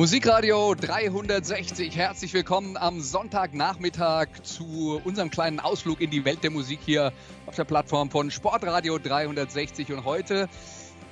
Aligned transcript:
Musikradio 0.00 0.74
360, 0.74 1.94
herzlich 1.94 2.32
willkommen 2.32 2.78
am 2.78 3.02
Sonntagnachmittag 3.02 4.28
zu 4.42 4.98
unserem 5.04 5.28
kleinen 5.28 5.60
Ausflug 5.60 6.00
in 6.00 6.08
die 6.08 6.24
Welt 6.24 6.42
der 6.42 6.50
Musik 6.50 6.80
hier 6.82 7.12
auf 7.44 7.54
der 7.54 7.64
Plattform 7.64 8.10
von 8.10 8.30
Sportradio 8.30 8.96
360. 8.98 9.92
Und 9.92 10.06
heute 10.06 10.48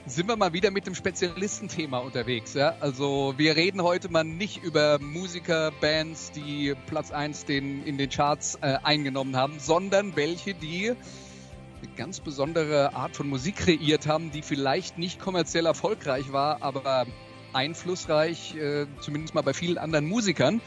sind 0.06 0.27
wir 0.27 0.37
mal 0.37 0.55
wieder 0.55 0.70
mit 0.70 0.87
dem 0.87 0.95
Spezialistenthema 0.95 1.98
unterwegs. 1.98 2.55
Ja? 2.55 2.77
Also 2.80 3.34
wir 3.37 3.56
reden 3.56 3.82
heute 3.82 4.09
mal 4.09 4.24
nicht 4.24 4.65
über 4.65 4.98
Musiker, 4.98 5.70
Bands, 5.82 6.30
die 6.30 6.74
Platz 6.87 7.10
1 7.10 7.45
den, 7.45 7.84
in 7.84 7.98
den 7.98 8.09
Charts 8.09 8.55
äh, 8.62 8.79
eingenommen 8.84 9.37
haben, 9.37 9.60
sondern 9.60 10.16
welche, 10.16 10.55
die 10.55 10.93
eine 11.82 11.93
ganz 11.95 12.20
besondere 12.20 12.95
Art 12.95 13.15
von 13.15 13.29
Musik 13.29 13.57
kreiert 13.57 14.07
haben, 14.07 14.30
die 14.30 14.41
vielleicht 14.41 14.96
nicht 14.96 15.20
kommerziell 15.20 15.66
erfolgreich 15.66 16.32
war, 16.32 16.62
aber 16.62 17.07
einflussreich, 17.58 18.54
äh, 18.54 18.86
zumindest 19.00 19.34
mal 19.34 19.42
bei 19.42 19.52
vielen 19.52 19.78
anderen 19.78 20.06
Musikern. 20.06 20.60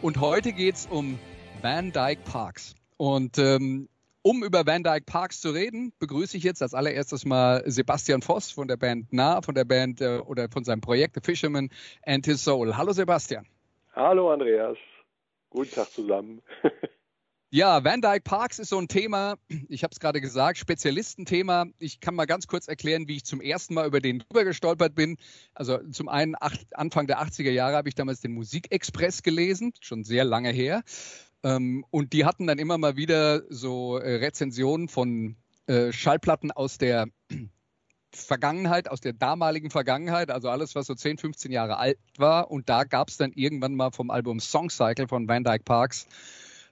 Und 0.00 0.20
heute 0.20 0.52
geht 0.52 0.76
es 0.76 0.86
um 0.86 1.18
Van 1.60 1.90
Dyke 1.90 2.22
Parks. 2.22 2.76
Und 2.96 3.36
ähm, 3.38 3.88
um 4.22 4.44
über 4.44 4.64
Van 4.64 4.84
Dyke 4.84 5.04
Parks 5.06 5.40
zu 5.40 5.50
reden, 5.50 5.92
begrüße 5.98 6.36
ich 6.36 6.44
jetzt 6.44 6.62
als 6.62 6.72
allererstes 6.72 7.24
mal 7.24 7.64
Sebastian 7.66 8.22
Voss 8.22 8.52
von 8.52 8.68
der 8.68 8.76
Band 8.76 9.12
Nah, 9.12 9.42
von 9.42 9.56
der 9.56 9.64
Band 9.64 10.00
äh, 10.00 10.18
oder 10.18 10.48
von 10.48 10.62
seinem 10.62 10.80
Projekt 10.80 11.16
The 11.16 11.20
Fisherman 11.20 11.68
and 12.04 12.24
His 12.24 12.44
Soul. 12.44 12.76
Hallo 12.76 12.92
Sebastian. 12.92 13.44
Hallo 13.96 14.30
Andreas. 14.30 14.78
Guten 15.50 15.74
Tag 15.74 15.90
zusammen. 15.90 16.42
Ja, 17.50 17.84
Van 17.84 18.00
Dyke 18.00 18.22
Parks 18.22 18.58
ist 18.58 18.70
so 18.70 18.78
ein 18.78 18.88
Thema, 18.88 19.36
ich 19.68 19.84
habe 19.84 19.92
es 19.92 20.00
gerade 20.00 20.20
gesagt, 20.20 20.58
Spezialistenthema. 20.58 21.66
Ich 21.78 22.00
kann 22.00 22.16
mal 22.16 22.26
ganz 22.26 22.48
kurz 22.48 22.66
erklären, 22.66 23.06
wie 23.06 23.16
ich 23.16 23.24
zum 23.24 23.40
ersten 23.40 23.74
Mal 23.74 23.86
über 23.86 24.00
den 24.00 24.18
drüber 24.18 24.44
gestolpert 24.44 24.96
bin. 24.96 25.16
Also 25.54 25.78
zum 25.92 26.08
einen 26.08 26.34
acht, 26.38 26.66
Anfang 26.74 27.06
der 27.06 27.22
80er 27.22 27.52
Jahre 27.52 27.76
habe 27.76 27.88
ich 27.88 27.94
damals 27.94 28.20
den 28.20 28.32
Musikexpress 28.32 29.22
gelesen, 29.22 29.72
schon 29.80 30.02
sehr 30.02 30.24
lange 30.24 30.50
her. 30.50 30.82
Ähm, 31.44 31.84
und 31.90 32.12
die 32.12 32.24
hatten 32.24 32.48
dann 32.48 32.58
immer 32.58 32.78
mal 32.78 32.96
wieder 32.96 33.42
so 33.48 33.98
äh, 33.98 34.16
Rezensionen 34.16 34.88
von 34.88 35.36
äh, 35.68 35.92
Schallplatten 35.92 36.50
aus 36.50 36.78
der 36.78 37.06
Vergangenheit, 38.10 38.90
aus 38.90 39.00
der 39.00 39.12
damaligen 39.12 39.70
Vergangenheit, 39.70 40.32
also 40.32 40.48
alles, 40.48 40.74
was 40.74 40.86
so 40.86 40.96
10, 40.96 41.18
15 41.18 41.52
Jahre 41.52 41.76
alt 41.76 41.98
war. 42.18 42.50
Und 42.50 42.68
da 42.68 42.82
gab 42.82 43.08
es 43.08 43.18
dann 43.18 43.30
irgendwann 43.32 43.76
mal 43.76 43.92
vom 43.92 44.10
Album 44.10 44.40
Song 44.40 44.68
Cycle 44.68 45.06
von 45.06 45.28
Van 45.28 45.44
Dyke 45.44 45.62
Parks 45.62 46.08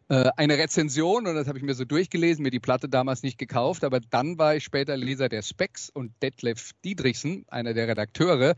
äh, 0.08 0.30
eine 0.36 0.58
Rezension 0.58 1.26
und 1.26 1.34
das 1.34 1.48
habe 1.48 1.56
ich 1.56 1.64
mir 1.64 1.74
so 1.74 1.86
durchgelesen, 1.86 2.42
mir 2.42 2.50
die 2.50 2.60
Platte 2.60 2.90
damals 2.90 3.22
nicht 3.22 3.38
gekauft, 3.38 3.84
aber 3.84 4.00
dann 4.00 4.36
war 4.36 4.54
ich 4.54 4.64
später 4.64 4.96
Leser 4.96 5.30
der 5.30 5.40
Specs 5.40 5.88
und 5.88 6.12
Detlef 6.22 6.72
Diedrichsen, 6.84 7.46
einer 7.48 7.72
der 7.72 7.88
Redakteure, 7.88 8.54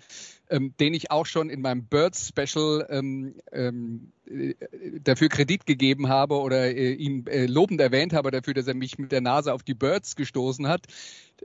ähm, 0.51 0.75
den 0.81 0.93
ich 0.93 1.13
auch 1.13 1.25
schon 1.25 1.49
in 1.49 1.61
meinem 1.61 1.85
Birds 1.85 2.29
Special 2.29 2.87
ähm, 2.91 3.37
ähm, 3.53 4.13
äh, 4.27 4.55
dafür 5.01 5.29
Kredit 5.29 5.67
gegeben 5.67 6.09
habe 6.09 6.41
oder 6.41 6.75
äh, 6.75 6.93
ihn 6.93 7.27
äh, 7.29 7.47
lobend 7.47 7.81
erwähnt 7.81 8.13
habe 8.13 8.33
dafür, 8.33 8.55
dass 8.55 8.67
er 8.67 8.75
mich 8.75 8.99
mit 8.99 9.13
der 9.13 9.21
Nase 9.21 9.53
auf 9.55 9.63
die 9.63 9.75
Birds 9.75 10.17
gestoßen 10.17 10.67
hat. 10.67 10.87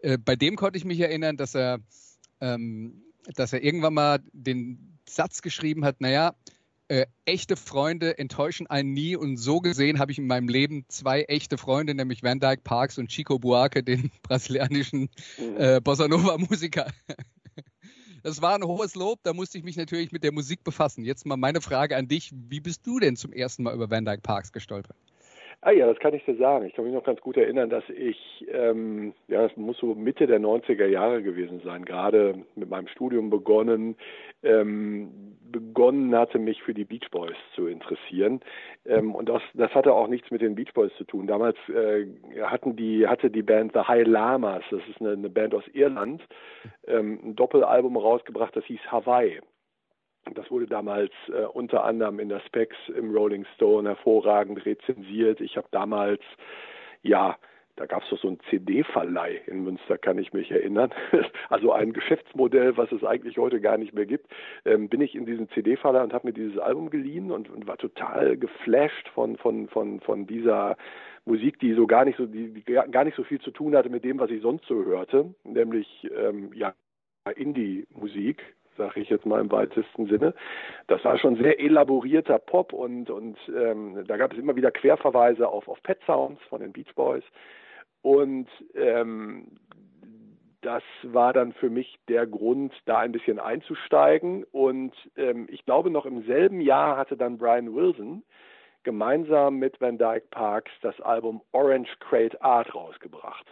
Äh, 0.02 0.18
bei 0.18 0.36
dem 0.36 0.56
konnte 0.56 0.78
ich 0.78 0.86
mich 0.86 1.00
erinnern, 1.00 1.38
dass 1.38 1.54
er, 1.54 1.80
ähm, 2.40 3.04
dass 3.36 3.54
er 3.54 3.64
irgendwann 3.64 3.94
mal 3.94 4.20
den 4.34 4.98
Satz 5.08 5.44
geschrieben 5.44 5.86
hat, 5.86 6.02
naja, 6.02 6.34
äh, 6.92 7.06
echte 7.24 7.56
Freunde 7.56 8.18
enttäuschen 8.18 8.68
einen 8.68 8.92
nie 8.92 9.16
und 9.16 9.38
so 9.38 9.62
gesehen 9.62 9.98
habe 9.98 10.12
ich 10.12 10.18
in 10.18 10.28
meinem 10.28 10.50
Leben 10.50 10.84
zwei 10.90 11.22
echte 11.22 11.58
Freunde, 11.58 11.96
nämlich 11.96 12.22
Van 12.22 12.42
Dyke 12.42 12.64
Parks 12.64 12.98
und 12.98 13.08
Chico 13.08 13.40
Buarque, 13.40 13.82
den 13.82 14.12
brasilianischen 14.24 15.10
mhm. 15.38 15.58
äh, 15.58 15.80
Bossa 15.82 16.10
Nova 16.10 16.38
Musiker. 16.38 16.92
Das 18.24 18.42
war 18.42 18.56
ein 18.56 18.64
hohes 18.64 18.94
Lob, 18.96 19.22
da 19.24 19.34
musste 19.34 19.58
ich 19.58 19.64
mich 19.64 19.78
natürlich 19.78 20.12
mit 20.12 20.24
der 20.24 20.34
Musik 20.34 20.66
befassen. 20.66 21.06
Jetzt 21.06 21.26
mal 21.26 21.38
meine 21.38 21.62
Frage 21.62 21.96
an 21.96 22.10
dich, 22.10 22.32
wie 22.34 22.60
bist 22.60 22.86
du 22.86 23.00
denn 23.00 23.16
zum 23.16 23.32
ersten 23.32 23.64
Mal 23.64 23.74
über 23.74 23.90
Van 23.90 24.04
Dyke 24.04 24.22
Parks 24.22 24.52
gestolpert? 24.52 24.98
Ah 25.64 25.72
ja, 25.72 25.86
das 25.86 26.00
kann 26.00 26.16
ich 26.16 26.26
dir 26.26 26.36
sagen. 26.38 26.66
Ich 26.66 26.74
kann 26.74 26.86
mich 26.86 26.94
noch 26.94 27.04
ganz 27.04 27.22
gut 27.22 27.38
erinnern, 27.38 27.70
dass 27.70 27.88
ich, 27.90 28.48
ähm, 28.52 29.14
ja, 29.28 29.44
das 29.48 29.56
muss 29.58 29.78
so 29.78 29.94
Mitte 29.94 30.26
der 30.26 30.40
90er 30.40 30.88
Jahre 30.88 31.22
gewesen 31.22 31.62
sein, 31.64 31.86
gerade 31.86 32.44
mit 32.56 32.68
meinem 32.68 32.88
Studium 32.88 33.30
begonnen, 33.30 33.96
ähm, 34.42 35.38
begonnen 35.52 36.16
hatte, 36.16 36.40
mich 36.40 36.64
für 36.64 36.74
die 36.74 36.86
Beach 36.86 37.12
Boys 37.12 37.36
zu 37.54 37.68
interessieren. 37.68 38.40
Ähm, 38.88 39.14
und 39.14 39.30
das, 39.30 39.44
das 39.54 39.72
hatte 39.76 39.94
auch 39.94 40.08
nichts 40.08 40.32
mit 40.32 40.42
den 40.42 40.56
Beach 40.56 40.74
Boys 40.74 40.92
zu 40.98 41.04
tun. 41.04 41.28
Damals 41.28 41.58
äh, 41.70 42.08
hatten 42.42 42.76
die, 42.76 43.08
hatte 43.08 43.30
die 43.30 43.44
Band 43.44 43.74
The 43.74 43.82
High 43.82 44.08
Lamas, 44.08 44.64
das 44.72 44.82
ist 44.90 45.00
eine, 45.00 45.12
eine 45.12 45.30
Band 45.30 45.54
aus 45.54 45.68
Irland, 45.74 46.24
ähm, 46.88 47.20
ein 47.24 47.36
Doppelalbum 47.36 47.98
rausgebracht, 47.98 48.56
das 48.56 48.66
hieß 48.66 48.82
Hawaii. 48.92 49.40
Das 50.34 50.50
wurde 50.52 50.68
damals 50.68 51.12
äh, 51.30 51.46
unter 51.46 51.84
anderem 51.84 52.20
in 52.20 52.30
der 52.30 52.42
Specs 52.42 52.78
im 52.96 53.12
Rolling 53.12 53.46
Stone 53.56 53.90
hervorragend 53.90 54.66
rezensiert. 54.66 55.42
Ich 55.42 55.58
habe 55.58 55.68
damals, 55.72 56.22
ja, 57.02 57.38
da 57.76 57.86
gab 57.88 58.04
es 58.04 58.10
doch 58.10 58.20
so 58.20 58.28
ein 58.28 58.40
CD-Verleih 58.50 59.42
in 59.48 59.64
Münster, 59.64 59.98
kann 59.98 60.20
ich 60.20 60.34
mich 60.34 60.52
erinnern. 60.52 60.94
also 61.50 61.72
ein 61.72 61.94
Geschäftsmodell, 61.94 62.78
was 62.78 62.92
es 62.92 63.04
eigentlich 63.04 63.38
heute 63.38 63.60
gar 63.60 63.78
nicht 63.78 63.94
mehr 63.94 64.06
gibt. 64.06 64.28
Ähm, 64.66 64.90
bin 64.90 65.02
ich 65.02 65.16
in 65.16 65.26
diesen 65.26 65.50
CD-Verleih 65.50 66.04
und 66.04 66.14
habe 66.14 66.28
mir 66.28 66.34
dieses 66.34 66.60
Album 66.60 66.90
geliehen 66.92 67.32
und, 67.32 67.50
und, 67.50 67.68
war 67.68 67.78
total 67.78 68.38
geflasht 68.38 69.08
von, 69.10 69.38
von, 69.38 69.68
von, 69.70 70.00
von 70.02 70.28
dieser 70.28 70.78
Musik, 71.26 71.60
die 71.60 71.74
so 71.74 71.88
gar 71.88 72.06
nicht 72.06 72.18
so, 72.18 72.26
die, 72.26 72.54
die, 72.54 72.62
gar 72.64 73.04
nicht 73.04 73.18
so 73.18 73.24
viel 73.24 73.40
zu 73.42 73.52
tun 73.52 73.76
hatte 73.76 73.90
mit 73.90 74.04
dem, 74.04 74.20
was 74.20 74.30
ich 74.30 74.42
sonst 74.42 74.66
so 74.68 74.84
hörte, 74.86 75.34
nämlich 75.44 76.08
ähm, 76.16 76.52
ja 76.54 76.74
Indie-Musik, 77.36 78.44
sage 78.78 79.00
ich 79.02 79.10
jetzt 79.10 79.26
mal 79.26 79.42
im 79.42 79.52
weitesten 79.52 80.08
Sinne. 80.08 80.34
Das 80.88 81.04
war 81.04 81.18
schon 81.18 81.36
sehr 81.36 81.60
elaborierter 81.60 82.40
Pop 82.40 82.74
und, 82.74 83.10
und 83.10 83.38
ähm, 83.50 84.04
da 84.08 84.18
gab 84.18 84.34
es 84.34 84.40
immer 84.40 84.56
wieder 84.56 84.72
Querverweise 84.72 85.48
auf, 85.48 85.68
auf 85.68 85.82
Pet 85.84 86.00
Sounds 86.06 86.42
von 86.50 86.62
den 86.62 86.72
Beach 86.72 86.94
Boys. 86.96 87.24
Und 88.02 88.48
ähm, 88.74 89.48
das 90.62 90.84
war 91.04 91.34
dann 91.34 91.54
für 91.54 91.70
mich 91.70 92.00
der 92.08 92.28
Grund, 92.28 92.74
da 92.86 93.00
ein 93.00 93.12
bisschen 93.12 93.40
einzusteigen. 93.40 94.44
Und 94.52 94.94
ähm, 95.18 95.48
ich 95.50 95.66
glaube, 95.66 95.90
noch 95.90 96.06
im 96.06 96.24
selben 96.24 96.62
Jahr 96.62 96.98
hatte 96.98 97.18
dann 97.18 97.38
Brian 97.38 97.74
Wilson 97.74 98.24
gemeinsam 98.84 99.58
mit 99.58 99.80
Van 99.80 99.98
Dyke 99.98 100.28
Parks 100.32 100.72
das 100.82 101.00
Album 101.02 101.42
Orange 101.52 101.92
Crate 102.00 102.42
Art 102.42 102.74
rausgebracht. 102.74 103.46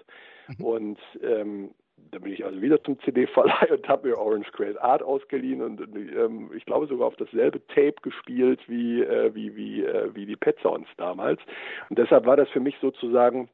Mhm. 0.48 0.66
Und 0.66 1.00
ähm, 1.22 1.72
da 2.12 2.20
bin 2.20 2.34
ich 2.34 2.46
also 2.46 2.62
wieder 2.62 2.82
zum 2.84 3.00
CD-Verleih 3.00 3.72
und 3.72 3.88
habe 3.88 4.08
mir 4.08 4.18
Orange 4.18 4.52
Crate 4.52 4.82
Art 4.82 5.04
ausgeliehen 5.04 5.62
und 5.62 5.82
ähm, 5.82 6.52
ich 6.56 6.66
glaube 6.66 6.88
sogar 6.88 7.08
auf 7.08 7.16
dasselbe 7.16 7.66
Tape 7.68 7.96
gespielt 8.02 8.62
wie, 8.68 9.02
äh, 9.02 9.34
wie, 9.34 9.56
wie, 9.56 9.84
äh, 9.84 10.14
wie 10.14 10.26
die 10.26 10.36
Pet 10.36 10.58
Sounds 10.62 10.90
damals. 10.98 11.40
Und 11.90 12.00
deshalb 12.00 12.26
war 12.26 12.38
das 12.38 12.50
für 12.50 12.60
mich 12.60 12.76
sozusagen 12.82 13.50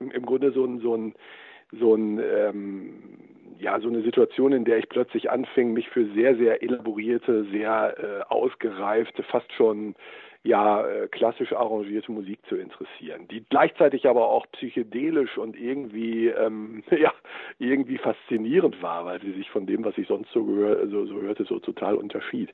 im, 0.00 0.10
im 0.10 0.26
Grunde 0.26 0.52
so 0.52 0.64
ein, 0.64 0.80
so 0.80 0.96
ein, 0.96 1.14
so 1.72 1.94
ein 1.94 2.18
ähm, 2.18 3.18
ja, 3.58 3.80
so 3.80 3.88
eine 3.88 4.02
Situation, 4.02 4.52
in 4.52 4.64
der 4.64 4.78
ich 4.78 4.88
plötzlich 4.88 5.30
anfing, 5.30 5.72
mich 5.72 5.88
für 5.88 6.06
sehr, 6.12 6.36
sehr 6.36 6.62
elaborierte, 6.62 7.44
sehr 7.50 7.94
äh, 7.98 8.22
ausgereifte, 8.32 9.22
fast 9.22 9.50
schon 9.52 9.94
ja 10.44 10.86
äh, 10.86 11.08
klassisch 11.08 11.52
arrangierte 11.52 12.12
Musik 12.12 12.38
zu 12.48 12.56
interessieren, 12.56 13.26
die 13.28 13.44
gleichzeitig 13.48 14.06
aber 14.06 14.28
auch 14.28 14.46
psychedelisch 14.52 15.36
und 15.38 15.56
irgendwie 15.58 16.28
ähm, 16.28 16.84
ja 16.90 17.12
irgendwie 17.58 17.98
faszinierend 17.98 18.80
war, 18.82 19.06
weil 19.06 19.20
sie 19.20 19.32
sich 19.32 19.50
von 19.50 19.66
dem, 19.66 19.84
was 19.84 19.98
ich 19.98 20.06
sonst 20.06 20.30
so, 20.32 20.44
gehör, 20.44 20.86
so, 20.88 21.06
so 21.06 21.20
hörte, 21.20 21.44
so 21.44 21.58
total 21.58 21.96
unterschied. 21.96 22.52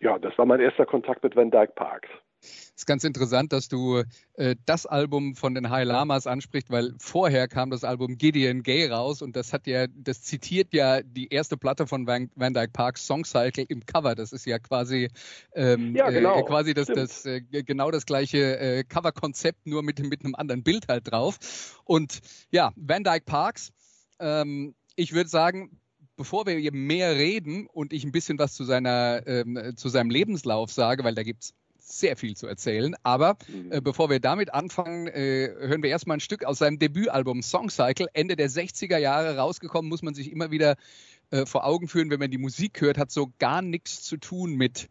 Ja, 0.00 0.18
das 0.18 0.36
war 0.38 0.46
mein 0.46 0.60
erster 0.60 0.86
Kontakt 0.86 1.22
mit 1.22 1.36
Van 1.36 1.50
Dyke 1.50 1.74
Parks. 1.74 2.08
Es 2.40 2.82
ist 2.82 2.86
ganz 2.86 3.04
interessant, 3.04 3.52
dass 3.52 3.68
du 3.68 4.02
äh, 4.34 4.56
das 4.64 4.86
Album 4.86 5.34
von 5.34 5.54
den 5.54 5.70
High 5.70 5.86
Lamas 5.86 6.26
ansprichst, 6.26 6.70
weil 6.70 6.94
vorher 6.98 7.48
kam 7.48 7.70
das 7.70 7.84
Album 7.84 8.16
Gideon 8.16 8.62
Gay 8.62 8.88
raus 8.88 9.22
und 9.22 9.36
das 9.36 9.52
hat 9.52 9.66
ja, 9.66 9.86
das 9.88 10.22
zitiert 10.22 10.72
ja 10.72 11.02
die 11.02 11.28
erste 11.28 11.56
Platte 11.56 11.86
von 11.86 12.06
Van, 12.06 12.30
Van 12.34 12.54
Dyke 12.54 12.72
Parks 12.72 13.06
Song 13.06 13.24
Cycle 13.24 13.66
im 13.68 13.84
Cover. 13.84 14.14
Das 14.14 14.32
ist 14.32 14.46
ja 14.46 14.58
quasi, 14.58 15.08
ähm, 15.54 15.94
ja, 15.94 16.10
genau. 16.10 16.38
äh, 16.38 16.42
quasi 16.44 16.74
das, 16.74 16.86
das 16.88 17.26
äh, 17.26 17.40
genau 17.42 17.90
das 17.90 18.06
gleiche 18.06 18.58
äh, 18.58 18.84
Coverkonzept, 18.84 19.66
nur 19.66 19.82
mit, 19.82 19.98
mit 20.00 20.24
einem 20.24 20.34
anderen 20.34 20.62
Bild 20.62 20.88
halt 20.88 21.10
drauf. 21.10 21.82
Und 21.84 22.20
ja, 22.50 22.72
Van 22.76 23.04
Dyke 23.04 23.24
Parks, 23.26 23.72
ähm, 24.18 24.74
ich 24.96 25.12
würde 25.12 25.28
sagen, 25.28 25.80
bevor 26.16 26.46
wir 26.46 26.72
mehr 26.72 27.16
reden 27.16 27.66
und 27.66 27.94
ich 27.94 28.04
ein 28.04 28.12
bisschen 28.12 28.38
was 28.38 28.52
zu 28.52 28.64
seiner, 28.64 29.26
ähm, 29.26 29.72
zu 29.76 29.88
seinem 29.88 30.10
Lebenslauf 30.10 30.70
sage, 30.70 31.02
weil 31.02 31.14
da 31.14 31.22
gibt 31.22 31.44
es 31.44 31.54
sehr 31.90 32.16
viel 32.16 32.36
zu 32.36 32.46
erzählen. 32.46 32.94
Aber 33.02 33.36
mhm. 33.48 33.72
äh, 33.72 33.80
bevor 33.80 34.10
wir 34.10 34.20
damit 34.20 34.54
anfangen, 34.54 35.06
äh, 35.08 35.50
hören 35.58 35.82
wir 35.82 35.90
erstmal 35.90 36.16
ein 36.16 36.20
Stück 36.20 36.44
aus 36.44 36.58
seinem 36.58 36.78
Debütalbum 36.78 37.42
Song 37.42 37.70
Cycle, 37.70 38.08
Ende 38.12 38.36
der 38.36 38.50
60er 38.50 38.98
Jahre 38.98 39.36
rausgekommen, 39.36 39.88
muss 39.88 40.02
man 40.02 40.14
sich 40.14 40.30
immer 40.30 40.50
wieder 40.50 40.76
äh, 41.30 41.46
vor 41.46 41.64
Augen 41.64 41.88
führen, 41.88 42.10
wenn 42.10 42.20
man 42.20 42.30
die 42.30 42.38
Musik 42.38 42.80
hört, 42.80 42.98
hat 42.98 43.10
so 43.10 43.32
gar 43.38 43.62
nichts 43.62 44.02
zu 44.02 44.16
tun 44.16 44.54
mit 44.54 44.88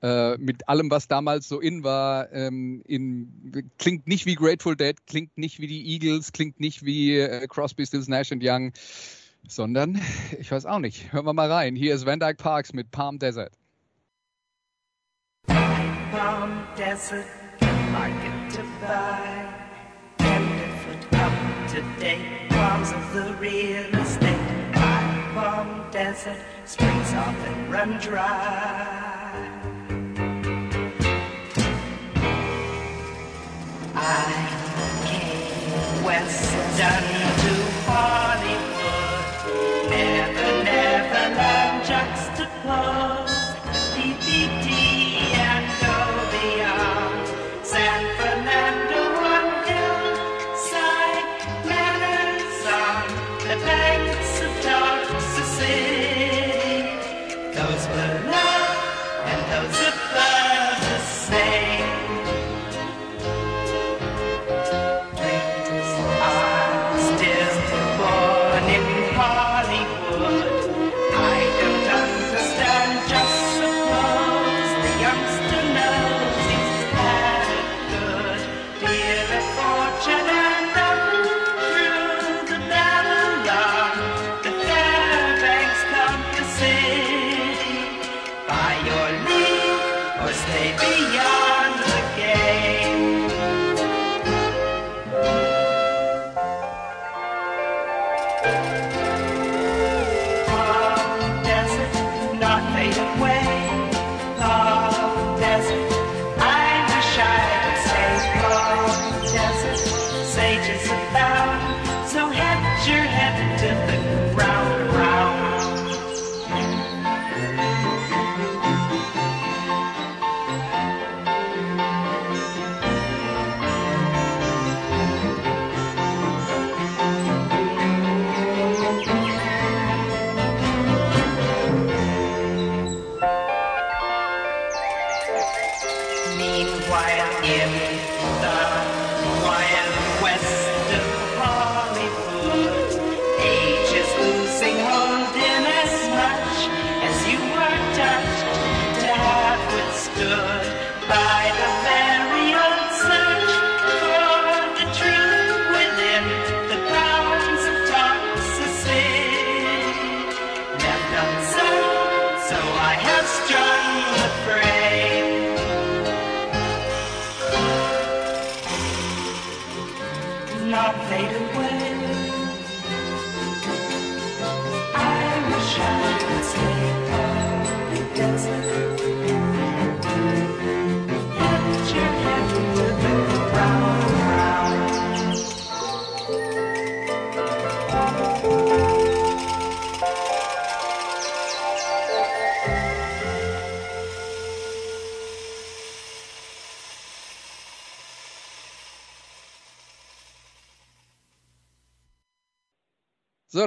äh, 0.00 0.38
mit 0.38 0.68
allem, 0.68 0.92
was 0.92 1.08
damals 1.08 1.48
so 1.48 1.58
in 1.58 1.82
war, 1.82 2.32
ähm, 2.32 2.82
in, 2.86 3.68
klingt 3.78 4.06
nicht 4.06 4.26
wie 4.26 4.36
Grateful 4.36 4.76
Dead, 4.76 4.94
klingt 5.08 5.36
nicht 5.36 5.58
wie 5.58 5.66
die 5.66 5.92
Eagles, 5.92 6.30
klingt 6.30 6.60
nicht 6.60 6.84
wie 6.84 7.18
äh, 7.18 7.48
Crosby, 7.48 7.84
Stills, 7.84 8.06
Nash 8.06 8.30
Young, 8.30 8.72
sondern, 9.48 10.00
ich 10.38 10.52
weiß 10.52 10.66
auch 10.66 10.78
nicht, 10.78 11.12
hören 11.12 11.26
wir 11.26 11.32
mal 11.32 11.50
rein. 11.50 11.74
Hier 11.74 11.96
ist 11.96 12.06
Van 12.06 12.20
Dyke 12.20 12.36
Parks 12.36 12.72
mit 12.72 12.92
Palm 12.92 13.18
Desert. 13.18 13.57
Palm 16.10 16.66
Desert, 16.74 17.26
market 17.92 18.50
to 18.52 18.62
buy, 18.80 19.54
foot 20.18 21.18
up 21.20 21.68
to 21.68 21.82
date, 22.00 22.48
palms 22.48 22.92
of 22.92 23.12
the 23.12 23.34
real 23.34 23.84
estate. 23.94 24.72
Palm 25.34 25.84
Desert, 25.90 26.38
springs 26.64 27.12
often 27.12 27.70
run 27.70 27.98
dry. 27.98 28.88
I 33.94 35.04
came 35.04 36.04
western 36.04 37.04
to 37.44 37.57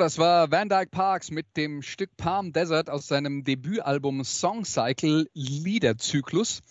das 0.01 0.17
war 0.17 0.49
Van 0.49 0.67
Dyke 0.67 0.89
Parks 0.89 1.29
mit 1.29 1.45
dem 1.55 1.83
Stück 1.83 2.17
Palm 2.17 2.53
Desert 2.53 2.89
aus 2.89 3.07
seinem 3.07 3.43
Debütalbum 3.43 4.23
Song 4.23 4.65
Cycle 4.65 5.29
Liederzyklus. 5.35 6.61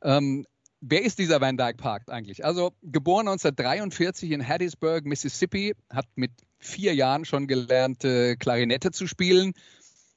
Ähm, 0.00 0.46
wer 0.80 1.02
ist 1.02 1.18
dieser 1.18 1.42
Van 1.42 1.58
Dyke 1.58 1.76
Parks 1.76 2.08
eigentlich? 2.08 2.46
Also 2.46 2.72
geboren 2.80 3.28
1943 3.28 4.30
in 4.30 4.48
Hattiesburg, 4.48 5.04
Mississippi, 5.04 5.74
hat 5.90 6.06
mit 6.14 6.30
vier 6.60 6.94
Jahren 6.94 7.26
schon 7.26 7.46
gelernt, 7.46 8.06
äh, 8.06 8.36
Klarinette 8.36 8.90
zu 8.90 9.06
spielen, 9.06 9.52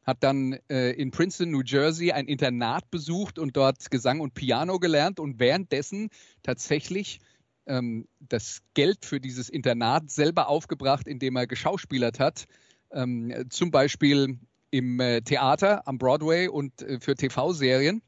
hat 0.04 0.24
dann 0.24 0.58
äh, 0.70 0.92
in 0.92 1.12
Princeton, 1.12 1.52
New 1.52 1.62
Jersey 1.62 2.14
ein 2.14 2.28
Internat 2.28 2.90
besucht 2.90 3.38
und 3.38 3.58
dort 3.58 3.92
Gesang 3.92 4.22
und 4.22 4.34
Piano 4.34 4.80
gelernt 4.80 5.20
und 5.20 5.40
währenddessen 5.40 6.08
tatsächlich 6.42 7.20
ähm, 7.68 8.08
das 8.20 8.62
Geld 8.74 9.06
für 9.06 9.20
dieses 9.20 9.50
Internat 9.50 10.10
selber 10.10 10.48
aufgebracht, 10.48 11.08
indem 11.08 11.36
er 11.36 11.48
geschauspielert 11.48 12.20
hat. 12.20 12.46
Ähm, 12.92 13.46
zum 13.50 13.72
Beispiel 13.72 14.40
im 14.72 15.00
äh, 15.00 15.22
Theater 15.22 15.88
am 15.88 15.98
Broadway 15.98 16.48
und 16.48 16.82
äh, 16.82 17.00
für 17.00 17.16
TV-Serien. 17.16 18.02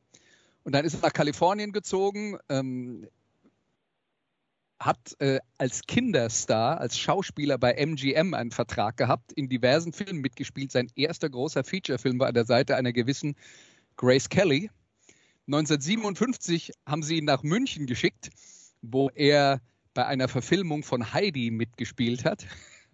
Und 0.64 0.74
dann 0.74 0.86
ist 0.86 0.96
er 0.96 1.02
nach 1.02 1.14
Kalifornien 1.14 1.72
gezogen, 1.72 2.38
ähm, 2.50 3.08
hat 4.80 5.16
äh, 5.20 5.40
als 5.58 5.84
Kinderstar, 5.88 6.80
als 6.80 7.00
Schauspieler 7.00 7.58
bei 7.58 7.74
MGM 7.74 8.34
einen 8.34 8.52
Vertrag 8.52 8.98
gehabt, 8.98 9.32
in 9.32 9.50
diversen 9.50 9.94
Filmen 9.94 10.22
mitgespielt. 10.22 10.72
Sein 10.72 10.92
erster 10.96 11.30
großer 11.30 11.64
Featurefilm 11.64 12.20
war 12.20 12.28
an 12.28 12.34
der 12.34 12.46
Seite 12.46 12.76
einer 12.76 12.94
gewissen 12.94 13.36
Grace 13.96 14.30
Kelly. 14.30 14.70
1957 15.48 16.74
haben 16.86 17.02
sie 17.02 17.18
ihn 17.18 17.26
nach 17.26 17.42
München 17.42 17.86
geschickt 17.86 18.30
wo 18.82 19.10
er 19.10 19.62
bei 19.94 20.06
einer 20.06 20.28
Verfilmung 20.28 20.84
von 20.84 21.14
Heidi 21.14 21.52
mitgespielt 21.52 22.26
hat. 22.26 22.46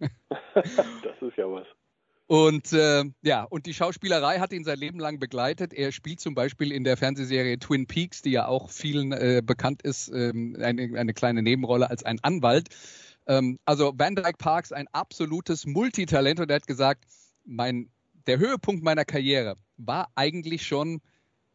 das 0.54 1.20
ist 1.20 1.36
ja 1.36 1.50
was. 1.50 1.66
Und 2.26 2.72
äh, 2.72 3.04
ja, 3.22 3.44
und 3.44 3.66
die 3.66 3.74
Schauspielerei 3.74 4.38
hat 4.38 4.52
ihn 4.52 4.64
sein 4.64 4.78
Leben 4.78 4.98
lang 4.98 5.18
begleitet. 5.18 5.74
Er 5.74 5.92
spielt 5.92 6.20
zum 6.20 6.34
Beispiel 6.34 6.72
in 6.72 6.82
der 6.82 6.96
Fernsehserie 6.96 7.58
Twin 7.58 7.86
Peaks, 7.86 8.22
die 8.22 8.30
ja 8.30 8.46
auch 8.46 8.70
vielen 8.70 9.12
äh, 9.12 9.42
bekannt 9.44 9.82
ist, 9.82 10.08
ähm, 10.08 10.56
eine, 10.58 10.98
eine, 10.98 11.12
kleine 11.12 11.42
Nebenrolle 11.42 11.90
als 11.90 12.02
ein 12.02 12.18
Anwalt. 12.22 12.68
Ähm, 13.26 13.58
also 13.66 13.92
Van 13.96 14.14
Dyke 14.14 14.38
Parks, 14.38 14.72
ein 14.72 14.86
absolutes 14.92 15.66
Multitalent 15.66 16.40
und 16.40 16.50
er 16.50 16.56
hat 16.56 16.66
gesagt, 16.66 17.04
mein, 17.44 17.90
der 18.26 18.38
Höhepunkt 18.38 18.82
meiner 18.82 19.04
Karriere 19.04 19.56
war 19.76 20.08
eigentlich 20.14 20.66
schon 20.66 21.02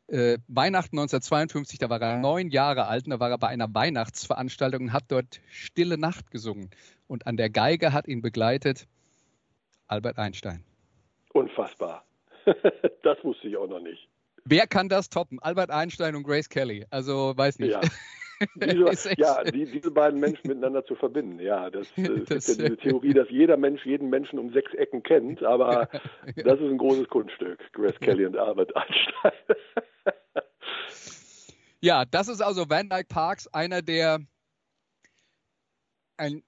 äh, 0.09 0.37
Weihnachten 0.47 0.97
1952, 0.97 1.79
da 1.79 1.89
war 1.89 2.01
er 2.01 2.17
neun 2.17 2.49
Jahre 2.49 2.87
alt 2.87 3.05
und 3.05 3.11
da 3.11 3.19
war 3.19 3.29
er 3.29 3.37
bei 3.37 3.47
einer 3.47 3.73
Weihnachtsveranstaltung 3.73 4.83
und 4.83 4.93
hat 4.93 5.05
dort 5.09 5.39
Stille 5.49 5.97
Nacht 5.97 6.31
gesungen. 6.31 6.69
Und 7.07 7.27
an 7.27 7.37
der 7.37 7.49
Geige 7.49 7.93
hat 7.93 8.07
ihn 8.07 8.21
begleitet 8.21 8.87
Albert 9.87 10.17
Einstein. 10.17 10.63
Unfassbar. 11.33 12.05
das 13.03 13.23
wusste 13.23 13.47
ich 13.47 13.57
auch 13.57 13.67
noch 13.67 13.81
nicht. 13.81 14.07
Wer 14.45 14.67
kann 14.67 14.89
das 14.89 15.09
toppen? 15.09 15.39
Albert 15.39 15.69
Einstein 15.71 16.15
und 16.15 16.23
Grace 16.23 16.49
Kelly. 16.49 16.85
Also 16.89 17.33
weiß 17.35 17.59
nicht. 17.59 17.71
Ja. 17.71 17.81
Diese, 18.55 19.13
ja, 19.17 19.43
die, 19.43 19.65
diese 19.65 19.91
beiden 19.91 20.17
Menschen 20.17 20.47
miteinander 20.47 20.85
zu 20.85 20.95
verbinden. 20.95 21.41
Ja, 21.41 21.69
das, 21.69 21.89
äh, 21.97 22.21
das 22.25 22.47
ist 22.47 22.61
ja 22.61 22.69
diese 22.69 22.77
Theorie, 22.77 23.13
dass 23.13 23.29
jeder 23.29 23.57
Mensch 23.57 23.85
jeden 23.85 24.09
Menschen 24.09 24.39
um 24.39 24.53
sechs 24.53 24.73
Ecken 24.75 25.03
kennt, 25.03 25.43
aber 25.43 25.89
das 26.37 26.59
ist 26.59 26.69
ein 26.69 26.77
großes 26.77 27.09
Kunststück, 27.09 27.59
Grace 27.73 27.99
Kelly 27.99 28.25
und 28.25 28.37
Albert 28.37 28.73
Einstein. 28.77 29.33
Ja, 31.81 32.05
das 32.05 32.27
ist 32.27 32.41
also 32.41 32.69
Van 32.69 32.89
Dyke 32.89 33.07
Parks, 33.07 33.47
einer 33.47 33.81
der 33.81 34.19
ein 36.17 36.43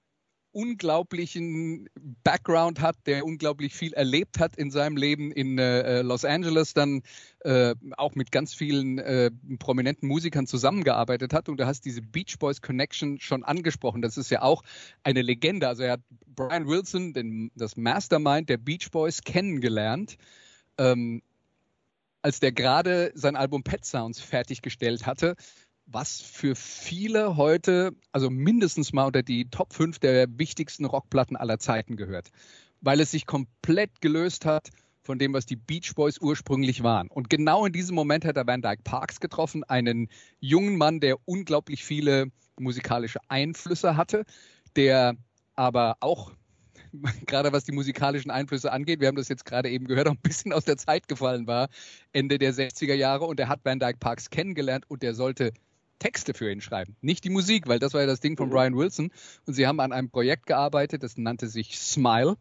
unglaublichen 0.52 1.88
Background 2.22 2.80
hat, 2.80 2.96
der 3.06 3.24
unglaublich 3.24 3.74
viel 3.74 3.94
erlebt 3.94 4.38
hat 4.38 4.56
in 4.56 4.70
seinem 4.70 4.96
Leben 4.96 5.32
in 5.32 5.58
äh, 5.58 6.02
Los 6.02 6.24
Angeles, 6.24 6.74
dann 6.74 7.02
äh, 7.40 7.74
auch 7.96 8.14
mit 8.14 8.30
ganz 8.30 8.54
vielen 8.54 8.98
äh, 8.98 9.30
prominenten 9.58 10.08
Musikern 10.08 10.46
zusammengearbeitet 10.46 11.32
hat. 11.32 11.48
Und 11.48 11.58
du 11.58 11.66
hast 11.66 11.86
diese 11.86 12.02
Beach 12.02 12.38
Boys 12.38 12.60
Connection 12.60 13.18
schon 13.18 13.42
angesprochen. 13.44 14.02
Das 14.02 14.18
ist 14.18 14.30
ja 14.30 14.42
auch 14.42 14.62
eine 15.02 15.22
Legende. 15.22 15.66
Also 15.68 15.84
er 15.84 15.92
hat 15.92 16.02
Brian 16.26 16.68
Wilson, 16.68 17.14
den, 17.14 17.50
das 17.54 17.76
Mastermind 17.76 18.48
der 18.50 18.58
Beach 18.58 18.90
Boys, 18.90 19.22
kennengelernt. 19.22 20.18
Ähm, 20.76 21.22
als 22.22 22.40
der 22.40 22.52
gerade 22.52 23.12
sein 23.14 23.36
Album 23.36 23.62
Pet 23.62 23.84
Sounds 23.84 24.20
fertiggestellt 24.20 25.06
hatte 25.06 25.36
was 25.86 26.20
für 26.20 26.54
viele 26.54 27.36
heute, 27.36 27.94
also 28.12 28.30
mindestens 28.30 28.92
mal 28.92 29.06
unter 29.06 29.22
die 29.22 29.48
Top 29.50 29.72
5 29.72 29.98
der 29.98 30.26
wichtigsten 30.38 30.84
Rockplatten 30.84 31.36
aller 31.36 31.58
Zeiten 31.58 31.96
gehört, 31.96 32.30
weil 32.80 33.00
es 33.00 33.10
sich 33.10 33.26
komplett 33.26 34.00
gelöst 34.00 34.44
hat 34.44 34.70
von 35.02 35.18
dem, 35.18 35.32
was 35.32 35.46
die 35.46 35.56
Beach 35.56 35.94
Boys 35.94 36.20
ursprünglich 36.20 36.82
waren. 36.82 37.08
Und 37.08 37.28
genau 37.28 37.66
in 37.66 37.72
diesem 37.72 37.94
Moment 37.94 38.24
hat 38.24 38.36
er 38.36 38.46
Van 38.46 38.62
Dyke 38.62 38.82
Parks 38.84 39.18
getroffen, 39.18 39.64
einen 39.64 40.08
jungen 40.40 40.76
Mann, 40.76 41.00
der 41.00 41.16
unglaublich 41.24 41.84
viele 41.84 42.28
musikalische 42.58 43.18
Einflüsse 43.28 43.96
hatte, 43.96 44.24
der 44.76 45.16
aber 45.54 45.96
auch 46.00 46.32
gerade 47.26 47.52
was 47.52 47.64
die 47.64 47.72
musikalischen 47.72 48.30
Einflüsse 48.30 48.72
angeht, 48.72 49.00
wir 49.00 49.08
haben 49.08 49.16
das 49.16 49.28
jetzt 49.28 49.44
gerade 49.44 49.70
eben 49.70 49.86
gehört, 49.86 50.08
auch 50.08 50.12
ein 50.12 50.20
bisschen 50.22 50.52
aus 50.52 50.64
der 50.64 50.76
Zeit 50.76 51.08
gefallen 51.08 51.46
war, 51.46 51.68
Ende 52.12 52.38
der 52.38 52.52
60er 52.54 52.94
Jahre. 52.94 53.24
Und 53.24 53.40
er 53.40 53.48
hat 53.48 53.60
Van 53.64 53.78
Dyke 53.78 53.98
Parks 53.98 54.30
kennengelernt 54.30 54.84
und 54.88 55.02
der 55.02 55.14
sollte 55.14 55.52
Texte 55.98 56.34
für 56.34 56.50
ihn 56.50 56.60
schreiben, 56.60 56.96
nicht 57.00 57.22
die 57.22 57.30
Musik, 57.30 57.68
weil 57.68 57.78
das 57.78 57.94
war 57.94 58.00
ja 58.00 58.06
das 58.08 58.18
Ding 58.20 58.36
von 58.36 58.48
mhm. 58.48 58.52
Brian 58.52 58.76
Wilson. 58.76 59.10
Und 59.46 59.54
sie 59.54 59.66
haben 59.66 59.80
an 59.80 59.92
einem 59.92 60.10
Projekt 60.10 60.46
gearbeitet, 60.46 61.02
das 61.02 61.16
nannte 61.16 61.48
sich 61.48 61.78
Smile. 61.78 62.36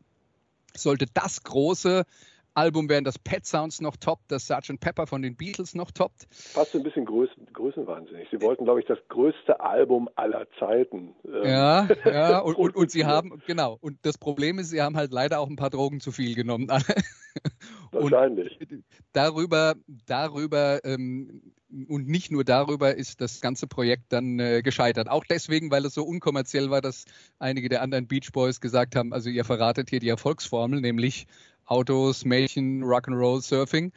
Sollte 0.75 1.05
das 1.13 1.43
große 1.43 2.05
Album 2.53 2.89
werden, 2.89 3.05
das 3.05 3.17
Pet 3.17 3.45
Sounds 3.45 3.81
noch 3.81 3.97
toppt, 3.97 4.31
das 4.31 4.47
Sgt. 4.47 4.79
Pepper 4.79 5.07
von 5.07 5.21
den 5.21 5.35
Beatles 5.35 5.75
noch 5.75 5.91
toppt. 5.91 6.27
Fast 6.31 6.75
ein 6.75 6.83
bisschen 6.83 7.05
Größen, 7.05 7.47
größenwahnsinnig. 7.53 8.27
Sie 8.31 8.41
wollten, 8.41 8.65
glaube 8.65 8.81
ich, 8.81 8.85
das 8.85 8.99
größte 9.09 9.59
Album 9.59 10.09
aller 10.15 10.47
Zeiten. 10.59 11.15
Ähm, 11.25 11.45
ja, 11.45 11.87
ja, 12.05 12.39
und, 12.43 12.55
und, 12.55 12.75
und, 12.75 12.91
sie 12.91 13.05
haben, 13.05 13.41
genau, 13.47 13.77
und 13.81 13.97
das 14.03 14.17
Problem 14.17 14.59
ist, 14.59 14.69
sie 14.69 14.81
haben 14.81 14.97
halt 14.97 15.11
leider 15.11 15.39
auch 15.39 15.49
ein 15.49 15.55
paar 15.55 15.69
Drogen 15.69 15.99
zu 15.99 16.11
viel 16.11 16.35
genommen. 16.35 16.67
Wahrscheinlich. 17.91 18.59
Und 18.59 18.83
darüber, 19.13 19.75
darüber 20.05 20.83
ähm, 20.83 21.53
und 21.87 22.07
nicht 22.07 22.31
nur 22.31 22.43
darüber 22.43 22.95
ist 22.95 23.21
das 23.21 23.41
ganze 23.41 23.67
Projekt 23.67 24.11
dann 24.11 24.39
äh, 24.39 24.61
gescheitert. 24.61 25.09
Auch 25.09 25.23
deswegen, 25.23 25.71
weil 25.71 25.85
es 25.85 25.93
so 25.93 26.03
unkommerziell 26.03 26.69
war, 26.69 26.81
dass 26.81 27.05
einige 27.39 27.69
der 27.69 27.81
anderen 27.81 28.07
Beach 28.07 28.31
Boys 28.33 28.59
gesagt 28.59 28.95
haben, 28.95 29.13
also 29.13 29.29
ihr 29.29 29.45
verratet 29.45 29.89
hier 29.89 29.99
die 29.99 30.09
Erfolgsformel, 30.09 30.81
nämlich 30.81 31.27
Autos, 31.71 32.25
Mädchen, 32.25 32.83
Rock'n'Roll, 32.83 33.41
Surfing. 33.41 33.93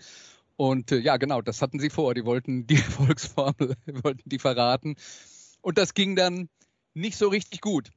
Und 0.56 0.92
äh, 0.92 0.98
ja, 0.98 1.16
genau, 1.16 1.42
das 1.42 1.60
hatten 1.60 1.80
sie 1.80 1.90
vor. 1.90 2.14
Die 2.14 2.24
wollten 2.24 2.68
die 2.68 2.76
Erfolgsformel, 2.76 3.74
wollten 4.02 4.28
die 4.28 4.38
verraten. 4.38 4.94
Und 5.60 5.76
das 5.76 5.94
ging 5.94 6.14
dann 6.14 6.48
nicht 6.94 7.18
so 7.18 7.28
richtig 7.28 7.60
gut. 7.60 7.90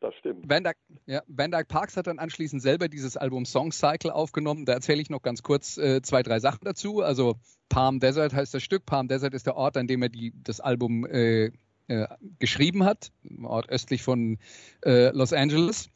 Das 0.00 0.14
stimmt. 0.14 0.48
Van 0.48 0.64
Dyke, 0.64 0.78
ja, 1.06 1.22
Van 1.26 1.50
Dyke 1.50 1.66
Parks 1.66 1.96
hat 1.96 2.06
dann 2.06 2.18
anschließend 2.18 2.60
selber 2.60 2.88
dieses 2.88 3.16
Album 3.16 3.46
Song 3.46 3.72
Cycle 3.72 4.10
aufgenommen. 4.10 4.66
Da 4.66 4.74
erzähle 4.74 5.00
ich 5.00 5.08
noch 5.08 5.22
ganz 5.22 5.42
kurz 5.42 5.78
äh, 5.78 6.02
zwei, 6.02 6.22
drei 6.22 6.38
Sachen 6.38 6.64
dazu. 6.64 7.00
Also 7.00 7.36
Palm 7.70 7.98
Desert 7.98 8.34
heißt 8.34 8.52
das 8.52 8.62
Stück. 8.62 8.84
Palm 8.84 9.08
Desert 9.08 9.32
ist 9.32 9.46
der 9.46 9.56
Ort, 9.56 9.78
an 9.78 9.86
dem 9.86 10.02
er 10.02 10.10
die, 10.10 10.34
das 10.42 10.60
Album 10.60 11.06
äh, 11.06 11.50
äh, 11.88 12.06
geschrieben 12.38 12.84
hat. 12.84 13.10
Ein 13.24 13.46
Ort 13.46 13.68
östlich 13.70 14.02
von 14.02 14.38
äh, 14.84 15.10
Los 15.10 15.32
Angeles. 15.32 15.88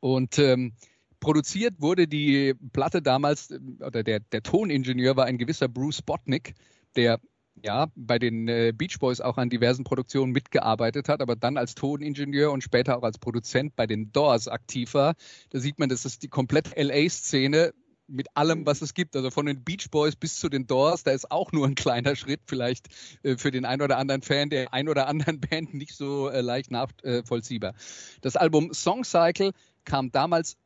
Und 0.00 0.38
ähm, 0.38 0.74
produziert 1.20 1.74
wurde 1.78 2.06
die 2.06 2.54
Platte 2.72 3.02
damals, 3.02 3.52
oder 3.80 4.02
der, 4.02 4.20
der 4.20 4.42
Toningenieur 4.42 5.16
war 5.16 5.26
ein 5.26 5.38
gewisser 5.38 5.68
Bruce 5.68 6.02
Botnick, 6.02 6.54
der 6.94 7.20
ja, 7.62 7.86
bei 7.94 8.18
den 8.18 8.48
äh, 8.48 8.72
Beach 8.76 8.98
Boys 8.98 9.20
auch 9.20 9.38
an 9.38 9.48
diversen 9.48 9.84
Produktionen 9.84 10.32
mitgearbeitet 10.32 11.08
hat, 11.08 11.20
aber 11.20 11.36
dann 11.36 11.56
als 11.56 11.74
Toningenieur 11.74 12.52
und 12.52 12.62
später 12.62 12.98
auch 12.98 13.02
als 13.02 13.18
Produzent 13.18 13.76
bei 13.76 13.86
den 13.86 14.12
Doors 14.12 14.48
aktiv 14.48 14.94
war. 14.94 15.14
Da 15.50 15.58
sieht 15.58 15.78
man, 15.78 15.88
das 15.88 16.04
ist 16.04 16.22
die 16.22 16.28
komplette 16.28 16.80
LA-Szene 16.80 17.72
mit 18.08 18.28
allem, 18.34 18.66
was 18.66 18.82
es 18.82 18.94
gibt. 18.94 19.16
Also 19.16 19.30
von 19.30 19.46
den 19.46 19.64
Beach 19.64 19.90
Boys 19.90 20.16
bis 20.16 20.36
zu 20.36 20.48
den 20.48 20.66
Doors, 20.66 21.02
da 21.02 21.12
ist 21.12 21.30
auch 21.30 21.52
nur 21.52 21.66
ein 21.66 21.74
kleiner 21.74 22.14
Schritt 22.14 22.40
vielleicht 22.46 22.88
äh, 23.22 23.36
für 23.36 23.50
den 23.50 23.64
ein 23.64 23.82
oder 23.82 23.98
anderen 23.98 24.22
Fan 24.22 24.50
der 24.50 24.72
ein 24.72 24.88
oder 24.88 25.08
anderen 25.08 25.40
Band 25.50 25.74
nicht 25.74 25.94
so 25.94 26.28
äh, 26.28 26.40
leicht 26.40 26.70
nachvollziehbar. 26.70 27.74
Das 28.20 28.36
Album 28.36 28.72
Song 28.72 29.04
Cycle 29.04 29.52
kam 29.86 30.12
damals 30.12 30.58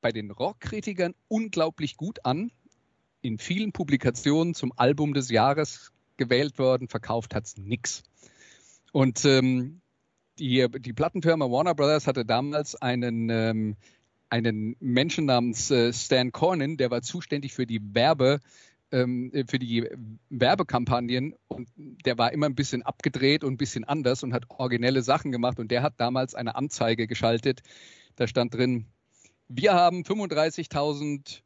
bei 0.00 0.10
den 0.10 0.32
Rockkritikern 0.32 1.14
unglaublich 1.28 1.96
gut 1.96 2.24
an. 2.24 2.50
In 3.20 3.38
vielen 3.38 3.72
Publikationen 3.72 4.54
zum 4.54 4.72
Album 4.76 5.14
des 5.14 5.30
Jahres 5.30 5.92
gewählt 6.16 6.58
worden, 6.58 6.88
verkauft 6.88 7.34
hat 7.34 7.46
es 7.46 7.56
nichts. 7.56 8.02
Und 8.92 9.24
ähm, 9.24 9.80
die, 10.38 10.66
die 10.78 10.92
Plattenfirma 10.92 11.46
Warner 11.50 11.74
Brothers 11.74 12.06
hatte 12.06 12.24
damals 12.24 12.74
einen, 12.76 13.28
ähm, 13.30 13.76
einen 14.30 14.76
Menschen 14.80 15.26
namens 15.26 15.70
äh, 15.70 15.92
Stan 15.92 16.32
Cornyn, 16.32 16.76
der 16.76 16.90
war 16.90 17.02
zuständig 17.02 17.54
für 17.54 17.66
die 17.66 17.80
Werbe, 17.94 18.40
ähm, 18.90 19.32
für 19.48 19.58
die 19.58 19.88
Werbekampagnen 20.30 21.34
und 21.48 21.68
der 21.76 22.18
war 22.18 22.32
immer 22.32 22.46
ein 22.46 22.54
bisschen 22.54 22.82
abgedreht 22.82 23.44
und 23.44 23.54
ein 23.54 23.58
bisschen 23.58 23.84
anders 23.84 24.22
und 24.22 24.32
hat 24.32 24.44
originelle 24.48 25.02
Sachen 25.02 25.32
gemacht 25.32 25.58
und 25.58 25.70
der 25.70 25.82
hat 25.82 25.94
damals 25.98 26.34
eine 26.34 26.54
Anzeige 26.54 27.06
geschaltet. 27.06 27.60
Da 28.18 28.26
stand 28.26 28.52
drin, 28.52 28.86
wir 29.46 29.74
haben 29.74 30.02
35.000 30.02 31.42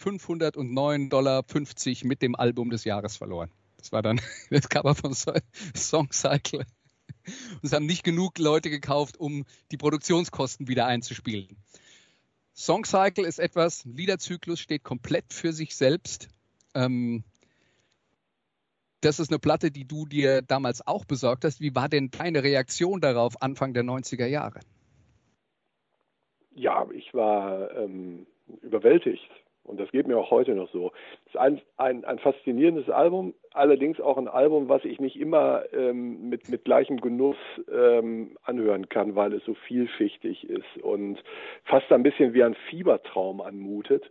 509,50 0.00 1.08
Dollar 1.10 1.44
mit 2.04 2.22
dem 2.22 2.34
Album 2.36 2.70
des 2.70 2.84
Jahres 2.84 3.18
verloren. 3.18 3.50
Das 3.76 3.92
war 3.92 4.00
dann 4.00 4.18
das 4.50 4.70
Cover 4.70 4.94
von 4.94 5.12
Song 5.14 6.10
Cycle. 6.10 6.60
Und 6.60 7.64
es 7.64 7.72
haben 7.72 7.84
nicht 7.84 8.02
genug 8.02 8.38
Leute 8.38 8.70
gekauft, 8.70 9.20
um 9.20 9.44
die 9.70 9.76
Produktionskosten 9.76 10.68
wieder 10.68 10.86
einzuspielen. 10.86 11.58
Song 12.54 12.86
Cycle 12.86 13.26
ist 13.26 13.38
etwas, 13.38 13.84
Liederzyklus 13.84 14.60
steht 14.60 14.84
komplett 14.84 15.34
für 15.34 15.52
sich 15.52 15.76
selbst. 15.76 16.28
Ähm, 16.74 17.24
das 19.02 19.20
ist 19.20 19.30
eine 19.30 19.38
Platte, 19.38 19.70
die 19.70 19.84
du 19.84 20.06
dir 20.06 20.40
damals 20.40 20.86
auch 20.86 21.04
besorgt 21.04 21.44
hast. 21.44 21.60
Wie 21.60 21.74
war 21.74 21.90
denn 21.90 22.10
deine 22.10 22.42
Reaktion 22.42 23.02
darauf 23.02 23.42
Anfang 23.42 23.74
der 23.74 23.84
90er 23.84 24.26
Jahre? 24.26 24.60
Ja, 26.58 26.86
ich 26.92 27.14
war 27.14 27.70
ähm, 27.76 28.26
überwältigt. 28.62 29.30
Und 29.62 29.78
das 29.78 29.90
geht 29.92 30.08
mir 30.08 30.16
auch 30.16 30.30
heute 30.30 30.54
noch 30.54 30.70
so. 30.70 30.92
Es 31.26 31.34
ist 31.34 31.36
ein, 31.36 31.60
ein, 31.76 32.04
ein 32.04 32.18
faszinierendes 32.18 32.88
Album, 32.88 33.34
allerdings 33.52 34.00
auch 34.00 34.16
ein 34.16 34.26
Album, 34.26 34.68
was 34.68 34.84
ich 34.84 34.98
nicht 34.98 35.20
immer 35.20 35.62
ähm, 35.74 36.30
mit, 36.30 36.48
mit 36.48 36.64
gleichem 36.64 37.00
Genuss 37.00 37.36
ähm, 37.70 38.36
anhören 38.44 38.88
kann, 38.88 39.14
weil 39.14 39.34
es 39.34 39.44
so 39.44 39.54
vielschichtig 39.54 40.48
ist 40.48 40.82
und 40.82 41.22
fast 41.64 41.92
ein 41.92 42.02
bisschen 42.02 42.32
wie 42.32 42.42
ein 42.42 42.56
Fiebertraum 42.70 43.42
anmutet. 43.42 44.10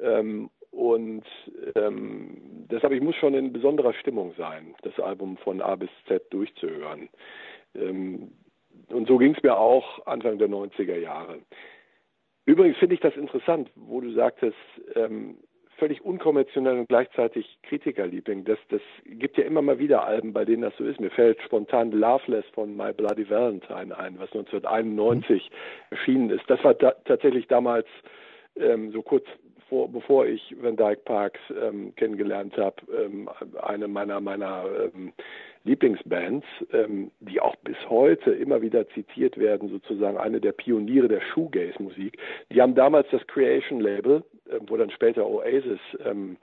Ähm, 0.00 0.50
und 0.72 1.24
ähm, 1.76 2.66
deshalb, 2.70 2.92
ich 2.92 3.00
muss 3.00 3.14
schon 3.14 3.34
in 3.34 3.52
besonderer 3.52 3.94
Stimmung 3.94 4.34
sein, 4.36 4.74
das 4.82 4.98
Album 4.98 5.36
von 5.38 5.62
A 5.62 5.76
bis 5.76 5.90
Z 6.08 6.30
durchzuhören. 6.30 7.08
Ähm, 7.76 8.32
und 8.88 9.08
so 9.08 9.18
ging 9.18 9.34
es 9.34 9.42
mir 9.42 9.56
auch 9.56 10.04
Anfang 10.06 10.38
der 10.38 10.48
90er 10.48 10.98
Jahre. 10.98 11.38
Übrigens 12.46 12.78
finde 12.78 12.94
ich 12.94 13.00
das 13.00 13.16
interessant, 13.16 13.70
wo 13.74 14.00
du 14.00 14.12
sagtest, 14.12 14.56
ähm, 14.94 15.36
völlig 15.78 16.04
unkonventionell 16.04 16.78
und 16.78 16.88
gleichzeitig 16.88 17.58
Kritikerliebling. 17.62 18.44
Das, 18.44 18.58
das 18.70 18.80
gibt 19.04 19.36
ja 19.36 19.44
immer 19.44 19.62
mal 19.62 19.78
wieder 19.78 20.04
Alben, 20.04 20.32
bei 20.32 20.44
denen 20.44 20.62
das 20.62 20.76
so 20.76 20.84
ist. 20.84 21.00
Mir 21.00 21.10
fällt 21.10 21.40
spontan 21.42 21.90
Loveless 21.90 22.44
von 22.54 22.76
My 22.76 22.92
Bloody 22.92 23.28
Valentine 23.28 23.96
ein, 23.96 24.18
was 24.18 24.32
1991 24.32 25.50
mhm. 25.50 25.56
erschienen 25.90 26.30
ist. 26.30 26.44
Das 26.48 26.62
war 26.64 26.74
da, 26.74 26.92
tatsächlich 27.04 27.46
damals 27.48 27.86
ähm, 28.56 28.90
so 28.92 29.02
kurz 29.02 29.26
vor, 29.68 29.90
bevor 29.90 30.26
ich 30.26 30.54
Van 30.60 30.76
Dyke 30.76 31.02
Parks 31.04 31.40
ähm, 31.50 31.94
kennengelernt 31.96 32.56
habe, 32.56 32.76
ähm, 32.92 33.28
eine 33.62 33.88
meiner 33.88 34.20
meiner 34.20 34.64
ähm, 34.94 35.12
Lieblingsbands, 35.64 36.46
ähm, 36.72 37.10
die 37.20 37.40
auch 37.40 37.56
bis 37.56 37.76
heute 37.88 38.30
immer 38.30 38.62
wieder 38.62 38.88
zitiert 38.90 39.36
werden, 39.36 39.68
sozusagen 39.68 40.16
eine 40.16 40.40
der 40.40 40.52
Pioniere 40.52 41.08
der 41.08 41.20
Shoegaze-Musik. 41.20 42.18
Die 42.52 42.62
haben 42.62 42.74
damals 42.74 43.08
das 43.10 43.26
Creation 43.26 43.80
Label, 43.80 44.22
äh, 44.48 44.60
wo 44.68 44.76
dann 44.76 44.90
später 44.90 45.26
Oasis 45.26 45.80
ähm, 46.04 46.36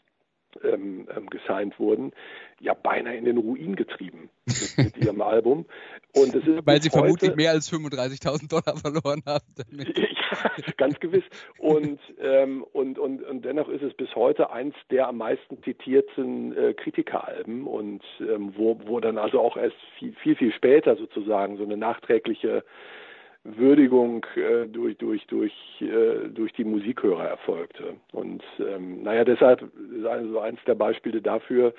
ähm, 0.62 1.08
ähm, 1.16 1.30
gesigned 1.30 1.80
wurden, 1.80 2.12
ja 2.60 2.74
beinahe 2.74 3.16
in 3.16 3.26
den 3.26 3.38
Ruin 3.38 3.76
getrieben 3.76 4.30
mit, 4.78 4.98
ihrem 4.98 5.22
Album. 5.22 5.66
Und 6.14 6.36
es 6.36 6.46
ist 6.46 6.66
Weil 6.66 6.82
sie 6.82 6.90
vermutlich 6.90 7.36
mehr 7.36 7.52
als 7.52 7.72
35.000 7.72 8.50
Dollar 8.50 8.78
verloren 8.78 9.24
haben. 9.26 9.46
Damit. 9.56 9.98
ganz 10.78 11.00
gewiss. 11.00 11.24
Und, 11.58 12.00
ähm, 12.22 12.64
und, 12.74 13.00
und, 13.00 13.24
und 13.24 13.46
dennoch 13.46 13.70
ist 13.70 13.84
es 13.84 13.94
bis 13.94 14.16
heute 14.16 14.52
eins 14.52 14.76
der 14.90 15.08
am 15.08 15.18
meisten 15.18 15.62
zitierten 15.64 16.56
äh, 16.58 16.74
Kritikeralben 16.74 17.66
und 17.66 18.04
ähm, 18.20 18.54
wo, 18.56 18.80
wo 18.86 19.00
dann 19.00 19.18
also 19.18 19.40
auch 19.40 19.58
erst 19.58 19.78
viel, 19.98 20.14
viel, 20.14 20.36
viel 20.36 20.54
später 20.54 20.96
sozusagen 20.96 21.58
so 21.58 21.64
eine 21.64 21.78
nachträgliche 21.78 22.64
Würdigung 23.44 24.26
äh, 24.36 24.68
durch, 24.68 24.98
durch, 24.98 25.26
durch, 25.28 25.54
äh, 25.82 26.30
durch 26.30 26.54
die 26.54 26.64
Musikhörer 26.64 27.28
erfolgte. 27.28 27.96
Und 28.12 28.44
ähm, 28.60 29.04
naja, 29.04 29.26
deshalb 29.26 29.62
ist 29.62 30.06
also 30.06 30.40
eins 30.40 30.60
der 30.66 30.76
Beispiele 30.76 31.22
dafür, 31.22 31.74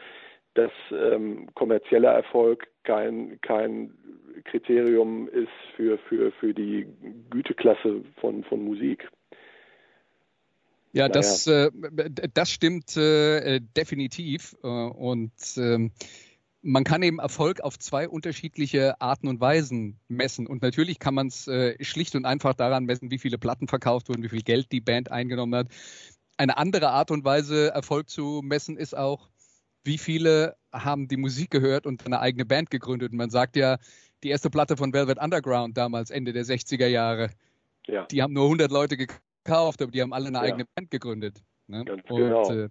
dass 0.55 0.71
ähm, 0.93 1.49
kommerzieller 1.55 2.13
Erfolg 2.13 2.69
kein, 2.85 3.39
kein 3.41 3.95
Kriterium 4.45 5.29
ist 5.29 5.49
für, 5.77 5.99
für, 6.09 6.33
für 6.33 6.55
die 6.55 6.87
Güteklasse 7.31 8.05
von, 8.21 8.45
von 8.45 8.65
Musik. 8.65 9.09
Ja, 10.93 11.09
naja. 11.09 11.09
das, 11.09 11.47
äh, 11.47 11.71
das 12.33 12.51
stimmt 12.51 12.97
äh, 12.97 13.61
definitiv. 13.77 14.57
Äh, 14.63 14.69
und 14.69 15.33
ähm, 15.57 15.91
man 16.63 16.85
kann 16.85 17.03
eben 17.03 17.19
Erfolg 17.19 17.61
auf 17.61 17.79
zwei 17.79 18.09
unterschiedliche 18.09 19.01
Arten 19.01 19.29
und 19.29 19.41
Weisen 19.41 19.99
messen. 20.09 20.47
Und 20.47 20.63
natürlich 20.63 20.99
kann 20.99 21.15
man 21.15 21.27
es 21.27 21.47
äh, 21.47 21.77
schlicht 21.85 22.15
und 22.15 22.25
einfach 22.25 22.55
daran 22.55 22.85
messen, 22.85 23.11
wie 23.11 23.19
viele 23.19 23.39
Platten 23.39 23.69
verkauft 23.69 24.09
wurden, 24.09 24.23
wie 24.23 24.31
viel 24.31 24.43
Geld 24.43 24.73
die 24.73 24.81
Band 24.81 25.11
eingenommen 25.11 25.55
hat. 25.55 25.69
Eine 26.37 26.57
andere 26.57 26.89
Art 26.89 27.11
und 27.11 27.25
Weise, 27.25 27.71
Erfolg 27.73 28.09
zu 28.09 28.41
messen, 28.43 28.77
ist 28.77 28.97
auch, 28.97 29.29
wie 29.85 29.99
viele 29.99 30.57
haben 30.73 31.09
die 31.09 31.19
Musik 31.19 31.51
gehört 31.51 31.87
und 31.87 32.07
eine 32.07 32.21
eigene 32.21 32.47
Band 32.47 32.71
gegründet. 32.71 33.13
Und 33.13 33.19
man 33.19 33.31
sagt 33.31 33.57
ja, 33.57 33.79
die 34.25 34.31
erste 34.31 34.51
Platte 34.51 34.77
von 34.77 34.93
Velvet 34.93 35.19
Underground 35.19 35.77
damals, 35.77 36.11
Ende 36.11 36.33
der 36.33 36.45
60er 36.45 36.87
Jahre, 36.87 37.31
ja. 37.87 38.07
die 38.07 38.23
haben 38.23 38.33
nur 38.33 38.45
100 38.45 38.73
Leute 38.73 38.97
gekauft, 38.97 39.83
aber 39.83 39.93
die 39.93 40.03
haben 40.03 40.13
alle 40.13 40.29
eine 40.29 40.39
ja. 40.39 40.43
eigene 40.43 40.65
Band 40.75 40.91
gegründet. 40.91 41.43
Ne? 41.67 41.85
Ganz 41.85 42.03
und, 42.09 42.17
genau. 42.17 42.51
Äh, 42.51 42.69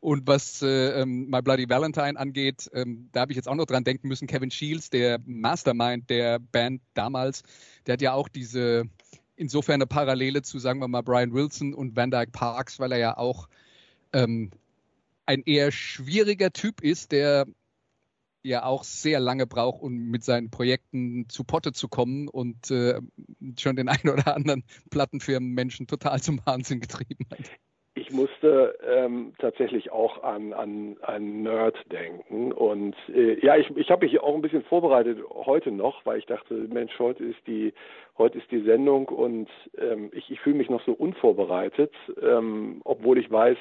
und 0.00 0.26
was 0.26 0.62
äh, 0.62 1.00
ähm, 1.00 1.28
My 1.30 1.42
Bloody 1.42 1.68
Valentine 1.68 2.18
angeht, 2.18 2.70
ähm, 2.74 3.08
da 3.12 3.20
habe 3.20 3.32
ich 3.32 3.36
jetzt 3.36 3.48
auch 3.48 3.54
noch 3.54 3.66
dran 3.66 3.84
denken 3.84 4.08
müssen, 4.08 4.26
Kevin 4.26 4.50
Shields, 4.50 4.90
der 4.90 5.20
Mastermind 5.24 6.08
der 6.10 6.38
Band 6.38 6.82
damals, 6.94 7.42
der 7.86 7.94
hat 7.94 8.02
ja 8.02 8.12
auch 8.12 8.28
diese, 8.28 8.84
insofern 9.36 9.76
eine 9.76 9.86
Parallele 9.86 10.42
zu, 10.42 10.58
sagen 10.58 10.80
wir 10.80 10.88
mal, 10.88 11.02
Brian 11.02 11.32
Wilson 11.32 11.74
und 11.74 11.96
Van 11.96 12.10
Dyke 12.10 12.32
Parks, 12.32 12.78
weil 12.78 12.92
er 12.92 12.98
ja 12.98 13.16
auch 13.16 13.48
ähm, 14.12 14.50
ein 15.26 15.42
eher 15.44 15.72
schwieriger 15.72 16.52
Typ 16.52 16.82
ist, 16.82 17.12
der 17.12 17.46
ja 18.44 18.64
auch 18.64 18.84
sehr 18.84 19.20
lange 19.20 19.46
braucht, 19.46 19.82
um 19.82 19.92
mit 19.94 20.22
seinen 20.22 20.50
Projekten 20.50 21.28
zu 21.28 21.44
Potte 21.44 21.72
zu 21.72 21.88
kommen 21.88 22.28
und 22.28 22.70
äh, 22.70 23.00
schon 23.58 23.76
den 23.76 23.88
einen 23.88 24.10
oder 24.10 24.36
anderen 24.36 24.64
Plattenfirmen 24.90 25.52
Menschen 25.52 25.86
total 25.86 26.20
zum 26.22 26.40
Wahnsinn 26.44 26.80
getrieben 26.80 27.26
hat 27.30 27.50
musste 28.14 28.76
ähm, 28.86 29.34
tatsächlich 29.38 29.92
auch 29.92 30.22
an, 30.22 30.52
an, 30.52 30.96
an 31.02 31.42
Nerd 31.42 31.76
denken. 31.92 32.52
Und 32.52 32.94
äh, 33.14 33.38
ja, 33.44 33.56
ich, 33.56 33.70
ich 33.76 33.90
habe 33.90 34.06
mich 34.06 34.20
auch 34.20 34.34
ein 34.34 34.42
bisschen 34.42 34.62
vorbereitet 34.64 35.18
heute 35.30 35.70
noch, 35.70 36.06
weil 36.06 36.18
ich 36.18 36.26
dachte, 36.26 36.54
Mensch, 36.54 36.98
heute 36.98 37.24
ist 37.24 37.46
die 37.46 37.72
Heute 38.16 38.38
ist 38.38 38.48
die 38.52 38.60
Sendung 38.60 39.08
und 39.08 39.48
ähm, 39.76 40.08
ich, 40.12 40.30
ich 40.30 40.38
fühle 40.38 40.54
mich 40.54 40.70
noch 40.70 40.80
so 40.84 40.92
unvorbereitet, 40.92 41.92
ähm, 42.22 42.80
obwohl 42.84 43.18
ich 43.18 43.28
weiß, 43.28 43.56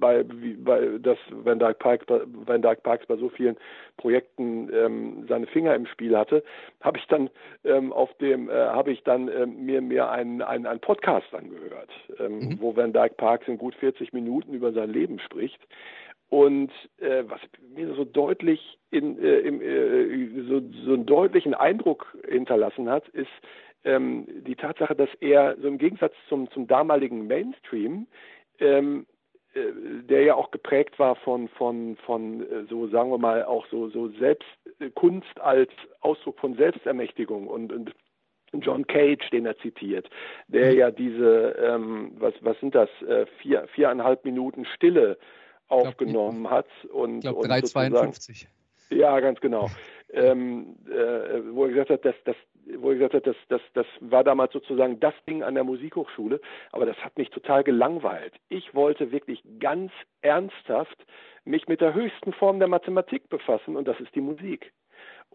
bei, 0.00 0.24
bei, 0.24 0.98
dass 0.98 1.16
Van 1.30 1.60
Dyke, 1.60 1.74
Parks, 1.74 2.04
Van 2.08 2.62
Dyke 2.62 2.80
Parks 2.82 3.06
bei 3.06 3.14
so 3.14 3.28
vielen 3.28 3.56
Projekten 3.96 4.70
ähm, 4.74 5.24
seine 5.28 5.46
Finger 5.46 5.76
im 5.76 5.86
Spiel 5.86 6.18
hatte, 6.18 6.42
habe 6.80 6.98
ich 6.98 7.06
dann 7.06 7.30
ähm, 7.64 7.92
auf 7.92 8.12
dem 8.14 8.50
äh, 8.50 8.54
habe 8.54 8.90
ich 8.90 9.04
dann 9.04 9.28
äh, 9.28 9.46
mir 9.46 9.80
mir 9.82 10.10
einen, 10.10 10.42
einen, 10.42 10.66
einen 10.66 10.80
Podcast 10.80 11.32
angehört, 11.32 11.90
ähm, 12.18 12.40
mhm. 12.40 12.60
wo 12.60 12.74
Van 12.74 12.92
Dyke 12.96 13.14
Parks 13.16 13.46
in 13.48 13.58
gut 13.58 13.74
40 13.74 14.12
Minuten 14.12 14.54
über 14.54 14.72
sein 14.72 14.90
Leben 14.90 15.18
spricht. 15.18 15.60
Und 16.28 16.72
äh, 16.98 17.22
was 17.28 17.40
mir 17.74 17.94
so 17.94 18.04
deutlich 18.04 18.78
in, 18.90 19.22
äh, 19.22 19.38
im, 19.40 19.60
äh, 19.62 20.42
so, 20.48 20.60
so 20.84 20.94
einen 20.94 21.06
deutlichen 21.06 21.54
Eindruck 21.54 22.16
hinterlassen 22.28 22.88
hat, 22.88 23.06
ist 23.10 23.30
ähm, 23.84 24.26
die 24.44 24.56
Tatsache, 24.56 24.96
dass 24.96 25.10
er 25.20 25.56
so 25.60 25.68
im 25.68 25.78
Gegensatz 25.78 26.14
zum, 26.28 26.50
zum 26.50 26.66
damaligen 26.66 27.28
Mainstream, 27.28 28.08
ähm, 28.58 29.06
äh, 29.54 29.60
der 30.02 30.22
ja 30.22 30.34
auch 30.34 30.50
geprägt 30.50 30.98
war 30.98 31.14
von, 31.14 31.48
von, 31.48 31.96
von 32.04 32.42
äh, 32.42 32.64
so 32.68 32.88
sagen 32.88 33.10
wir 33.10 33.18
mal 33.18 33.44
auch 33.44 33.66
so, 33.68 33.88
so 33.88 34.08
Selbstkunst 34.08 35.40
als 35.40 35.70
Ausdruck 36.00 36.40
von 36.40 36.56
Selbstermächtigung 36.56 37.46
und, 37.46 37.72
und 37.72 37.94
John 38.52 38.86
Cage, 38.86 39.28
den 39.30 39.46
er 39.46 39.56
zitiert, 39.58 40.08
der 40.48 40.72
mhm. 40.72 40.78
ja 40.78 40.90
diese, 40.90 41.56
ähm, 41.62 42.12
was, 42.18 42.34
was 42.40 42.58
sind 42.60 42.74
das, 42.74 42.88
äh, 43.02 43.26
vier, 43.40 43.66
viereinhalb 43.74 44.24
Minuten 44.24 44.64
Stille 44.64 45.18
aufgenommen 45.68 46.42
glaub, 46.42 46.52
hat. 46.52 46.66
Und, 46.92 47.16
ich 47.16 47.20
glaube 47.22 47.46
3,52. 47.46 48.46
Ja, 48.90 49.18
ganz 49.20 49.40
genau. 49.40 49.68
Ähm, 50.12 50.76
äh, 50.86 51.42
wo 51.52 51.64
er 51.64 51.70
gesagt 51.70 51.90
hat, 51.90 52.04
dass 52.04 52.14
das 52.24 52.36
wo 52.78 52.90
er 52.90 52.96
gesagt 52.96 53.14
hat, 53.14 53.26
das, 53.26 53.36
das, 53.48 53.60
das 53.74 53.86
war 54.00 54.24
damals 54.24 54.52
sozusagen 54.52 54.98
das 55.00 55.14
Ding 55.28 55.42
an 55.42 55.54
der 55.54 55.64
Musikhochschule, 55.64 56.40
aber 56.72 56.86
das 56.86 56.96
hat 56.98 57.16
mich 57.16 57.30
total 57.30 57.62
gelangweilt. 57.62 58.34
Ich 58.48 58.74
wollte 58.74 59.12
wirklich 59.12 59.42
ganz 59.60 59.92
ernsthaft 60.20 61.06
mich 61.44 61.68
mit 61.68 61.80
der 61.80 61.94
höchsten 61.94 62.32
Form 62.32 62.58
der 62.58 62.68
Mathematik 62.68 63.28
befassen 63.28 63.76
und 63.76 63.86
das 63.86 64.00
ist 64.00 64.14
die 64.14 64.20
Musik. 64.20 64.72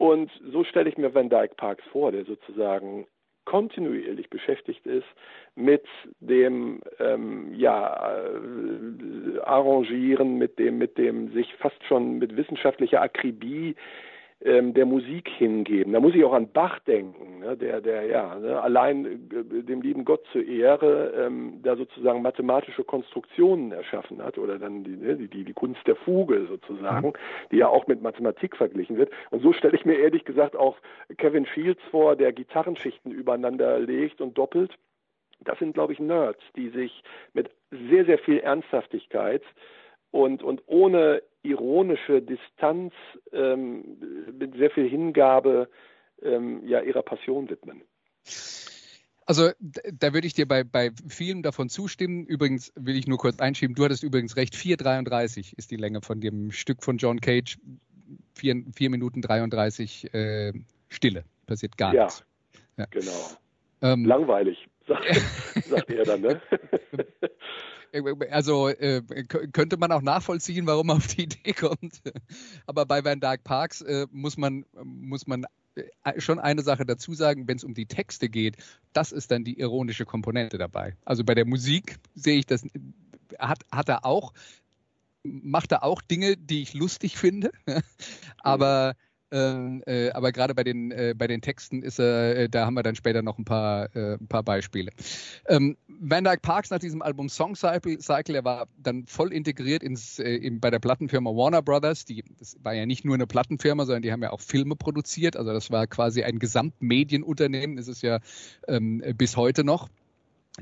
Und 0.01 0.31
so 0.51 0.63
stelle 0.63 0.89
ich 0.89 0.97
mir 0.97 1.13
Van 1.13 1.29
Dyke 1.29 1.53
Parks 1.57 1.83
vor, 1.91 2.11
der 2.11 2.25
sozusagen 2.25 3.05
kontinuierlich 3.45 4.31
beschäftigt 4.31 4.83
ist 4.87 5.05
mit 5.53 5.83
dem 6.19 6.81
ähm, 6.97 7.53
ja, 7.53 8.17
äh, 8.17 9.39
Arrangieren, 9.41 10.39
mit 10.39 10.57
dem, 10.57 10.79
mit 10.79 10.97
dem 10.97 11.31
sich 11.33 11.53
fast 11.53 11.83
schon 11.83 12.17
mit 12.17 12.35
wissenschaftlicher 12.35 12.99
Akribie 12.99 13.75
ähm, 14.43 14.73
der 14.73 14.85
Musik 14.85 15.29
hingeben. 15.29 15.93
Da 15.93 15.99
muss 15.99 16.15
ich 16.15 16.23
auch 16.23 16.33
an 16.33 16.51
Bach 16.51 16.79
denken, 16.79 17.39
ne, 17.39 17.55
der, 17.55 17.81
der 17.81 18.05
ja 18.05 18.35
ne, 18.39 18.61
allein 18.61 19.05
äh, 19.05 19.63
dem 19.63 19.81
lieben 19.81 20.03
Gott 20.05 20.25
zur 20.31 20.43
Ehre 20.43 21.13
ähm, 21.15 21.59
da 21.61 21.75
sozusagen 21.75 22.21
mathematische 22.21 22.83
Konstruktionen 22.83 23.71
erschaffen 23.71 24.23
hat 24.23 24.37
oder 24.37 24.57
dann 24.57 24.83
die, 24.83 24.97
ne, 24.97 25.15
die, 25.15 25.27
die, 25.27 25.43
die 25.43 25.53
Kunst 25.53 25.85
der 25.85 25.95
Fuge 25.95 26.47
sozusagen, 26.47 27.09
mhm. 27.09 27.13
die 27.51 27.57
ja 27.57 27.67
auch 27.67 27.87
mit 27.87 28.01
Mathematik 28.01 28.57
verglichen 28.57 28.97
wird. 28.97 29.11
Und 29.29 29.43
so 29.43 29.53
stelle 29.53 29.75
ich 29.75 29.85
mir 29.85 29.99
ehrlich 29.99 30.25
gesagt 30.25 30.55
auch 30.55 30.77
Kevin 31.17 31.45
Shields 31.45 31.81
vor, 31.91 32.15
der 32.15 32.33
Gitarrenschichten 32.33 33.11
übereinander 33.11 33.79
legt 33.79 34.21
und 34.21 34.37
doppelt. 34.37 34.71
Das 35.43 35.57
sind, 35.59 35.73
glaube 35.73 35.93
ich, 35.93 35.99
Nerds, 35.99 36.41
die 36.55 36.69
sich 36.69 37.03
mit 37.33 37.49
sehr, 37.71 38.05
sehr 38.05 38.19
viel 38.19 38.39
Ernsthaftigkeit 38.39 39.43
und, 40.11 40.43
und 40.43 40.61
ohne 40.67 41.21
ironische 41.43 42.21
Distanz 42.21 42.93
ähm, 43.31 43.97
mit 44.37 44.55
sehr 44.55 44.69
viel 44.71 44.87
Hingabe 44.87 45.69
ähm, 46.21 46.67
ja, 46.67 46.81
ihrer 46.81 47.01
Passion 47.01 47.49
widmen. 47.49 47.81
Also 49.25 49.49
da 49.61 50.13
würde 50.13 50.27
ich 50.27 50.33
dir 50.33 50.47
bei, 50.47 50.63
bei 50.63 50.91
vielen 51.07 51.41
davon 51.41 51.69
zustimmen. 51.69 52.25
Übrigens 52.25 52.73
will 52.75 52.97
ich 52.97 53.07
nur 53.07 53.17
kurz 53.17 53.39
einschieben, 53.39 53.75
du 53.75 53.85
hattest 53.85 54.03
übrigens 54.03 54.35
recht, 54.35 54.53
4,33 54.55 55.57
ist 55.57 55.71
die 55.71 55.77
Länge 55.77 56.01
von 56.01 56.19
dem 56.19 56.51
Stück 56.51 56.83
von 56.83 56.97
John 56.97 57.21
Cage. 57.21 57.57
4, 58.35 58.63
4 58.75 58.89
Minuten 58.89 59.21
33 59.21 60.13
äh, 60.13 60.53
Stille, 60.89 61.23
passiert 61.47 61.77
gar 61.77 61.93
ja, 61.93 62.03
nichts. 62.03 62.25
Ja, 62.77 62.85
genau. 62.89 63.29
Ähm, 63.81 64.05
Langweilig, 64.05 64.67
sagt, 64.87 65.05
sagt 65.65 65.89
er 65.91 66.03
dann, 66.03 66.21
ne? 66.21 66.41
also 68.29 68.69
äh, 68.69 69.01
könnte 69.51 69.77
man 69.77 69.91
auch 69.91 70.01
nachvollziehen, 70.01 70.65
warum 70.65 70.87
man 70.87 70.97
auf 70.97 71.07
die 71.07 71.23
Idee 71.23 71.53
kommt. 71.53 72.01
Aber 72.65 72.85
bei 72.85 73.03
Van 73.03 73.19
Dyke 73.19 73.43
Parks 73.43 73.81
äh, 73.81 74.07
muss 74.11 74.37
man, 74.37 74.65
muss 74.83 75.27
man 75.27 75.45
äh, 75.75 76.19
schon 76.19 76.39
eine 76.39 76.61
Sache 76.61 76.85
dazu 76.85 77.13
sagen, 77.13 77.47
wenn 77.47 77.57
es 77.57 77.63
um 77.63 77.73
die 77.73 77.85
Texte 77.85 78.29
geht, 78.29 78.57
das 78.93 79.11
ist 79.11 79.31
dann 79.31 79.43
die 79.43 79.59
ironische 79.59 80.05
Komponente 80.05 80.57
dabei. 80.57 80.95
Also 81.05 81.23
bei 81.23 81.35
der 81.35 81.45
Musik 81.45 81.97
sehe 82.15 82.39
ich 82.39 82.45
das, 82.45 82.63
hat, 83.39 83.65
hat 83.71 83.89
er 83.89 84.05
auch, 84.05 84.33
macht 85.23 85.71
er 85.71 85.83
auch 85.83 86.01
Dinge, 86.01 86.35
die 86.37 86.61
ich 86.61 86.73
lustig 86.73 87.17
finde, 87.17 87.51
aber 88.37 88.95
Ähm, 89.31 89.81
äh, 89.85 90.09
aber 90.11 90.31
gerade 90.33 90.53
bei 90.53 90.63
den, 90.63 90.91
äh, 90.91 91.13
bei 91.17 91.27
den 91.27 91.41
Texten 91.41 91.83
ist 91.83 91.99
er, 91.99 92.35
äh, 92.35 92.49
da 92.49 92.65
haben 92.65 92.73
wir 92.73 92.83
dann 92.83 92.95
später 92.95 93.21
noch 93.21 93.37
ein 93.37 93.45
paar, 93.45 93.95
äh, 93.95 94.15
ein 94.15 94.27
paar 94.27 94.43
Beispiele. 94.43 94.91
Ähm, 95.47 95.77
Van 95.87 96.25
Dyke 96.25 96.41
Parks 96.41 96.69
nach 96.69 96.79
diesem 96.79 97.01
Album 97.01 97.29
Song 97.29 97.55
Cycle, 97.55 97.99
Cycle 97.99 98.35
er 98.35 98.43
war 98.43 98.67
dann 98.77 99.05
voll 99.05 99.31
integriert 99.31 99.83
ins, 99.83 100.19
äh, 100.19 100.35
in, 100.35 100.59
bei 100.59 100.69
der 100.69 100.79
Plattenfirma 100.79 101.29
Warner 101.29 101.61
Brothers. 101.61 102.03
Die, 102.03 102.23
das 102.39 102.57
war 102.61 102.73
ja 102.73 102.85
nicht 102.85 103.05
nur 103.05 103.15
eine 103.15 103.25
Plattenfirma, 103.25 103.85
sondern 103.85 104.01
die 104.01 104.11
haben 104.11 104.21
ja 104.21 104.31
auch 104.31 104.41
Filme 104.41 104.75
produziert. 104.75 105.37
Also 105.37 105.53
das 105.53 105.71
war 105.71 105.87
quasi 105.87 106.23
ein 106.23 106.37
Gesamtmedienunternehmen, 106.37 107.77
ist 107.77 107.87
es 107.87 108.01
ja 108.01 108.19
ähm, 108.67 109.01
bis 109.15 109.37
heute 109.37 109.63
noch. 109.63 109.87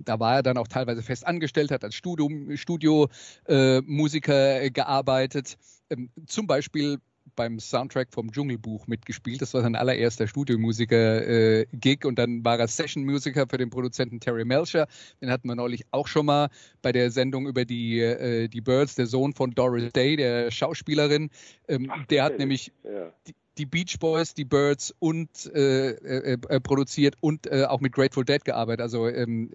Da 0.06 0.20
war 0.20 0.36
er 0.36 0.44
dann 0.44 0.58
auch 0.58 0.68
teilweise 0.68 1.02
fest 1.02 1.26
angestellt, 1.26 1.72
hat 1.72 1.84
als 1.84 1.96
Studio-Musiker 1.96 2.58
Studio, 2.58 3.10
äh, 3.48 4.70
gearbeitet. 4.70 5.58
Ähm, 5.90 6.12
zum 6.28 6.46
Beispiel 6.46 7.00
beim 7.40 7.58
Soundtrack 7.58 8.10
vom 8.12 8.34
Dschungelbuch 8.34 8.86
mitgespielt. 8.88 9.42
Das 9.42 9.54
war 9.54 9.62
sein 9.62 9.78
allererster 9.78 10.28
Studiomusiker-Gig 10.28 12.04
äh, 12.04 12.06
und 12.06 12.20
dann 12.20 12.44
war 12.44 12.60
er 12.60 12.68
Session-Musiker 12.68 13.48
für 13.50 13.58
den 13.58 13.70
Produzenten 13.70 14.20
Terry 14.20 14.44
Melcher. 14.44 14.88
Den 15.22 15.32
hatten 15.32 15.48
wir 15.48 15.56
neulich 15.56 15.86
auch 15.92 16.08
schon 16.08 16.26
mal 16.26 16.50
bei 16.82 16.92
der 16.92 17.12
Sendung 17.12 17.48
über 17.48 17.64
die, 17.64 18.02
äh, 18.02 18.50
die 18.50 18.60
Birds, 18.60 18.96
der 18.96 19.08
Sohn 19.08 19.34
von 19.34 19.52
Doris 19.52 19.94
Day, 19.94 20.18
der 20.18 20.52
Schauspielerin. 20.52 21.30
Ähm, 21.70 21.90
Ach, 21.90 22.06
der 22.08 22.26
hat 22.26 22.40
nämlich 22.40 22.74
ja. 22.84 23.14
die, 23.26 23.36
die 23.58 23.66
Beach 23.66 23.98
Boys, 24.02 24.34
die 24.34 24.44
Birds 24.44 24.94
und 25.00 25.30
äh, 25.56 25.92
äh, 25.92 26.38
äh 26.46 26.60
produziert 26.60 27.16
und 27.22 27.48
äh, 27.48 27.64
auch 27.64 27.80
mit 27.80 27.94
Grateful 27.94 28.26
Dead 28.26 28.44
gearbeitet. 28.44 28.82
Also 28.82 29.08
ähm, 29.08 29.54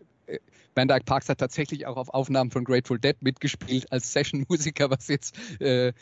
Van 0.74 0.88
Dyke 0.88 1.04
Parks 1.04 1.28
hat 1.28 1.38
tatsächlich 1.38 1.86
auch 1.86 1.96
auf 1.96 2.08
Aufnahmen 2.08 2.50
von 2.50 2.64
Grateful 2.64 2.98
Dead 2.98 3.16
mitgespielt 3.20 3.90
als 3.92 4.12
Session-Musiker, 4.12 4.90
was 4.90 5.08
jetzt 5.08 5.36
äh, 5.60 5.92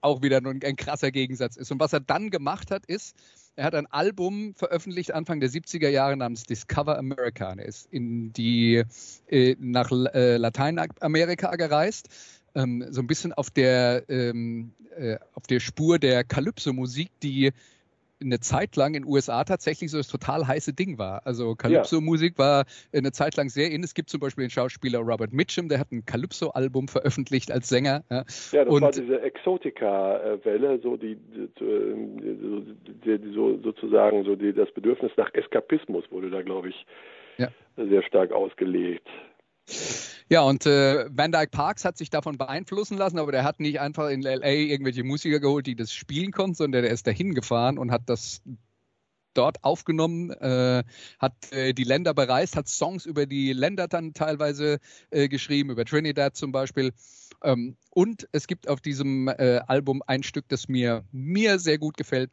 auch 0.00 0.22
wieder 0.22 0.38
ein, 0.38 0.60
ein 0.62 0.76
krasser 0.76 1.10
Gegensatz 1.10 1.56
ist. 1.56 1.70
Und 1.70 1.80
was 1.80 1.92
er 1.92 2.00
dann 2.00 2.30
gemacht 2.30 2.70
hat, 2.70 2.86
ist, 2.86 3.16
er 3.54 3.64
hat 3.64 3.74
ein 3.74 3.86
Album 3.86 4.54
veröffentlicht 4.54 5.12
Anfang 5.12 5.40
der 5.40 5.50
70er 5.50 5.88
Jahre 5.88 6.16
namens 6.16 6.44
Discover 6.44 6.96
America. 6.96 7.52
Er 7.52 7.66
ist 7.66 7.86
in 7.90 8.32
die, 8.32 8.82
äh, 9.28 9.56
nach 9.58 9.90
äh, 9.90 10.38
Lateinamerika 10.38 11.54
gereist, 11.56 12.08
ähm, 12.54 12.86
so 12.90 13.00
ein 13.00 13.06
bisschen 13.06 13.32
auf 13.32 13.50
der, 13.50 14.08
ähm, 14.08 14.72
äh, 14.96 15.18
auf 15.34 15.46
der 15.46 15.60
Spur 15.60 15.98
der 15.98 16.24
Calypso-Musik, 16.24 17.10
die 17.22 17.52
eine 18.24 18.40
Zeit 18.40 18.76
lang 18.76 18.94
in 18.94 19.02
den 19.02 19.10
USA 19.10 19.44
tatsächlich 19.44 19.90
so 19.90 19.98
das 19.98 20.08
total 20.08 20.46
heiße 20.46 20.72
Ding 20.72 20.98
war. 20.98 21.26
Also 21.26 21.54
Calypso-Musik 21.54 22.38
war 22.38 22.64
eine 22.92 23.12
Zeit 23.12 23.36
lang 23.36 23.48
sehr 23.48 23.70
in. 23.70 23.82
Es 23.82 23.94
gibt 23.94 24.10
zum 24.10 24.20
Beispiel 24.20 24.44
den 24.44 24.50
Schauspieler 24.50 25.00
Robert 25.00 25.32
Mitchum, 25.32 25.68
der 25.68 25.78
hat 25.78 25.92
ein 25.92 26.04
Calypso-Album 26.04 26.88
veröffentlicht 26.88 27.50
als 27.50 27.68
Sänger. 27.68 28.04
Ja, 28.10 28.24
ja 28.52 28.64
das 28.64 28.74
Und, 28.74 28.82
war 28.82 28.92
diese 28.92 29.20
Exotica-Welle, 29.20 30.80
so 30.82 30.96
die, 30.96 31.16
die, 31.16 33.18
die, 33.18 33.32
so 33.32 33.58
sozusagen 33.62 34.24
so 34.24 34.36
die, 34.36 34.52
das 34.52 34.70
Bedürfnis 34.72 35.12
nach 35.16 35.32
Eskapismus 35.34 36.04
wurde 36.10 36.30
da, 36.30 36.42
glaube 36.42 36.70
ich, 36.70 36.86
ja. 37.38 37.48
sehr 37.76 38.02
stark 38.02 38.32
ausgelegt. 38.32 39.08
Ja, 40.28 40.42
und 40.42 40.64
äh, 40.66 41.06
Van 41.10 41.30
Dyke 41.30 41.50
Parks 41.50 41.84
hat 41.84 41.98
sich 41.98 42.08
davon 42.08 42.38
beeinflussen 42.38 42.96
lassen, 42.96 43.18
aber 43.18 43.32
der 43.32 43.44
hat 43.44 43.60
nicht 43.60 43.80
einfach 43.80 44.08
in 44.08 44.22
LA 44.22 44.48
irgendwelche 44.48 45.04
Musiker 45.04 45.40
geholt, 45.40 45.66
die 45.66 45.76
das 45.76 45.92
spielen 45.92 46.32
konnten, 46.32 46.54
sondern 46.54 46.82
der 46.82 46.90
ist 46.90 47.06
dahin 47.06 47.34
gefahren 47.34 47.76
und 47.76 47.90
hat 47.90 48.02
das 48.06 48.40
dort 49.34 49.62
aufgenommen, 49.62 50.30
äh, 50.30 50.84
hat 51.18 51.34
äh, 51.52 51.72
die 51.74 51.84
Länder 51.84 52.14
bereist, 52.14 52.56
hat 52.56 52.68
Songs 52.68 53.06
über 53.06 53.26
die 53.26 53.52
Länder 53.52 53.88
dann 53.88 54.14
teilweise 54.14 54.78
äh, 55.10 55.28
geschrieben, 55.28 55.70
über 55.70 55.84
Trinidad 55.84 56.36
zum 56.36 56.52
Beispiel. 56.52 56.92
Ähm, 57.42 57.76
und 57.90 58.28
es 58.32 58.46
gibt 58.46 58.68
auf 58.68 58.80
diesem 58.80 59.28
äh, 59.28 59.60
Album 59.66 60.02
ein 60.06 60.22
Stück, 60.22 60.48
das 60.48 60.68
mir, 60.68 61.04
mir 61.12 61.58
sehr 61.58 61.78
gut 61.78 61.96
gefällt. 61.96 62.30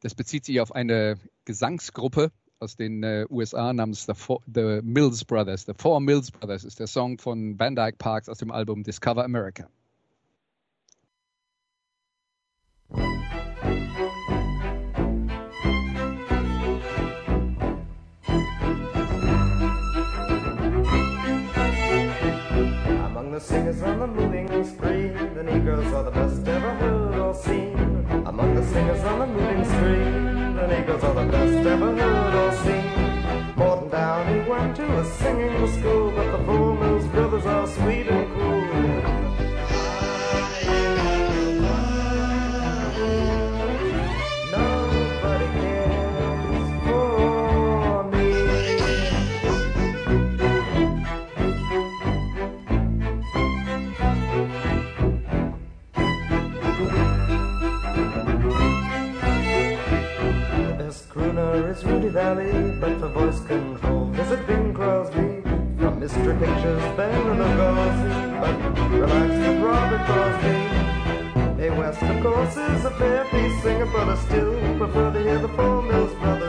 Das 0.00 0.14
bezieht 0.14 0.44
sich 0.44 0.60
auf 0.60 0.72
eine 0.74 1.18
Gesangsgruppe, 1.44 2.32
aus 2.62 2.76
den 2.76 3.02
äh, 3.02 3.26
USA 3.28 3.72
namens 3.72 4.06
The, 4.06 4.14
Four, 4.14 4.40
The 4.52 4.80
Mills 4.82 5.24
Brothers. 5.24 5.66
The 5.66 5.74
Four 5.76 6.00
Mills 6.00 6.30
Brothers 6.30 6.64
ist 6.64 6.78
der 6.78 6.86
Song 6.86 7.18
von 7.18 7.58
Van 7.58 7.74
Dyke 7.74 7.98
Parks 7.98 8.28
aus 8.28 8.38
dem 8.38 8.50
Album 8.50 8.84
Discover 8.84 9.24
America. 9.24 9.68
Among 23.04 23.32
the 23.32 23.40
singers 23.40 23.82
on 23.82 23.98
the 23.98 24.06
moving 24.06 24.48
screen, 24.64 25.34
the 25.34 25.42
Negroes 25.42 25.92
are 25.92 26.04
the 26.04 26.10
best 26.12 26.46
ever 26.46 26.74
heard 26.76 27.18
or 27.18 27.34
seen. 27.34 27.74
Among 28.24 28.54
the 28.54 28.62
singers 28.62 29.04
on 29.04 29.18
the 29.18 29.26
moving 29.26 29.64
screen, 29.64 30.31
the 30.62 30.68
Negroes 30.68 31.02
are 31.02 31.14
the 31.14 31.32
best 31.32 31.66
ever 31.66 31.96
heard 31.96 32.34
or 32.34 32.52
seen. 32.62 33.56
Morton 33.56 33.88
Downey 33.88 34.48
went 34.48 34.76
to 34.76 34.98
a 35.00 35.04
singing 35.04 35.68
school, 35.72 36.12
but 36.12 36.30
the 36.30 36.44
Four 36.44 36.76
Valley, 62.12 62.76
but 62.78 63.00
for 63.00 63.08
voice 63.08 63.40
control, 63.46 64.04
visit 64.08 64.46
Bing 64.46 64.74
Crosby. 64.74 65.40
From 65.80 65.98
Mr. 65.98 66.38
Pictures, 66.38 66.82
Ben 66.94 67.10
and 67.10 67.40
Lugosi, 67.40 68.38
but 68.38 68.56
relax 68.90 69.30
with 69.30 69.62
Robert 69.62 70.04
Crosby. 70.04 71.64
A 71.64 71.70
West, 71.70 72.02
of 72.02 72.22
course, 72.22 72.54
is 72.54 72.84
a 72.84 72.90
fair 72.98 73.24
piece 73.30 73.62
singer, 73.62 73.86
but 73.86 74.10
I 74.10 74.16
still 74.26 74.52
prefer 74.76 75.10
to 75.10 75.20
hear 75.22 75.38
the 75.38 75.48
Four 75.48 75.82
Mills 75.84 76.12
Brothers 76.16 76.41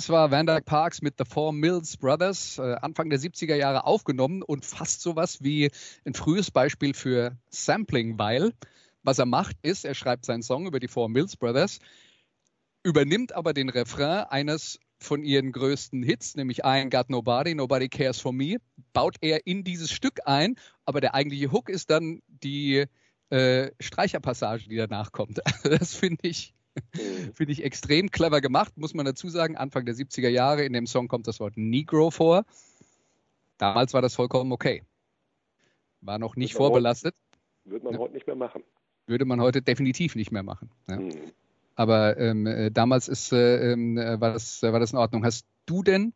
Das 0.00 0.08
war 0.08 0.30
Van 0.30 0.46
Dyke 0.46 0.62
Parks 0.62 1.02
mit 1.02 1.16
The 1.18 1.26
Four 1.26 1.52
Mills 1.52 1.98
Brothers, 1.98 2.56
äh, 2.56 2.76
Anfang 2.80 3.10
der 3.10 3.20
70er 3.20 3.54
Jahre 3.54 3.84
aufgenommen 3.84 4.42
und 4.42 4.64
fast 4.64 5.02
sowas 5.02 5.42
wie 5.42 5.70
ein 6.06 6.14
frühes 6.14 6.50
Beispiel 6.50 6.94
für 6.94 7.36
Sampling, 7.50 8.18
weil 8.18 8.54
was 9.02 9.18
er 9.18 9.26
macht 9.26 9.58
ist, 9.60 9.84
er 9.84 9.94
schreibt 9.94 10.24
seinen 10.24 10.42
Song 10.42 10.66
über 10.66 10.80
die 10.80 10.88
Four 10.88 11.10
Mills 11.10 11.36
Brothers, 11.36 11.80
übernimmt 12.82 13.34
aber 13.34 13.52
den 13.52 13.68
Refrain 13.68 14.24
eines 14.24 14.80
von 14.98 15.22
ihren 15.22 15.52
größten 15.52 16.02
Hits, 16.02 16.34
nämlich 16.34 16.60
I 16.60 16.62
Ain't 16.62 16.88
Got 16.96 17.10
Nobody, 17.10 17.54
Nobody 17.54 17.90
Cares 17.90 18.22
for 18.22 18.32
Me, 18.32 18.56
baut 18.94 19.16
er 19.20 19.46
in 19.46 19.64
dieses 19.64 19.92
Stück 19.92 20.20
ein, 20.24 20.56
aber 20.86 21.02
der 21.02 21.12
eigentliche 21.12 21.52
Hook 21.52 21.68
ist 21.68 21.90
dann 21.90 22.22
die 22.26 22.86
äh, 23.28 23.70
Streicherpassage, 23.78 24.66
die 24.66 24.76
danach 24.76 25.12
kommt. 25.12 25.42
das 25.62 25.94
finde 25.94 26.26
ich. 26.26 26.54
Finde 27.34 27.52
ich 27.52 27.64
extrem 27.64 28.10
clever 28.10 28.40
gemacht, 28.40 28.76
muss 28.76 28.94
man 28.94 29.06
dazu 29.06 29.28
sagen. 29.28 29.56
Anfang 29.56 29.84
der 29.84 29.94
70er 29.94 30.28
Jahre 30.28 30.64
in 30.64 30.72
dem 30.72 30.86
Song 30.86 31.08
kommt 31.08 31.26
das 31.26 31.40
Wort 31.40 31.56
Negro 31.56 32.10
vor. 32.10 32.44
Damals 33.58 33.92
war 33.92 34.02
das 34.02 34.14
vollkommen 34.14 34.52
okay. 34.52 34.82
War 36.00 36.18
noch 36.18 36.36
nicht 36.36 36.54
vorbelastet. 36.54 37.14
würde 37.64 37.84
man 37.84 37.94
ja. 37.94 38.00
heute 38.00 38.14
nicht 38.14 38.26
mehr 38.26 38.36
machen. 38.36 38.62
Würde 39.06 39.24
man 39.24 39.40
heute 39.40 39.60
definitiv 39.60 40.14
nicht 40.14 40.32
mehr 40.32 40.42
machen. 40.42 40.70
Ja. 40.88 40.96
Hm. 40.96 41.10
Aber 41.74 42.18
ähm, 42.18 42.46
äh, 42.46 42.70
damals 42.70 43.08
ist, 43.08 43.32
äh, 43.32 43.72
ähm, 43.72 43.96
äh, 43.96 44.20
war, 44.20 44.32
das, 44.32 44.62
war 44.62 44.80
das 44.80 44.92
in 44.92 44.98
Ordnung. 44.98 45.24
Hast 45.24 45.46
du 45.66 45.82
denn 45.82 46.12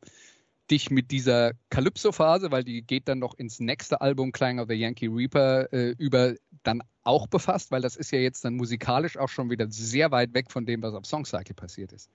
dich 0.70 0.90
mit 0.90 1.10
dieser 1.10 1.52
Calypso-Phase, 1.70 2.50
weil 2.50 2.64
die 2.64 2.82
geht 2.82 3.08
dann 3.08 3.18
noch 3.18 3.34
ins 3.38 3.60
nächste 3.60 4.00
Album 4.00 4.32
Clang 4.32 4.58
of 4.58 4.68
the 4.68 4.74
Yankee 4.74 5.08
Reaper 5.08 5.72
äh, 5.72 5.94
über, 5.98 6.34
dann 6.62 6.82
auch 7.02 7.26
befasst, 7.26 7.70
weil 7.70 7.82
das 7.82 7.96
ist 7.96 8.10
ja 8.12 8.18
jetzt 8.18 8.44
dann 8.44 8.54
musikalisch 8.54 9.18
auch 9.18 9.28
schon 9.28 9.50
wieder 9.50 9.66
sehr 9.68 10.10
weit 10.10 10.34
weg 10.34 10.50
von 10.50 10.64
dem, 10.64 10.82
was 10.82 10.94
auf 10.94 11.04
Songcycle 11.06 11.54
passiert 11.54 11.92
ist. 11.92 12.10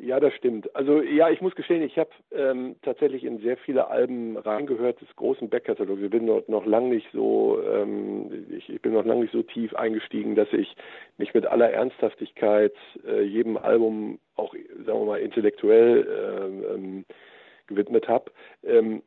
Ja, 0.00 0.20
das 0.20 0.32
stimmt. 0.34 0.74
Also 0.76 1.02
ja, 1.02 1.28
ich 1.28 1.40
muss 1.40 1.56
gestehen, 1.56 1.82
ich 1.82 1.98
habe 1.98 2.10
ähm, 2.30 2.76
tatsächlich 2.82 3.24
in 3.24 3.40
sehr 3.40 3.56
viele 3.56 3.88
Alben 3.88 4.36
reingehört 4.36 5.00
des 5.00 5.08
großen 5.16 5.48
Backkatalogs. 5.48 6.00
Ich 6.00 6.10
bin 6.10 6.24
noch, 6.24 6.46
noch 6.46 6.64
lang 6.66 6.90
nicht 6.90 7.08
so, 7.12 7.60
ähm, 7.68 8.46
ich, 8.56 8.68
ich, 8.68 8.80
bin 8.80 8.92
noch 8.92 9.04
lange 9.04 9.22
nicht 9.22 9.32
so 9.32 9.42
tief 9.42 9.74
eingestiegen, 9.74 10.36
dass 10.36 10.52
ich 10.52 10.76
nicht 11.16 11.34
mit 11.34 11.46
aller 11.46 11.70
Ernsthaftigkeit 11.70 12.74
äh, 13.08 13.22
jedem 13.22 13.56
Album 13.56 14.20
auch, 14.36 14.54
sagen 14.86 15.00
wir 15.00 15.06
mal, 15.06 15.20
intellektuell 15.20 16.06
äh, 16.06 16.74
ähm, 16.74 17.04
gewidmet 17.68 18.08
habe. 18.08 18.30
Ähm, 18.64 19.02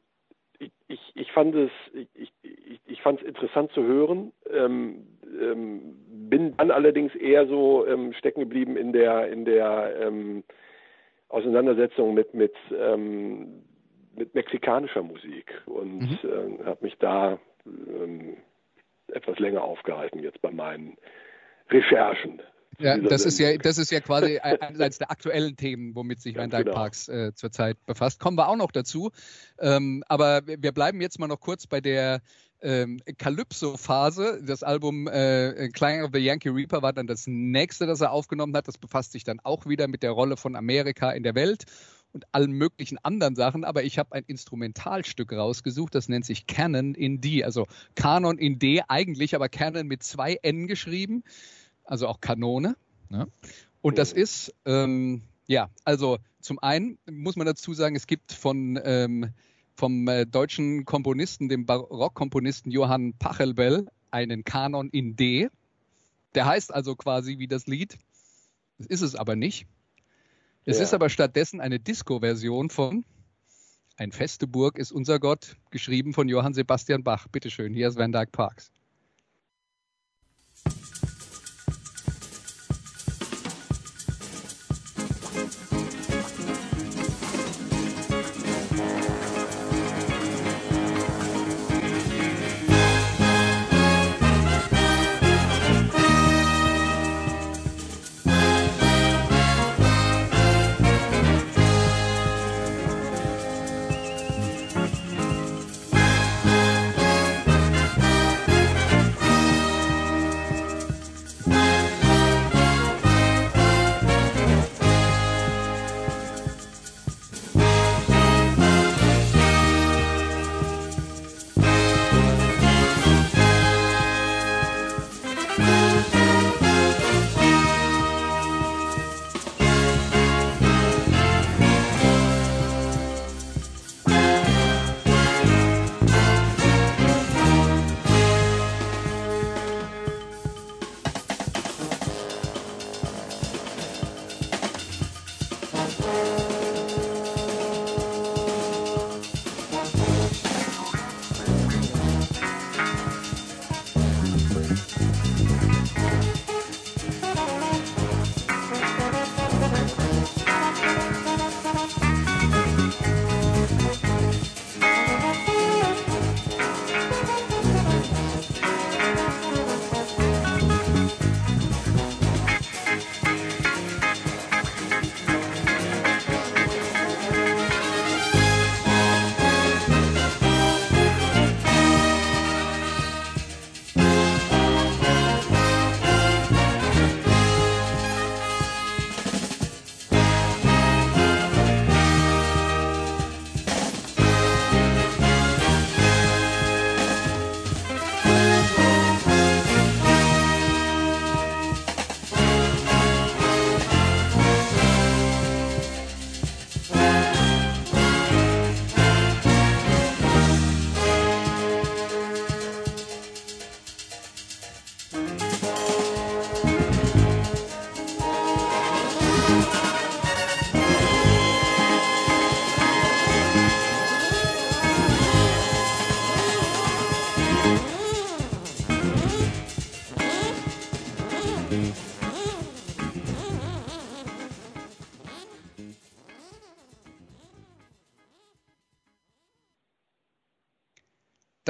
ich, 0.60 0.72
ich, 0.88 1.12
ich, 1.16 1.32
fand 1.32 1.56
es, 1.56 1.72
ich, 2.14 2.32
ich, 2.86 3.02
fand 3.02 3.20
es 3.22 3.28
interessant 3.28 3.72
zu 3.72 3.84
hören, 3.84 4.32
ähm, 4.50 5.08
ähm, 5.42 5.96
bin 6.30 6.56
dann 6.58 6.72
allerdings 6.72 7.14
eher 7.16 7.48
so 7.48 7.86
ähm, 7.88 8.14
stecken 8.14 8.42
geblieben 8.42 8.78
in 8.78 8.94
der 8.94 9.28
in 9.30 9.44
der 9.44 9.96
ähm, 10.00 10.44
Auseinandersetzung 11.30 12.14
mit 12.14 12.34
mit 12.36 12.54
ähm, 12.78 13.64
mit 14.16 14.36
mexikanischer 14.36 15.02
Musik 15.02 15.52
und 15.66 16.24
mhm. 16.24 16.60
äh, 16.62 16.66
habe 16.66 16.84
mich 16.84 16.98
da 17.00 17.40
etwas 19.08 19.40
länger 19.40 19.64
aufgehalten 19.64 20.20
jetzt 20.20 20.42
bei 20.42 20.52
meinen 20.52 20.98
Recherchen. 21.70 22.42
Ja, 22.80 22.98
das 22.98 23.26
ist 23.26 23.40
ja, 23.40 23.58
das 23.58 23.78
ist 23.78 23.92
ja 23.92 24.00
quasi 24.00 24.40
eines 24.44 24.98
der 24.98 25.12
aktuellen 25.12 25.56
Themen, 25.56 25.96
womit 25.96 26.22
sich 26.22 26.36
Van 26.36 26.50
Dyke 26.50 26.66
genau. 26.66 26.76
Parks 26.76 27.08
äh, 27.08 27.34
zurzeit 27.34 27.78
befasst. 27.86 28.20
Kommen 28.20 28.38
wir 28.38 28.48
auch 28.48 28.56
noch 28.56 28.72
dazu. 28.72 29.12
Ähm, 29.60 30.04
aber 30.08 30.42
wir 30.46 30.72
bleiben 30.72 31.02
jetzt 31.02 31.20
mal 31.20 31.28
noch 31.28 31.40
kurz 31.40 31.68
bei 31.68 31.82
der 31.82 32.22
ähm, 32.62 33.00
Calypso-Phase. 33.18 34.42
Das 34.44 34.64
Album 34.64 35.08
äh, 35.08 35.70
Clang 35.70 36.04
of 36.04 36.12
the 36.14 36.20
Yankee 36.20 36.50
Reaper 36.50 36.82
war 36.82 36.94
dann 36.94 37.08
das 37.08 37.28
nächste, 37.28 37.86
das 37.86 38.02
er 38.02 38.12
aufgenommen 38.12 38.56
hat. 38.56 38.68
Das 38.68 38.78
befasst 38.78 39.12
sich 39.12 39.24
dann 39.24 39.40
auch 39.40 39.66
wieder 39.66 39.88
mit 39.88 40.04
der 40.04 40.12
Rolle 40.12 40.38
von 40.38 40.56
Amerika 40.56 41.12
in 41.12 41.24
der 41.24 41.36
Welt 41.36 41.66
und 42.14 42.26
allen 42.34 42.52
möglichen 42.52 42.98
anderen 43.00 43.36
Sachen, 43.36 43.64
aber 43.64 43.84
ich 43.84 43.98
habe 43.98 44.14
ein 44.14 44.24
Instrumentalstück 44.28 45.32
rausgesucht, 45.32 45.96
das 45.96 46.10
nennt 46.10 46.26
sich 46.26 46.48
Canon 46.48 46.94
in 46.94 47.22
D, 47.22 47.44
also 47.44 47.68
Kanon 47.96 48.38
in 48.38 48.60
D 48.60 48.82
eigentlich, 48.88 49.36
aber 49.36 49.50
Canon 49.50 49.88
mit 49.88 50.04
zwei 50.04 50.36
N 50.42 50.68
geschrieben, 50.68 51.24
also 51.92 52.08
auch 52.08 52.22
Kanone. 52.22 52.78
Ja. 53.10 53.28
Und 53.82 53.98
das 53.98 54.14
ist, 54.14 54.54
ähm, 54.66 55.24
ja, 55.48 55.70
also 55.84 56.20
zum 56.40 56.58
einen 56.60 56.98
muss 57.10 57.36
man 57.36 57.46
dazu 57.46 57.74
sagen, 57.74 57.96
es 57.96 58.08
gibt 58.08 58.32
von 58.32 58.80
ähm, 58.84 59.34
vom 59.76 60.08
äh, 60.08 60.26
deutschen 60.26 60.86
Komponisten, 60.86 61.50
dem 61.50 61.66
Barockkomponisten 61.66 62.72
Johann 62.72 63.14
Pachelbel, 63.20 63.88
einen 64.10 64.46
Kanon 64.46 64.90
in 64.90 65.18
D. 65.18 65.50
Der 66.34 66.46
heißt 66.46 66.74
also 66.74 66.96
quasi 66.96 67.40
wie 67.40 67.48
das 67.48 67.68
Lied. 67.68 67.98
Das 68.78 68.88
ist 68.88 69.02
es 69.02 69.16
aber 69.16 69.36
nicht. 69.36 69.68
Es 70.64 70.78
ja. 70.78 70.84
ist 70.84 70.94
aber 70.94 71.10
stattdessen 71.10 71.60
eine 71.60 71.80
Disco-Version 71.80 72.70
von 72.70 73.04
Ein 73.98 74.14
feste 74.14 74.48
Burg 74.48 74.78
ist 74.78 74.92
unser 74.94 75.20
Gott, 75.20 75.58
geschrieben 75.72 76.14
von 76.14 76.30
Johann 76.30 76.54
Sebastian 76.54 77.04
Bach. 77.04 77.28
Bitteschön, 77.28 77.74
hier 77.74 77.90
ist 77.90 77.98
Van 77.98 78.14
Dyke 78.14 78.32
Parks. 78.32 78.72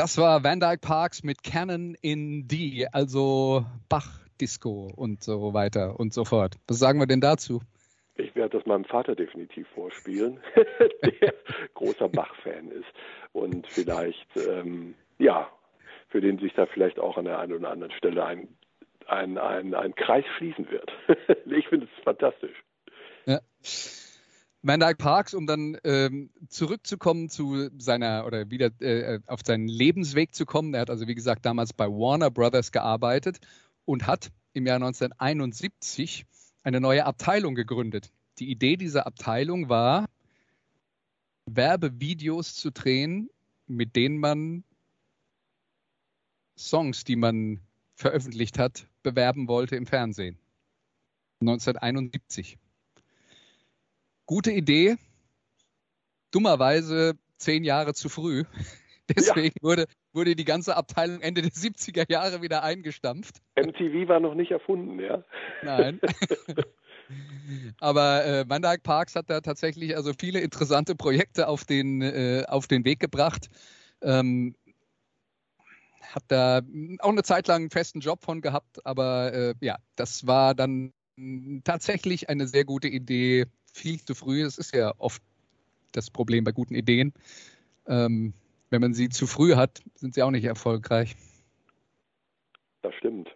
Das 0.01 0.17
war 0.17 0.43
Van 0.43 0.59
Dyke 0.59 0.79
Parks 0.79 1.21
mit 1.21 1.43
Canon 1.43 1.95
in 2.01 2.47
D, 2.47 2.87
also 2.91 3.67
Bach-Disco 3.87 4.91
und 4.95 5.21
so 5.21 5.53
weiter 5.53 5.99
und 5.99 6.11
so 6.11 6.25
fort. 6.25 6.55
Was 6.67 6.79
sagen 6.79 6.97
wir 6.97 7.05
denn 7.05 7.21
dazu? 7.21 7.61
Ich 8.15 8.33
werde 8.33 8.57
das 8.57 8.65
meinem 8.65 8.85
Vater 8.85 9.13
definitiv 9.13 9.67
vorspielen, 9.75 10.39
der 11.03 11.35
großer 11.75 12.09
Bach-Fan 12.09 12.71
ist 12.71 12.87
und 13.31 13.67
vielleicht, 13.67 14.25
ähm, 14.37 14.95
ja, 15.19 15.47
für 16.09 16.19
den 16.19 16.39
sich 16.39 16.53
da 16.55 16.65
vielleicht 16.65 16.97
auch 16.97 17.17
an 17.17 17.25
der 17.25 17.37
einen 17.37 17.53
oder 17.53 17.69
anderen 17.69 17.93
Stelle 17.93 18.25
ein, 18.25 18.47
ein, 19.05 19.37
ein, 19.37 19.75
ein 19.75 19.93
Kreis 19.93 20.25
schließen 20.37 20.67
wird. 20.71 20.91
ich 21.45 21.67
finde 21.67 21.85
es 21.85 22.03
fantastisch. 22.03 22.63
Ja. 23.27 23.39
Dyke 24.63 24.97
Parks, 24.97 25.34
um 25.34 25.47
dann 25.47 25.78
ähm, 25.84 26.30
zurückzukommen 26.47 27.30
zu 27.30 27.69
seiner 27.78 28.26
oder 28.26 28.50
wieder 28.52 28.69
äh, 28.80 29.19
auf 29.26 29.39
seinen 29.43 29.67
Lebensweg 29.67 30.36
zu 30.36 30.45
kommen. 30.45 30.74
Er 30.74 30.82
hat 30.82 30.89
also, 30.89 31.08
wie 31.08 31.15
gesagt, 31.15 31.45
damals 31.45 31.74
bei 31.74 31.88
Warner 31.88 32.30
Brothers 32.30 32.71
gearbeitet 32.71 33.39
und 33.86 34.06
hat 34.06 34.32
im 34.54 34.67
Jahr 34.67 34.76
1971 34.76 36.26
eine 36.63 36.80
neue 36.80 37.06
Abteilung 37.06 37.56
gegründet. 37.56 38.12
Die 38.38 38.52
Idee 38.52 38.78
dieser 38.78 39.08
Abteilung 39.08 39.69
war, 39.69 40.06
Werbevideos 41.47 42.56
zu 42.56 42.71
drehen, 42.71 43.30
mit 43.67 43.95
denen 43.95 44.17
man 44.17 44.63
Songs, 46.58 47.04
die 47.04 47.15
man 47.15 47.62
veröffentlicht 47.95 48.60
hat, 48.60 48.88
bewerben 49.02 49.47
wollte 49.47 49.76
im 49.76 49.88
Fernsehen. 49.88 50.38
1971 51.41 52.60
gute 54.32 54.52
Idee, 54.52 54.96
dummerweise 56.32 57.15
zehn 57.36 57.65
Jahre 57.65 57.94
zu 57.94 58.08
früh. 58.08 58.46
Deswegen 59.13 59.56
ja. 59.58 59.62
wurde, 59.62 59.86
wurde 60.13 60.38
die 60.38 60.46
ganze 60.46 60.78
Abteilung 60.78 61.20
Ende 61.20 61.41
der 61.41 61.52
70er 61.52 62.10
Jahre 62.10 62.41
wieder 62.41 62.63
eingestampft. 62.63 63.41
MTV 63.58 64.08
war 64.08 64.22
noch 64.22 64.34
nicht 64.34 64.52
erfunden, 64.52 65.02
ja? 65.02 65.26
Nein. 65.63 66.00
Aber 67.82 68.26
äh, 68.26 68.46
Van 68.48 68.62
Parks 68.82 69.15
hat 69.15 69.30
da 69.30 69.41
tatsächlich 69.41 69.98
also 69.98 70.13
viele 70.17 70.39
interessante 70.39 70.96
Projekte 70.96 71.50
auf 71.50 71.65
den, 71.65 72.02
äh, 72.02 72.46
auf 72.48 72.67
den 72.67 72.86
Weg 72.86 73.02
gebracht. 73.02 73.50
Ähm, 74.02 74.56
hat 76.04 76.24
da 76.30 76.62
auch 77.00 77.10
eine 77.10 77.24
Zeit 77.24 77.50
lang 77.50 77.63
einen 77.63 77.70
festen 77.70 78.00
Job 78.00 78.24
von 78.24 78.39
gehabt, 78.39 78.86
aber 78.86 79.34
äh, 79.34 79.56
ja, 79.60 79.76
das 79.98 80.26
war 80.26 80.56
dann 80.56 80.94
tatsächlich 81.65 82.30
eine 82.30 82.48
sehr 82.48 82.63
gute 82.63 82.88
Idee, 82.88 83.46
viel 83.71 84.03
zu 84.03 84.15
früh. 84.15 84.43
Es 84.43 84.57
ist 84.57 84.73
ja 84.73 84.93
oft 84.97 85.21
das 85.91 86.10
Problem 86.10 86.43
bei 86.43 86.51
guten 86.51 86.75
Ideen. 86.75 87.13
Ähm, 87.88 88.34
wenn 88.69 88.81
man 88.81 88.93
sie 88.93 89.10
zu 89.10 89.27
früh 89.27 89.55
hat, 89.55 89.81
sind 89.95 90.13
sie 90.13 90.23
auch 90.23 90.31
nicht 90.31 90.45
erfolgreich. 90.45 91.15
Das 92.81 92.93
stimmt. 92.95 93.29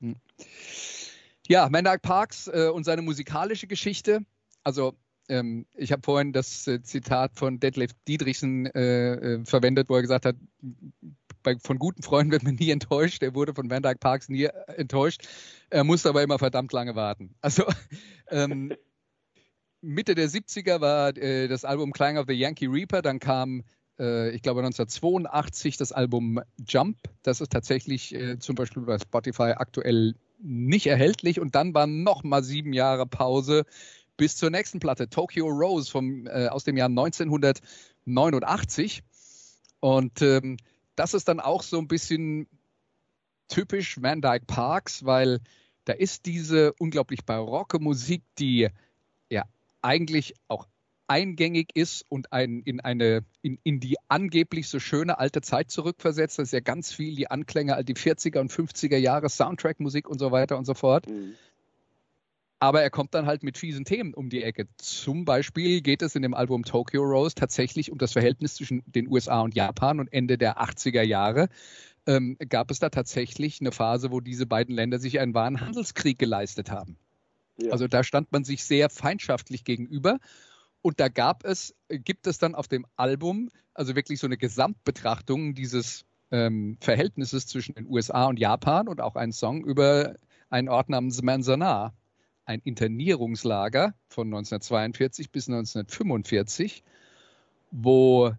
Hm. 0.00 0.16
Ja, 1.48 1.68
Mendag 1.68 2.02
Parks 2.02 2.48
äh, 2.48 2.70
und 2.72 2.84
seine 2.84 3.02
musikalische 3.02 3.66
Geschichte. 3.66 4.24
Also 4.62 4.94
ähm, 5.28 5.66
ich 5.74 5.92
habe 5.92 6.02
vorhin 6.02 6.32
das 6.32 6.66
äh, 6.66 6.82
Zitat 6.82 7.32
von 7.34 7.60
Detlef 7.60 7.92
Diedrichsen 8.06 8.66
äh, 8.66 9.14
äh, 9.14 9.44
verwendet, 9.44 9.88
wo 9.88 9.96
er 9.96 10.02
gesagt 10.02 10.26
hat, 10.26 10.36
bei, 11.42 11.56
von 11.58 11.78
guten 11.78 12.02
Freunden 12.02 12.32
wird 12.32 12.42
man 12.42 12.54
nie 12.54 12.70
enttäuscht. 12.70 13.22
Er 13.22 13.34
wurde 13.34 13.54
von 13.54 13.70
Van 13.70 13.82
Dyke 13.82 13.98
Parks 13.98 14.28
nie 14.28 14.48
enttäuscht. 14.76 15.26
Er 15.70 15.84
musste 15.84 16.08
aber 16.08 16.22
immer 16.22 16.38
verdammt 16.38 16.72
lange 16.72 16.94
warten. 16.94 17.34
Also 17.40 17.64
ähm, 18.30 18.72
Mitte 19.84 20.14
der 20.14 20.28
70er 20.28 20.80
war 20.80 21.16
äh, 21.16 21.48
das 21.48 21.64
Album 21.64 21.92
Clang 21.92 22.18
of 22.18 22.26
the 22.26 22.34
Yankee 22.34 22.66
Reaper, 22.66 23.02
dann 23.02 23.18
kam 23.18 23.62
äh, 23.98 24.30
ich 24.30 24.42
glaube 24.42 24.60
1982 24.60 25.76
das 25.76 25.92
Album 25.92 26.40
Jump. 26.66 26.98
Das 27.22 27.40
ist 27.40 27.52
tatsächlich 27.52 28.14
äh, 28.14 28.38
zum 28.38 28.54
Beispiel 28.54 28.82
bei 28.82 28.98
Spotify 28.98 29.54
aktuell 29.56 30.14
nicht 30.38 30.86
erhältlich. 30.86 31.40
Und 31.40 31.54
dann 31.54 31.74
waren 31.74 32.02
noch 32.02 32.24
mal 32.24 32.42
sieben 32.42 32.72
Jahre 32.72 33.06
Pause 33.06 33.64
bis 34.16 34.36
zur 34.36 34.50
nächsten 34.50 34.80
Platte, 34.80 35.08
Tokyo 35.08 35.46
Rose 35.46 35.90
vom, 35.90 36.26
äh, 36.26 36.48
aus 36.48 36.64
dem 36.64 36.76
Jahr 36.76 36.88
1989. 36.88 39.02
Und 39.80 40.22
ähm, 40.22 40.56
das 40.96 41.14
ist 41.14 41.28
dann 41.28 41.40
auch 41.40 41.62
so 41.62 41.78
ein 41.78 41.88
bisschen 41.88 42.46
typisch 43.48 44.00
Van 44.00 44.22
Dyke 44.22 44.46
Parks, 44.46 45.04
weil 45.04 45.40
da 45.84 45.92
ist 45.92 46.26
diese 46.26 46.72
unglaublich 46.74 47.24
barocke 47.24 47.78
Musik, 47.78 48.22
die 48.38 48.68
eigentlich 49.84 50.34
auch 50.48 50.66
eingängig 51.06 51.70
ist 51.74 52.04
und 52.08 52.32
ein, 52.32 52.62
in, 52.64 52.80
eine, 52.80 53.24
in, 53.42 53.58
in 53.62 53.80
die 53.80 53.96
angeblich 54.08 54.68
so 54.68 54.80
schöne 54.80 55.18
alte 55.18 55.42
Zeit 55.42 55.70
zurückversetzt. 55.70 56.38
Das 56.38 56.48
ist 56.48 56.52
ja 56.52 56.60
ganz 56.60 56.92
viel 56.92 57.14
die 57.14 57.30
Anklänge 57.30 57.74
all 57.74 57.84
die 57.84 57.94
40er 57.94 58.40
und 58.40 58.50
50er 58.50 58.96
Jahre, 58.96 59.28
Soundtrack-Musik 59.28 60.08
und 60.08 60.18
so 60.18 60.32
weiter 60.32 60.56
und 60.56 60.64
so 60.64 60.74
fort. 60.74 61.08
Mhm. 61.08 61.34
Aber 62.58 62.82
er 62.82 62.88
kommt 62.88 63.12
dann 63.12 63.26
halt 63.26 63.42
mit 63.42 63.58
fiesen 63.58 63.84
Themen 63.84 64.14
um 64.14 64.30
die 64.30 64.42
Ecke. 64.42 64.66
Zum 64.78 65.26
Beispiel 65.26 65.82
geht 65.82 66.00
es 66.00 66.14
in 66.14 66.22
dem 66.22 66.32
Album 66.32 66.64
Tokyo 66.64 67.02
Rose 67.02 67.34
tatsächlich 67.34 67.92
um 67.92 67.98
das 67.98 68.12
Verhältnis 68.12 68.54
zwischen 68.54 68.82
den 68.86 69.06
USA 69.08 69.42
und 69.42 69.54
Japan 69.54 70.00
und 70.00 70.10
Ende 70.10 70.38
der 70.38 70.62
80er 70.62 71.02
Jahre. 71.02 71.48
Ähm, 72.06 72.38
gab 72.48 72.70
es 72.70 72.78
da 72.78 72.88
tatsächlich 72.88 73.60
eine 73.60 73.72
Phase, 73.72 74.10
wo 74.10 74.20
diese 74.20 74.46
beiden 74.46 74.74
Länder 74.74 74.98
sich 74.98 75.20
einen 75.20 75.34
wahren 75.34 75.60
Handelskrieg 75.60 76.18
geleistet 76.18 76.70
haben. 76.70 76.96
Also 77.70 77.86
da 77.86 78.02
stand 78.02 78.32
man 78.32 78.44
sich 78.44 78.64
sehr 78.64 78.90
feindschaftlich 78.90 79.64
gegenüber. 79.64 80.18
Und 80.82 81.00
da 81.00 81.08
gab 81.08 81.44
es, 81.44 81.74
gibt 81.88 82.26
es 82.26 82.38
dann 82.38 82.54
auf 82.54 82.68
dem 82.68 82.86
Album 82.96 83.50
also 83.74 83.96
wirklich 83.96 84.20
so 84.20 84.26
eine 84.26 84.36
Gesamtbetrachtung 84.36 85.54
dieses 85.54 86.04
ähm, 86.30 86.76
Verhältnisses 86.80 87.46
zwischen 87.46 87.74
den 87.74 87.86
USA 87.86 88.26
und 88.26 88.38
Japan 88.38 88.88
und 88.88 89.00
auch 89.00 89.16
einen 89.16 89.32
Song 89.32 89.64
über 89.64 90.14
einen 90.50 90.68
Ort 90.68 90.88
namens 90.88 91.22
Manzanar, 91.22 91.94
ein 92.44 92.60
Internierungslager 92.60 93.94
von 94.08 94.28
1942 94.28 95.30
bis 95.30 95.48
1945, 95.48 96.84
wo 97.70 98.32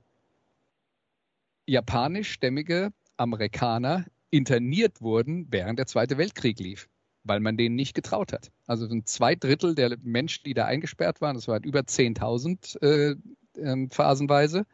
japanischstämmige 1.65 2.93
Amerikaner 3.17 4.05
interniert 4.29 5.01
wurden, 5.01 5.47
während 5.49 5.79
der 5.79 5.87
Zweite 5.87 6.17
Weltkrieg 6.17 6.59
lief 6.59 6.87
weil 7.25 7.39
man 7.41 7.57
denen 7.57 7.75
nicht 7.75 7.93
getraut 7.93 8.31
hat. 8.31 8.51
Also 8.67 8.87
ein 8.87 9.05
zwei 9.05 9.35
Drittel 9.35 9.75
der 9.75 9.97
Menschen, 10.01 10.43
die 10.45 10.53
da 10.53 10.65
eingesperrt 10.65 11.19
waren, 11.19 11.35
das 11.35 11.47
waren 11.47 11.63
über 11.63 11.81
10.000 11.81 12.81
äh, 12.81 13.15
äh, 13.59 13.87
phasenweise, 13.89 14.65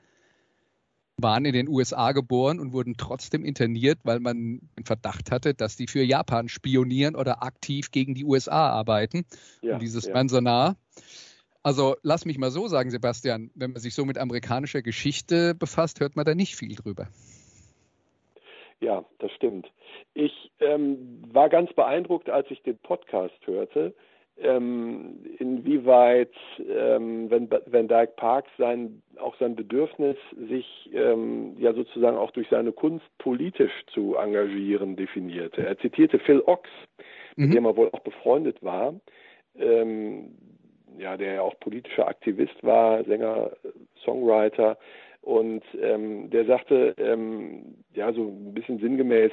waren 1.18 1.46
in 1.46 1.54
den 1.54 1.68
USA 1.68 2.12
geboren 2.12 2.60
und 2.60 2.74
wurden 2.74 2.96
trotzdem 2.98 3.46
interniert, 3.46 4.00
weil 4.04 4.20
man 4.20 4.60
den 4.78 4.86
Verdacht 4.86 5.32
hatte, 5.32 5.54
dass 5.54 5.76
die 5.76 5.88
für 5.88 6.04
Japan 6.04 6.50
spionieren 6.50 7.16
oder 7.16 7.42
aktiv 7.42 7.92
gegen 7.92 8.16
die 8.16 8.26
USA 8.26 8.70
arbeiten. 8.70 9.26
Ja, 9.62 9.74
und 9.74 9.82
dieses 9.82 10.06
ja. 10.06 10.14
Manzanar. 10.14 10.76
Also 11.64 11.96
lass 12.02 12.26
mich 12.26 12.40
mal 12.40 12.52
so 12.52 12.68
sagen, 12.68 12.90
Sebastian, 12.90 13.52
wenn 13.54 13.72
man 13.72 13.82
sich 13.82 13.94
so 13.94 14.04
mit 14.04 14.18
amerikanischer 14.18 14.82
Geschichte 14.82 15.54
befasst, 15.54 16.00
hört 16.00 16.16
man 16.16 16.26
da 16.26 16.34
nicht 16.34 16.56
viel 16.56 16.76
drüber. 16.76 17.08
Ja, 18.82 19.06
das 19.20 19.32
stimmt. 19.34 19.72
Ich 20.16 20.52
ähm, 20.60 21.22
war 21.32 21.50
ganz 21.50 21.72
beeindruckt, 21.74 22.30
als 22.30 22.50
ich 22.50 22.64
den 22.64 22.78
Podcast 22.80 23.36
hörte, 23.46 23.94
ähm, 24.38 25.20
inwieweit 25.38 26.34
ähm, 26.58 27.30
Van, 27.30 27.48
Van 27.68 27.88
Dyke 27.88 28.14
Parks 28.16 28.50
sein, 28.58 29.04
auch 29.20 29.36
sein 29.38 29.56
Bedürfnis, 29.56 30.18
sich 30.50 30.90
ähm, 30.94 31.56
ja 31.60 31.74
sozusagen 31.74 32.18
auch 32.18 32.32
durch 32.32 32.48
seine 32.50 32.72
Kunst 32.72 33.06
politisch 33.20 33.72
zu 33.94 34.16
engagieren, 34.16 34.96
definierte. 34.96 35.66
Er 35.66 35.78
zitierte 35.78 36.18
Phil 36.18 36.42
Ochs, 36.48 36.70
mhm. 37.36 37.46
mit 37.46 37.58
dem 37.58 37.66
er 37.66 37.78
wohl 37.78 37.90
auch 37.92 38.00
befreundet 38.00 38.64
war, 38.64 38.96
ähm, 39.56 40.36
ja, 40.98 41.18
der 41.18 41.34
ja 41.36 41.42
auch 41.42 41.60
politischer 41.60 42.08
Aktivist 42.08 42.64
war, 42.64 43.04
Sänger, 43.04 43.52
Songwriter, 44.04 44.78
und 45.22 45.64
ähm, 45.80 46.30
der 46.30 46.46
sagte, 46.46 46.96
ähm, 46.98 47.76
ja, 47.94 48.12
so 48.12 48.24
ein 48.24 48.54
bisschen 48.54 48.80
sinngemäß, 48.80 49.32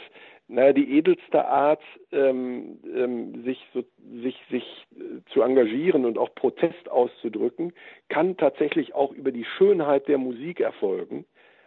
naja, 0.48 0.72
die 0.72 0.96
edelste 0.96 1.46
Art, 1.46 1.83
ähm, 2.12 2.79
ähm, 2.94 3.44
sich, 3.44 3.59
so, 3.74 3.85
sich, 4.22 4.38
sich 4.51 4.87
äh, 4.96 5.20
zu 5.33 5.42
engagieren 5.42 6.05
und 6.05 6.18
auch 6.18 6.35
Protest 6.35 6.90
auszudrücken, 6.90 7.72
kann 8.09 8.37
tatsächlich 8.37 8.94
auch 8.94 9.12
über 9.12 9.33
die 9.33 9.44
Schönheit 9.44 10.09
der 10.09 10.18
Musik 10.18 10.61
erfolgen 10.61 11.24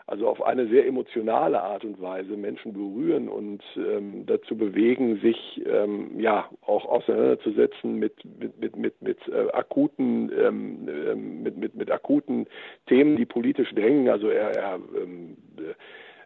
also 0.08 0.28
auf 0.28 0.42
eine 0.42 0.68
sehr 0.68 0.86
emotionale 0.88 1.62
Art 1.62 1.84
und 1.86 2.02
Weise 2.02 2.36
Menschen 2.38 2.74
berühren 2.74 3.30
und 3.30 3.64
ähm, 3.78 4.26
dazu 4.26 4.56
bewegen, 4.56 5.20
sich 5.22 5.62
ähm, 5.66 6.20
ja 6.20 6.50
auch 6.62 6.86
auseinanderzusetzen 6.86 7.96
mit 7.96 8.14
mit 8.40 8.60
mit 8.60 8.76
mit, 8.76 9.02
mit 9.02 9.20
äh, 9.28 9.52
akuten 9.52 10.32
ähm, 10.38 10.90
ähm 10.90 11.44
mit, 11.44 11.58
mit 11.58 11.76
mit 11.76 11.92
akuten 11.92 12.48
Themen, 12.88 13.16
die 13.16 13.26
politisch 13.26 13.74
drängen. 13.74 14.10
Also 14.10 14.30
er, 14.30 14.52
er 14.52 14.76
ähm, 14.76 15.38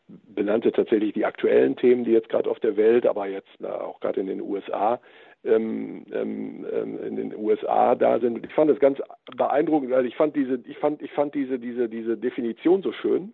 benannte 0.07 0.71
tatsächlich 0.71 1.13
die 1.13 1.25
aktuellen 1.25 1.75
Themen, 1.75 2.03
die 2.03 2.11
jetzt 2.11 2.29
gerade 2.29 2.49
auf 2.49 2.59
der 2.59 2.77
Welt, 2.77 3.05
aber 3.05 3.27
jetzt 3.27 3.49
na, 3.59 3.81
auch 3.81 3.99
gerade 3.99 4.19
in 4.19 4.27
den 4.27 4.41
USA 4.41 4.99
ähm, 5.43 6.05
ähm, 6.11 6.65
ähm, 6.71 7.03
in 7.03 7.15
den 7.15 7.35
USA 7.35 7.95
da 7.95 8.19
sind. 8.19 8.43
Ich 8.45 8.53
fand 8.53 8.69
das 8.69 8.79
ganz 8.79 8.99
beeindruckend, 9.35 9.91
weil 9.91 10.05
ich 10.05 10.15
fand 10.15 10.35
diese, 10.35 10.59
ich 10.65 10.77
fand, 10.77 11.01
ich 11.01 11.11
fand 11.11 11.35
diese, 11.35 11.59
diese, 11.59 11.87
diese 11.87 12.17
Definition 12.17 12.81
so 12.81 12.91
schön 12.91 13.33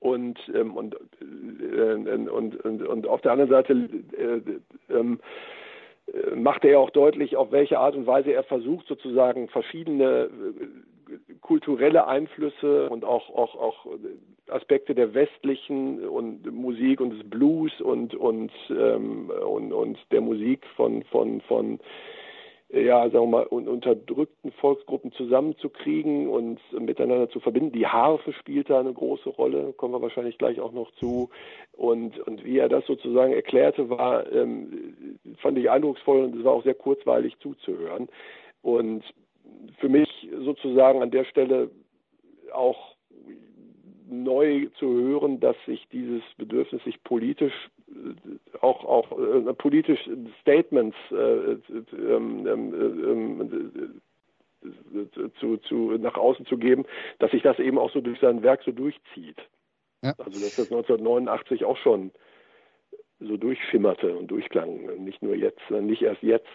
und, 0.00 0.38
ähm, 0.54 0.76
und, 0.76 0.96
äh, 1.20 1.92
und, 1.94 2.56
und, 2.56 2.82
und 2.82 3.06
auf 3.06 3.20
der 3.22 3.32
anderen 3.32 3.50
Seite 3.50 3.72
äh, 4.16 4.94
ähm, 4.94 5.20
äh, 6.12 6.34
macht 6.34 6.64
er 6.64 6.80
auch 6.80 6.90
deutlich, 6.90 7.36
auf 7.36 7.52
welche 7.52 7.78
Art 7.78 7.96
und 7.96 8.06
Weise 8.06 8.32
er 8.32 8.44
versucht, 8.44 8.86
sozusagen 8.86 9.48
verschiedene 9.48 10.24
äh, 10.24 10.66
kulturelle 11.40 12.06
Einflüsse 12.06 12.88
und 12.90 13.04
auch, 13.04 13.30
auch, 13.30 13.54
auch 13.54 13.86
Aspekte 14.48 14.94
der 14.94 15.14
westlichen 15.14 16.06
und 16.08 16.52
Musik 16.52 17.00
und 17.00 17.10
des 17.10 17.28
Blues 17.28 17.80
und, 17.80 18.14
und, 18.14 18.50
ähm, 18.70 19.30
und, 19.30 19.72
und 19.72 19.98
der 20.10 20.20
Musik 20.20 20.64
von, 20.76 21.04
von, 21.04 21.40
von 21.42 21.78
ja, 22.68 23.08
sagen 23.10 23.30
wir 23.30 23.38
mal, 23.38 23.46
unterdrückten 23.46 24.50
Volksgruppen 24.52 25.12
zusammenzukriegen 25.12 26.28
und 26.28 26.58
miteinander 26.72 27.30
zu 27.30 27.38
verbinden. 27.38 27.72
Die 27.72 27.86
Harfe 27.86 28.32
spielt 28.32 28.68
da 28.70 28.80
eine 28.80 28.92
große 28.92 29.28
Rolle, 29.28 29.72
kommen 29.74 29.94
wir 29.94 30.02
wahrscheinlich 30.02 30.36
gleich 30.36 30.60
auch 30.60 30.72
noch 30.72 30.90
zu. 30.96 31.30
Und, 31.72 32.18
und 32.26 32.44
wie 32.44 32.58
er 32.58 32.68
das 32.68 32.84
sozusagen 32.86 33.32
erklärte, 33.32 33.88
war, 33.88 34.30
ähm, 34.32 35.16
fand 35.38 35.58
ich 35.58 35.70
eindrucksvoll 35.70 36.24
und 36.24 36.36
es 36.36 36.44
war 36.44 36.54
auch 36.54 36.64
sehr 36.64 36.74
kurzweilig 36.74 37.38
zuzuhören. 37.38 38.08
Und 38.62 39.04
für 39.78 39.88
mich 39.88 40.28
sozusagen 40.44 41.02
an 41.02 41.12
der 41.12 41.24
Stelle 41.24 41.70
auch 42.52 42.96
neu 44.08 44.66
zu 44.78 44.86
hören, 44.86 45.38
dass 45.38 45.56
sich 45.66 45.86
dieses 45.92 46.22
Bedürfnis, 46.36 46.82
sich 46.84 47.02
politisch 47.04 47.70
auch 48.60 48.84
auch 48.84 49.18
äh, 49.18 49.52
politisch 49.54 50.00
Statements 50.40 50.96
äh, 51.10 51.14
ähm, 51.14 52.46
ähm, 52.46 52.74
ähm, 52.74 54.00
zu, 55.38 55.58
zu, 55.58 55.92
nach 55.98 56.16
außen 56.16 56.46
zu 56.46 56.56
geben, 56.56 56.84
dass 57.18 57.30
sich 57.30 57.42
das 57.42 57.58
eben 57.58 57.78
auch 57.78 57.92
so 57.92 58.00
durch 58.00 58.18
sein 58.20 58.42
Werk 58.42 58.62
so 58.64 58.72
durchzieht. 58.72 59.38
Ja. 60.02 60.14
Also 60.18 60.40
dass 60.40 60.56
das 60.56 60.72
1989 60.72 61.64
auch 61.64 61.76
schon 61.76 62.10
so 63.20 63.36
durchschimmerte 63.36 64.16
und 64.16 64.28
durchklang, 64.28 65.04
nicht 65.04 65.22
nur 65.22 65.34
jetzt, 65.34 65.70
nicht 65.70 66.02
erst 66.02 66.22
jetzt. 66.22 66.46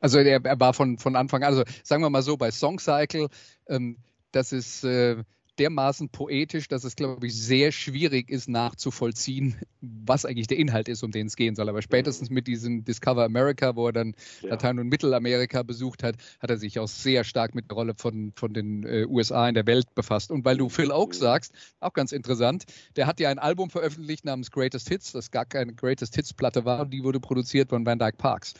Also 0.00 0.18
er, 0.18 0.40
er 0.44 0.60
war 0.60 0.72
von, 0.72 0.98
von 0.98 1.16
Anfang 1.16 1.42
an, 1.42 1.48
also 1.48 1.64
sagen 1.82 2.02
wir 2.02 2.10
mal 2.10 2.22
so, 2.22 2.36
bei 2.36 2.50
Songcycle, 2.50 3.28
ähm, 3.68 3.96
das 4.32 4.52
ist 4.52 4.84
äh, 4.84 5.16
dermaßen 5.60 6.08
poetisch, 6.08 6.68
dass 6.68 6.84
es, 6.84 6.96
glaube 6.96 7.26
ich, 7.26 7.34
sehr 7.34 7.70
schwierig 7.70 8.30
ist 8.30 8.48
nachzuvollziehen, 8.48 9.56
was 9.80 10.24
eigentlich 10.24 10.46
der 10.46 10.58
Inhalt 10.58 10.88
ist, 10.88 11.02
um 11.02 11.12
den 11.12 11.26
es 11.26 11.36
gehen 11.36 11.54
soll. 11.54 11.68
Aber 11.68 11.82
spätestens 11.82 12.30
mit 12.30 12.46
diesem 12.46 12.84
Discover 12.84 13.24
America, 13.24 13.76
wo 13.76 13.86
er 13.88 13.92
dann 13.92 14.14
ja. 14.40 14.50
Latein- 14.50 14.78
und 14.78 14.88
Mittelamerika 14.88 15.62
besucht 15.62 16.02
hat, 16.02 16.16
hat 16.40 16.50
er 16.50 16.56
sich 16.56 16.78
auch 16.78 16.88
sehr 16.88 17.24
stark 17.24 17.54
mit 17.54 17.70
der 17.70 17.76
Rolle 17.76 17.94
von, 17.94 18.32
von 18.34 18.54
den 18.54 18.84
äh, 18.84 19.06
USA 19.06 19.48
in 19.48 19.54
der 19.54 19.66
Welt 19.66 19.94
befasst. 19.94 20.30
Und 20.30 20.44
weil 20.44 20.56
du 20.56 20.68
Phil 20.68 20.90
Oaks 20.90 21.18
mhm. 21.18 21.22
sagst, 21.22 21.52
auch 21.78 21.92
ganz 21.92 22.12
interessant, 22.12 22.64
der 22.96 23.06
hat 23.06 23.20
ja 23.20 23.28
ein 23.28 23.38
Album 23.38 23.70
veröffentlicht 23.70 24.24
namens 24.24 24.50
Greatest 24.50 24.88
Hits, 24.88 25.12
das 25.12 25.30
gar 25.30 25.44
keine 25.44 25.74
Greatest 25.74 26.16
Hits 26.16 26.32
Platte 26.32 26.64
war, 26.64 26.86
die 26.86 27.04
wurde 27.04 27.20
produziert 27.20 27.68
von 27.68 27.84
Van 27.84 27.98
Dyke 27.98 28.16
Parks. 28.16 28.54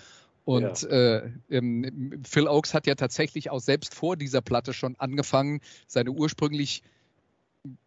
Und 0.44 0.82
ja. 0.82 1.18
äh, 1.18 1.30
Phil 2.24 2.48
Oaks 2.48 2.74
hat 2.74 2.86
ja 2.86 2.94
tatsächlich 2.94 3.50
auch 3.50 3.60
selbst 3.60 3.94
vor 3.94 4.16
dieser 4.16 4.40
Platte 4.40 4.72
schon 4.72 4.96
angefangen, 4.98 5.60
seine 5.86 6.10
ursprünglich 6.10 6.82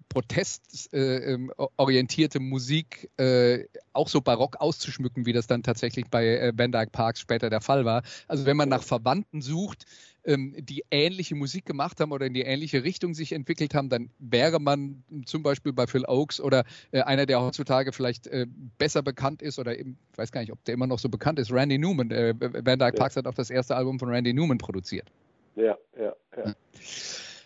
protestorientierte 0.10 2.38
äh, 2.38 2.42
Musik 2.42 3.10
äh, 3.18 3.66
auch 3.94 4.08
so 4.08 4.22
barock 4.22 4.58
auszuschmücken, 4.58 5.26
wie 5.26 5.34
das 5.34 5.48
dann 5.48 5.64
tatsächlich 5.64 6.06
bei 6.10 6.28
äh, 6.28 6.54
Van 6.56 6.72
Dyke 6.72 6.92
Parks 6.92 7.20
später 7.20 7.50
der 7.50 7.62
Fall 7.62 7.86
war. 7.86 8.04
Also 8.28 8.46
wenn 8.46 8.58
man 8.58 8.70
nach 8.70 8.84
Verwandten 8.84 9.42
sucht, 9.42 9.88
ähm, 10.26 10.56
die 10.58 10.84
ähnliche 10.92 11.36
Musik 11.36 11.66
gemacht 11.66 12.00
haben 12.00 12.12
oder 12.12 12.26
in 12.26 12.34
die 12.34 12.42
ähnliche 12.42 12.84
Richtung 12.84 13.14
sich 13.14 13.32
entwickelt 13.32 13.74
haben, 13.74 13.90
dann 13.90 14.10
wäre 14.20 14.60
man 14.60 15.04
zum 15.26 15.44
Beispiel 15.44 15.74
bei 15.74 15.88
Phil 15.88 16.06
Oaks 16.06 16.40
oder 16.40 16.64
äh, 16.92 17.02
einer, 17.02 17.26
der 17.26 17.42
heutzutage 17.42 17.92
vielleicht 17.92 18.28
äh, 18.28 18.46
besser 18.78 19.02
bekannt 19.02 19.42
ist 19.42 19.60
oder 19.60 19.78
eben, 19.78 19.98
ich 20.12 20.18
weiß 20.18 20.32
gar 20.32 20.42
nicht, 20.42 20.52
ob 20.52 20.64
der 20.66 20.74
immer 20.74 20.88
noch 20.88 21.00
so 21.00 21.10
bekannt 21.10 21.40
ist, 21.40 21.52
Randy 21.52 21.78
Newman. 21.78 22.12
Äh, 22.12 22.34
Van 22.40 22.80
Dyke 22.80 22.98
Parks 22.98 23.16
hat 23.16 23.28
auch 23.28 23.34
das 23.34 23.50
erste 23.50 23.76
Album 23.76 24.00
von 24.00 24.10
Randy 24.10 24.34
Newman 24.34 24.58
produziert. 24.58 25.12
Ja, 25.56 25.78
ja, 25.98 26.14
ja. 26.36 26.54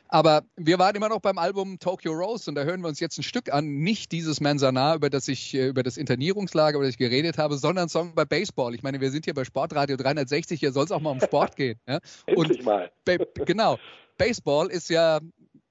Aber 0.09 0.43
wir 0.55 0.79
waren 0.79 0.95
immer 0.95 1.09
noch 1.09 1.19
beim 1.19 1.37
Album 1.37 1.79
Tokyo 1.79 2.13
Rose 2.13 2.49
und 2.49 2.55
da 2.55 2.63
hören 2.63 2.81
wir 2.81 2.87
uns 2.87 2.99
jetzt 2.99 3.17
ein 3.17 3.23
Stück 3.23 3.51
an, 3.51 3.65
nicht 3.79 4.11
dieses 4.11 4.39
Manzanar, 4.39 4.95
über 4.95 5.09
das 5.09 5.27
ich 5.27 5.53
äh, 5.53 5.67
über 5.67 5.83
das 5.83 5.97
Internierungslager, 5.97 6.77
über 6.77 6.85
das 6.85 6.93
ich 6.93 6.97
geredet 6.97 7.37
habe, 7.37 7.57
sondern 7.57 7.85
ein 7.85 7.89
Song 7.89 8.15
bei 8.15 8.25
Baseball. 8.25 8.73
Ich 8.73 8.83
meine, 8.83 9.01
wir 9.01 9.11
sind 9.11 9.25
hier 9.25 9.33
bei 9.33 9.43
Sportradio 9.43 9.97
360, 9.97 10.59
hier 10.59 10.71
soll 10.71 10.85
es 10.85 10.91
auch 10.91 11.01
mal 11.01 11.11
um 11.11 11.19
Sport 11.19 11.55
gehen. 11.55 11.79
Ja? 11.87 11.99
Endlich 12.25 12.59
und 12.59 12.65
mal. 12.65 12.91
genau. 13.45 13.77
Baseball 14.17 14.67
ist 14.67 14.89
ja, 14.89 15.19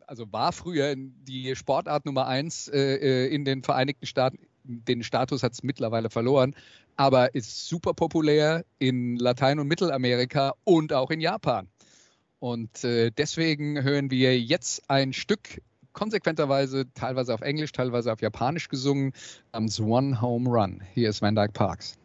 also 0.07 0.31
war 0.33 0.53
früher 0.53 0.95
die 0.97 1.57
Sportart 1.57 2.05
Nummer 2.05 2.27
eins 2.27 2.69
äh, 2.69 2.79
äh 2.79 3.35
in 3.35 3.45
den 3.45 3.63
Vereinigten 3.63 4.07
Staaten. 4.07 4.39
Den 4.65 5.03
Status 5.03 5.43
hat 5.43 5.53
es 5.53 5.63
mittlerweile 5.63 6.11
verloren, 6.11 6.55
aber 6.97 7.35
ist 7.35 7.69
super 7.69 7.95
populär 7.95 8.65
in 8.79 9.17
Latein- 9.17 9.61
und 9.61 9.69
Mittelamerika 9.69 10.55
und 10.65 10.93
auch 10.93 11.11
in 11.11 11.21
Japan. 11.21 11.69
Und 12.47 12.85
äh, 12.85 13.11
deswegen 13.11 13.83
hören 13.83 14.09
wir 14.13 14.39
jetzt 14.39 14.89
ein 14.89 15.13
Stück 15.13 15.61
konsequenterweise 15.95 16.85
teilweise 16.95 17.35
auf 17.35 17.41
Englisch, 17.41 17.73
teilweise 17.73 18.13
auf 18.13 18.21
Japanisch 18.21 18.69
gesungen, 18.69 19.13
namens 19.53 19.81
One 19.81 20.21
Home 20.21 20.49
Run. 20.49 20.81
Hier 20.95 21.09
ist 21.09 21.23
Van 21.23 21.35
Dyke 21.35 21.51
Parks. 21.51 21.99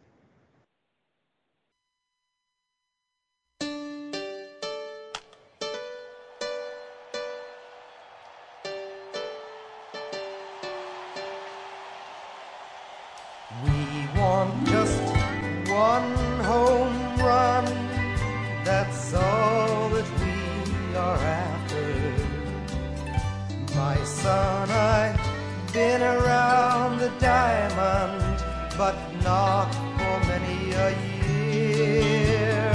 but 28.84 28.98
not 29.22 29.72
for 29.96 30.16
many 30.32 30.60
a 30.86 30.90
year. 31.24 32.72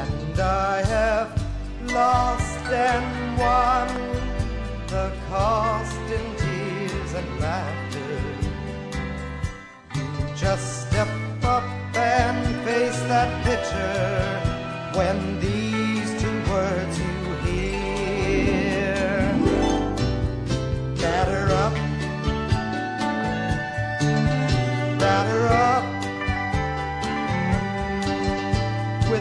And 0.00 0.38
I 0.38 0.82
have 0.96 1.30
lost 1.98 2.64
and 2.88 3.06
won 3.42 3.88
the 4.94 5.06
cost 5.30 6.04
in 6.16 6.24
tears 6.42 7.12
and 7.20 7.30
laughter. 7.40 8.16
You 9.94 10.26
just 10.44 10.66
step 10.86 11.08
up 11.42 11.64
and 11.96 12.38
face 12.66 13.00
that 13.12 13.30
picture 13.48 14.20
when 14.98 15.16
the 15.40 15.61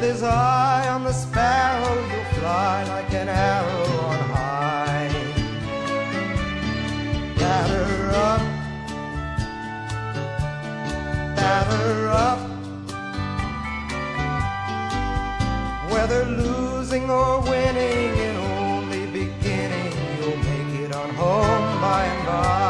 With 0.01 0.13
his 0.13 0.23
eye 0.23 0.89
on 0.89 1.03
the 1.03 1.13
sparrow, 1.13 1.93
you'll 1.93 2.39
fly 2.39 2.83
like 2.85 3.13
an 3.13 3.29
arrow 3.29 3.99
on 4.09 4.19
high. 4.33 5.09
Batter 7.37 8.09
up, 8.15 8.41
batter 11.35 12.07
up. 12.09 12.39
Whether 15.91 16.25
losing 16.25 17.07
or 17.07 17.41
winning 17.41 18.09
and 18.27 18.37
only 18.37 19.05
beginning, 19.05 19.93
you'll 20.17 20.37
make 20.37 20.79
it 20.81 20.95
on 20.95 21.09
home 21.11 21.79
by 21.79 22.05
and 22.05 22.25
by. 22.25 22.60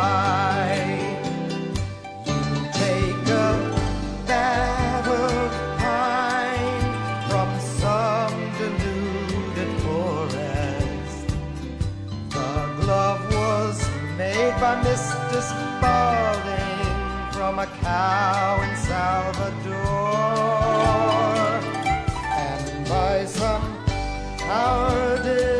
falling 15.82 17.32
from 17.34 17.59
a 17.59 17.67
cow 17.82 18.61
in 18.61 18.75
Salvador, 18.77 19.75
and 22.45 22.88
by 22.88 23.25
some 23.25 23.65
cowardice. 24.38 25.51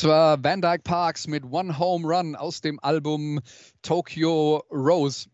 Das 0.00 0.08
war 0.08 0.42
Van 0.42 0.62
Dyke 0.62 0.82
Parks 0.82 1.26
mit 1.26 1.44
One 1.44 1.78
Home 1.78 2.08
Run 2.08 2.34
aus 2.34 2.62
dem 2.62 2.80
Album 2.80 3.38
Tokyo 3.82 4.64
Rose. 4.70 5.28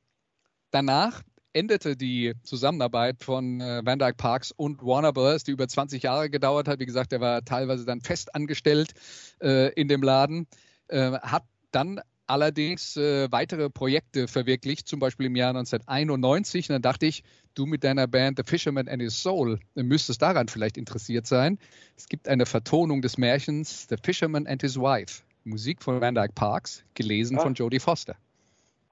Danach 0.72 1.22
endete 1.52 1.96
die 1.96 2.34
Zusammenarbeit 2.42 3.22
von 3.22 3.60
äh, 3.60 3.82
Van 3.84 4.00
Dyke 4.00 4.16
Parks 4.16 4.50
und 4.50 4.82
Warner 4.82 5.12
Bros., 5.12 5.44
die 5.44 5.52
über 5.52 5.68
20 5.68 6.02
Jahre 6.02 6.30
gedauert 6.30 6.66
hat. 6.66 6.80
Wie 6.80 6.86
gesagt, 6.86 7.12
er 7.12 7.20
war 7.20 7.44
teilweise 7.44 7.84
dann 7.84 8.00
fest 8.00 8.34
angestellt 8.34 8.94
äh, 9.40 9.72
in 9.74 9.86
dem 9.86 10.02
Laden, 10.02 10.48
äh, 10.88 11.12
hat 11.12 11.44
dann 11.70 12.00
allerdings 12.26 12.96
äh, 12.96 13.30
weitere 13.30 13.70
Projekte 13.70 14.28
verwirklicht, 14.28 14.88
zum 14.88 15.00
Beispiel 15.00 15.26
im 15.26 15.36
Jahr 15.36 15.50
1991. 15.50 16.68
Und 16.68 16.74
dann 16.74 16.82
dachte 16.82 17.06
ich, 17.06 17.22
du 17.54 17.66
mit 17.66 17.84
deiner 17.84 18.06
Band 18.06 18.38
The 18.38 18.44
Fisherman 18.44 18.88
and 18.88 19.02
His 19.02 19.20
Soul 19.20 19.58
müsstest 19.74 20.22
daran 20.22 20.48
vielleicht 20.48 20.76
interessiert 20.76 21.26
sein. 21.26 21.58
Es 21.96 22.08
gibt 22.08 22.28
eine 22.28 22.46
Vertonung 22.46 23.02
des 23.02 23.18
Märchens 23.18 23.86
The 23.88 23.96
Fisherman 24.02 24.46
and 24.46 24.62
His 24.62 24.76
Wife, 24.78 25.22
Musik 25.44 25.82
von 25.82 26.00
Van 26.00 26.14
Dyke 26.14 26.34
Parks, 26.34 26.84
gelesen 26.94 27.38
ah. 27.38 27.42
von 27.42 27.54
Jodie 27.54 27.80
Foster. 27.80 28.16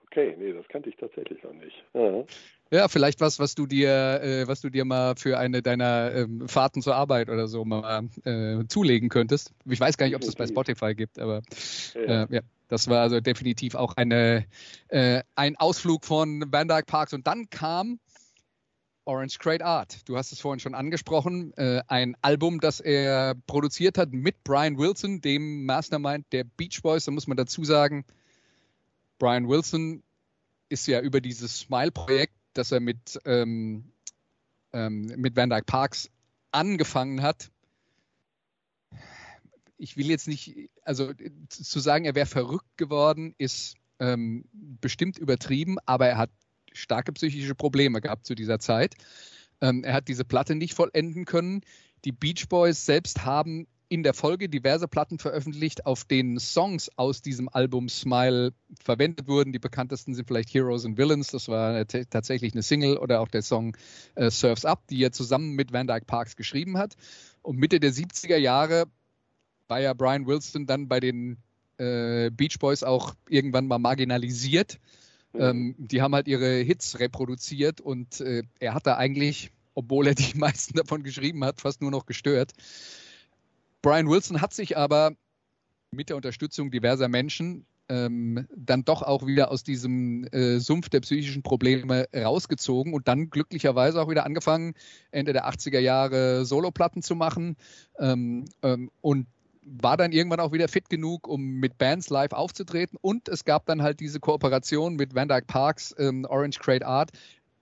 Okay, 0.06 0.36
nee, 0.38 0.52
das 0.52 0.66
kannte 0.68 0.90
ich 0.90 0.96
tatsächlich 0.96 1.42
noch 1.42 1.54
nicht. 1.54 1.84
Ja. 1.92 2.24
Ja, 2.70 2.88
vielleicht 2.88 3.20
was, 3.20 3.38
was 3.38 3.54
du 3.54 3.66
dir, 3.66 4.20
äh, 4.22 4.48
was 4.48 4.60
du 4.60 4.70
dir 4.70 4.84
mal 4.84 5.14
für 5.16 5.38
eine 5.38 5.62
deiner 5.62 6.12
ähm, 6.14 6.48
Fahrten 6.48 6.82
zur 6.82 6.96
Arbeit 6.96 7.28
oder 7.28 7.46
so 7.46 7.64
mal 7.64 8.08
äh, 8.24 8.64
zulegen 8.68 9.10
könntest. 9.10 9.52
Ich 9.66 9.78
weiß 9.78 9.96
gar 9.96 10.06
nicht, 10.06 10.16
ob 10.16 10.22
es 10.22 10.26
das 10.26 10.36
bei 10.36 10.46
Spotify 10.46 10.94
gibt, 10.94 11.18
aber 11.18 11.42
ja. 11.94 12.24
Äh, 12.24 12.26
ja. 12.30 12.40
Das 12.68 12.88
war 12.88 13.02
also 13.02 13.20
definitiv 13.20 13.74
auch 13.74 13.96
eine, 13.96 14.46
äh, 14.88 15.22
ein 15.34 15.56
Ausflug 15.56 16.04
von 16.04 16.44
Van 16.50 16.66
Dyke 16.66 16.86
Parks. 16.86 17.12
Und 17.12 17.26
dann 17.26 17.50
kam 17.50 18.00
Orange 19.04 19.38
Great 19.38 19.62
Art. 19.62 20.08
Du 20.08 20.16
hast 20.16 20.32
es 20.32 20.40
vorhin 20.40 20.60
schon 20.60 20.74
angesprochen. 20.74 21.52
Äh, 21.56 21.82
ein 21.88 22.16
Album, 22.22 22.60
das 22.60 22.80
er 22.80 23.34
produziert 23.46 23.98
hat 23.98 24.12
mit 24.12 24.42
Brian 24.44 24.78
Wilson, 24.78 25.20
dem 25.20 25.66
Mastermind 25.66 26.26
der 26.32 26.44
Beach 26.44 26.80
Boys. 26.82 27.04
Da 27.04 27.12
muss 27.12 27.26
man 27.26 27.36
dazu 27.36 27.64
sagen, 27.64 28.04
Brian 29.18 29.48
Wilson 29.48 30.02
ist 30.68 30.86
ja 30.86 31.00
über 31.00 31.20
dieses 31.20 31.60
Smile-Projekt, 31.60 32.34
das 32.54 32.72
er 32.72 32.80
mit, 32.80 33.18
ähm, 33.24 33.92
ähm, 34.72 35.06
mit 35.16 35.36
Van 35.36 35.50
Dyke 35.50 35.64
Parks 35.64 36.10
angefangen 36.50 37.22
hat, 37.22 37.50
ich 39.76 39.96
will 39.96 40.06
jetzt 40.06 40.28
nicht, 40.28 40.70
also 40.82 41.12
zu 41.48 41.80
sagen, 41.80 42.04
er 42.04 42.14
wäre 42.14 42.26
verrückt 42.26 42.76
geworden, 42.76 43.34
ist 43.38 43.74
ähm, 43.98 44.44
bestimmt 44.52 45.18
übertrieben, 45.18 45.76
aber 45.84 46.06
er 46.06 46.16
hat 46.16 46.30
starke 46.72 47.12
psychische 47.12 47.54
Probleme 47.54 48.00
gehabt 48.00 48.26
zu 48.26 48.34
dieser 48.34 48.58
Zeit. 48.58 48.94
Ähm, 49.60 49.84
er 49.84 49.94
hat 49.94 50.08
diese 50.08 50.24
Platte 50.24 50.54
nicht 50.54 50.74
vollenden 50.74 51.24
können. 51.24 51.62
Die 52.04 52.12
Beach 52.12 52.48
Boys 52.48 52.86
selbst 52.86 53.24
haben 53.24 53.66
in 53.88 54.02
der 54.02 54.14
Folge 54.14 54.48
diverse 54.48 54.88
Platten 54.88 55.18
veröffentlicht, 55.18 55.86
auf 55.86 56.04
denen 56.04 56.38
Songs 56.38 56.90
aus 56.96 57.22
diesem 57.22 57.48
Album 57.48 57.88
Smile 57.88 58.52
verwendet 58.82 59.28
wurden. 59.28 59.52
Die 59.52 59.58
bekanntesten 59.58 60.14
sind 60.14 60.26
vielleicht 60.26 60.52
Heroes 60.52 60.84
and 60.84 60.98
Villains, 60.98 61.28
das 61.28 61.48
war 61.48 61.86
tatsächlich 61.86 62.54
eine 62.54 62.62
Single, 62.62 62.96
oder 62.96 63.20
auch 63.20 63.28
der 63.28 63.42
Song 63.42 63.76
äh, 64.14 64.30
Surfs 64.30 64.64
Up, 64.64 64.86
die 64.88 65.02
er 65.02 65.12
zusammen 65.12 65.52
mit 65.52 65.72
Van 65.72 65.86
Dyke 65.86 66.06
Parks 66.06 66.36
geschrieben 66.36 66.78
hat. 66.78 66.94
Und 67.42 67.58
Mitte 67.58 67.78
der 67.78 67.92
70er 67.92 68.36
Jahre 68.36 68.84
war 69.68 69.80
ja 69.80 69.92
Brian 69.94 70.26
Wilson 70.26 70.66
dann 70.66 70.88
bei 70.88 71.00
den 71.00 71.38
äh, 71.78 72.30
Beach 72.30 72.58
Boys 72.58 72.82
auch 72.82 73.14
irgendwann 73.28 73.66
mal 73.66 73.78
marginalisiert. 73.78 74.78
Mhm. 75.32 75.40
Ähm, 75.40 75.74
die 75.78 76.02
haben 76.02 76.14
halt 76.14 76.28
ihre 76.28 76.56
Hits 76.58 76.98
reproduziert 77.00 77.80
und 77.80 78.20
äh, 78.20 78.44
er 78.60 78.74
hat 78.74 78.86
da 78.86 78.96
eigentlich, 78.96 79.50
obwohl 79.74 80.06
er 80.06 80.14
die 80.14 80.34
meisten 80.38 80.76
davon 80.76 81.02
geschrieben 81.02 81.44
hat, 81.44 81.60
fast 81.60 81.82
nur 81.82 81.90
noch 81.90 82.06
gestört. 82.06 82.52
Brian 83.84 84.08
Wilson 84.08 84.40
hat 84.40 84.54
sich 84.54 84.78
aber 84.78 85.12
mit 85.90 86.08
der 86.08 86.16
Unterstützung 86.16 86.70
diverser 86.70 87.08
Menschen 87.08 87.66
ähm, 87.90 88.48
dann 88.56 88.82
doch 88.82 89.02
auch 89.02 89.26
wieder 89.26 89.50
aus 89.50 89.62
diesem 89.62 90.24
äh, 90.32 90.58
Sumpf 90.58 90.88
der 90.88 91.00
psychischen 91.00 91.42
Probleme 91.42 92.08
rausgezogen 92.16 92.94
und 92.94 93.08
dann 93.08 93.28
glücklicherweise 93.28 94.00
auch 94.00 94.08
wieder 94.08 94.24
angefangen, 94.24 94.72
Ende 95.10 95.34
der 95.34 95.46
80er 95.46 95.80
Jahre 95.80 96.46
Soloplatten 96.46 97.02
zu 97.02 97.14
machen. 97.14 97.58
Ähm, 97.98 98.46
ähm, 98.62 98.90
und 99.02 99.26
war 99.66 99.98
dann 99.98 100.12
irgendwann 100.12 100.40
auch 100.40 100.52
wieder 100.52 100.68
fit 100.68 100.88
genug, 100.88 101.28
um 101.28 101.42
mit 101.42 101.76
Bands 101.76 102.08
live 102.08 102.32
aufzutreten. 102.32 102.98
Und 103.02 103.28
es 103.28 103.44
gab 103.44 103.66
dann 103.66 103.82
halt 103.82 104.00
diese 104.00 104.18
Kooperation 104.18 104.96
mit 104.96 105.14
Van 105.14 105.28
Dyke 105.28 105.44
Parks, 105.46 105.94
ähm, 105.98 106.24
Orange 106.26 106.58
Great 106.58 106.84
Art, 106.84 107.10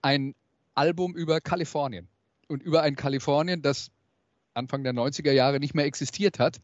ein 0.01 0.35
Album 0.73 1.15
über 1.15 1.41
Kalifornien. 1.41 2.07
Und 2.47 2.63
über 2.63 2.81
ein 2.81 2.95
Kalifornien, 2.95 3.61
das 3.61 3.91
Anfang 4.53 4.83
der 4.83 4.93
90er 4.93 5.31
Jahre 5.31 5.59
nicht 5.59 5.73
mehr 5.73 5.85
existiert 5.85 6.39
hat. 6.39 6.59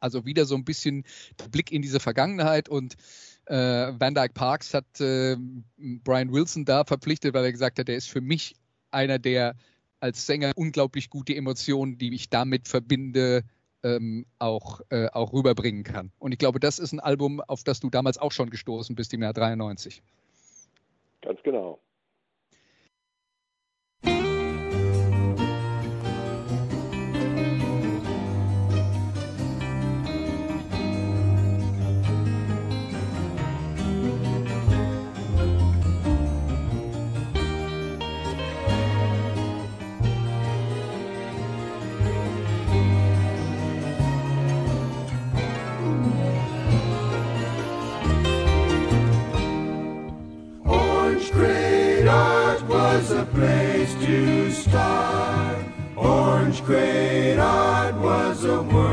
Also 0.00 0.24
wieder 0.24 0.44
so 0.44 0.54
ein 0.54 0.64
bisschen 0.64 1.04
der 1.40 1.48
Blick 1.48 1.72
in 1.72 1.82
diese 1.82 2.00
Vergangenheit 2.00 2.68
und 2.68 2.96
äh, 3.46 3.54
Van 3.98 4.14
Dyke 4.14 4.34
Parks 4.34 4.74
hat 4.74 5.00
äh, 5.00 5.36
Brian 5.76 6.32
Wilson 6.32 6.64
da 6.64 6.84
verpflichtet, 6.84 7.34
weil 7.34 7.44
er 7.44 7.52
gesagt 7.52 7.78
hat, 7.78 7.88
er 7.88 7.96
ist 7.96 8.08
für 8.08 8.20
mich 8.20 8.54
einer 8.90 9.18
der 9.18 9.56
als 10.00 10.26
Sänger 10.26 10.52
unglaublich 10.54 11.10
gute 11.10 11.34
Emotionen, 11.34 11.98
die 11.98 12.14
ich 12.14 12.30
damit 12.30 12.68
verbinde, 12.68 13.42
ähm, 13.82 14.26
auch, 14.38 14.80
äh, 14.90 15.08
auch 15.08 15.32
rüberbringen 15.32 15.82
kann. 15.82 16.12
Und 16.18 16.32
ich 16.32 16.38
glaube, 16.38 16.60
das 16.60 16.78
ist 16.78 16.92
ein 16.92 17.00
Album, 17.00 17.40
auf 17.40 17.64
das 17.64 17.80
du 17.80 17.90
damals 17.90 18.18
auch 18.18 18.32
schon 18.32 18.50
gestoßen 18.50 18.94
bist 18.94 19.12
im 19.14 19.22
Jahr 19.22 19.32
93. 19.32 20.02
Ganz 21.22 21.42
genau. 21.42 21.80
Place 53.26 53.94
to 54.04 54.50
start. 54.50 55.58
Orange 55.96 56.64
Great 56.64 57.38
Art 57.38 57.94
was 57.96 58.44
a 58.44 58.62
world 58.62 58.87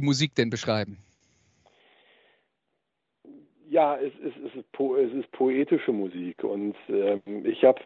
die 0.00 0.06
Musik 0.06 0.34
denn 0.34 0.50
beschreiben? 0.50 0.98
Ja, 3.68 3.96
es, 3.96 4.12
es, 4.24 4.32
es, 4.46 4.56
ist, 4.56 4.66
es 4.76 5.12
ist 5.14 5.30
poetische 5.30 5.92
Musik 5.92 6.42
und 6.42 6.74
ähm, 6.88 7.20
ich 7.44 7.62
habe 7.62 7.80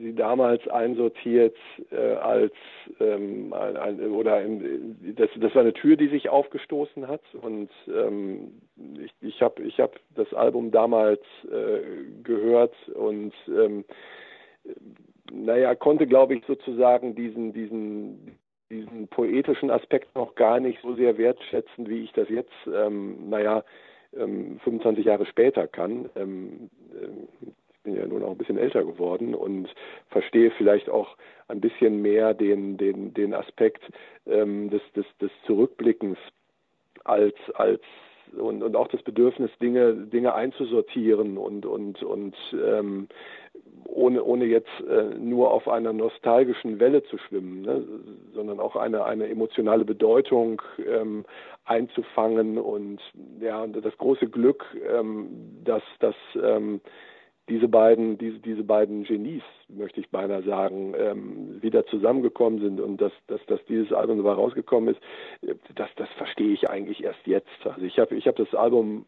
sie 0.00 0.14
damals 0.14 0.66
einsortiert 0.68 1.56
äh, 1.90 1.96
als 1.96 2.52
ähm, 3.00 3.52
ein, 3.52 3.76
ein, 3.76 4.00
oder 4.12 4.44
in, 4.44 4.96
das, 5.16 5.28
das 5.40 5.52
war 5.56 5.62
eine 5.62 5.72
Tür, 5.72 5.96
die 5.96 6.06
sich 6.06 6.28
aufgestoßen 6.28 7.08
hat 7.08 7.22
und 7.34 7.68
ähm, 7.88 8.60
ich, 9.02 9.12
ich 9.22 9.42
habe 9.42 9.60
ich 9.64 9.80
hab 9.80 9.98
das 10.14 10.32
Album 10.32 10.70
damals 10.70 11.22
äh, 11.50 11.80
gehört 12.22 12.76
und 12.90 13.32
ähm, 13.48 13.84
naja, 15.32 15.74
konnte 15.74 16.06
glaube 16.06 16.36
ich 16.36 16.44
sozusagen 16.46 17.16
diesen 17.16 17.52
diesen 17.52 18.38
diesen 18.70 19.08
poetischen 19.08 19.70
Aspekt 19.70 20.14
noch 20.14 20.34
gar 20.34 20.60
nicht 20.60 20.80
so 20.82 20.94
sehr 20.94 21.18
wertschätzen, 21.18 21.88
wie 21.88 22.04
ich 22.04 22.12
das 22.12 22.28
jetzt, 22.28 22.52
ähm, 22.66 23.28
naja, 23.28 23.64
ähm, 24.16 24.58
25 24.64 25.04
Jahre 25.04 25.26
später 25.26 25.66
kann. 25.66 26.10
Ähm, 26.16 26.70
äh, 26.92 27.46
ich 27.46 27.82
bin 27.82 27.96
ja 27.96 28.06
nun 28.06 28.24
auch 28.24 28.32
ein 28.32 28.38
bisschen 28.38 28.58
älter 28.58 28.84
geworden 28.84 29.34
und 29.34 29.72
verstehe 30.08 30.50
vielleicht 30.52 30.88
auch 30.88 31.16
ein 31.48 31.60
bisschen 31.60 32.02
mehr 32.02 32.34
den, 32.34 32.76
den, 32.76 33.14
den 33.14 33.34
Aspekt 33.34 33.82
ähm, 34.26 34.70
des, 34.70 34.82
des, 34.96 35.06
des 35.20 35.30
Zurückblickens 35.46 36.18
als, 37.04 37.36
als 37.54 37.80
und, 38.36 38.62
und 38.62 38.76
auch 38.76 38.88
das 38.88 39.02
Bedürfnis, 39.02 39.50
Dinge, 39.62 39.94
Dinge 39.94 40.34
einzusortieren 40.34 41.38
und, 41.38 41.64
und, 41.64 42.02
und 42.02 42.36
ähm, 42.52 43.08
ohne, 43.96 44.22
ohne 44.22 44.44
jetzt 44.44 44.70
äh, 44.88 45.14
nur 45.18 45.50
auf 45.50 45.68
einer 45.68 45.92
nostalgischen 45.92 46.78
Welle 46.78 47.02
zu 47.04 47.16
schwimmen, 47.18 47.62
ne, 47.62 47.82
sondern 48.34 48.60
auch 48.60 48.76
eine, 48.76 49.04
eine 49.04 49.26
emotionale 49.28 49.84
Bedeutung 49.84 50.60
ähm, 50.86 51.24
einzufangen 51.64 52.58
und 52.58 53.00
ja, 53.40 53.66
das 53.66 53.96
große 53.96 54.28
Glück, 54.28 54.64
ähm, 54.92 55.28
dass, 55.64 55.82
dass 56.00 56.14
ähm, 56.40 56.80
diese 57.48 57.68
beiden, 57.68 58.18
diese, 58.18 58.38
diese 58.40 58.64
beiden 58.64 59.04
Genies, 59.04 59.42
möchte 59.68 60.00
ich 60.00 60.10
beinahe 60.10 60.42
sagen, 60.42 60.94
ähm, 60.98 61.62
wieder 61.62 61.86
zusammengekommen 61.86 62.60
sind 62.60 62.80
und 62.80 63.00
dass, 63.00 63.12
dass, 63.28 63.40
dass 63.46 63.64
dieses 63.64 63.92
Album 63.92 64.18
dabei 64.18 64.32
rausgekommen 64.32 64.94
ist, 64.94 65.00
das, 65.74 65.88
das 65.96 66.08
verstehe 66.18 66.52
ich 66.52 66.68
eigentlich 66.68 67.02
erst 67.02 67.26
jetzt. 67.26 67.48
Also 67.64 67.82
ich 67.82 67.98
habe 67.98 68.14
ich 68.14 68.26
hab 68.26 68.36
das 68.36 68.52
Album 68.54 69.06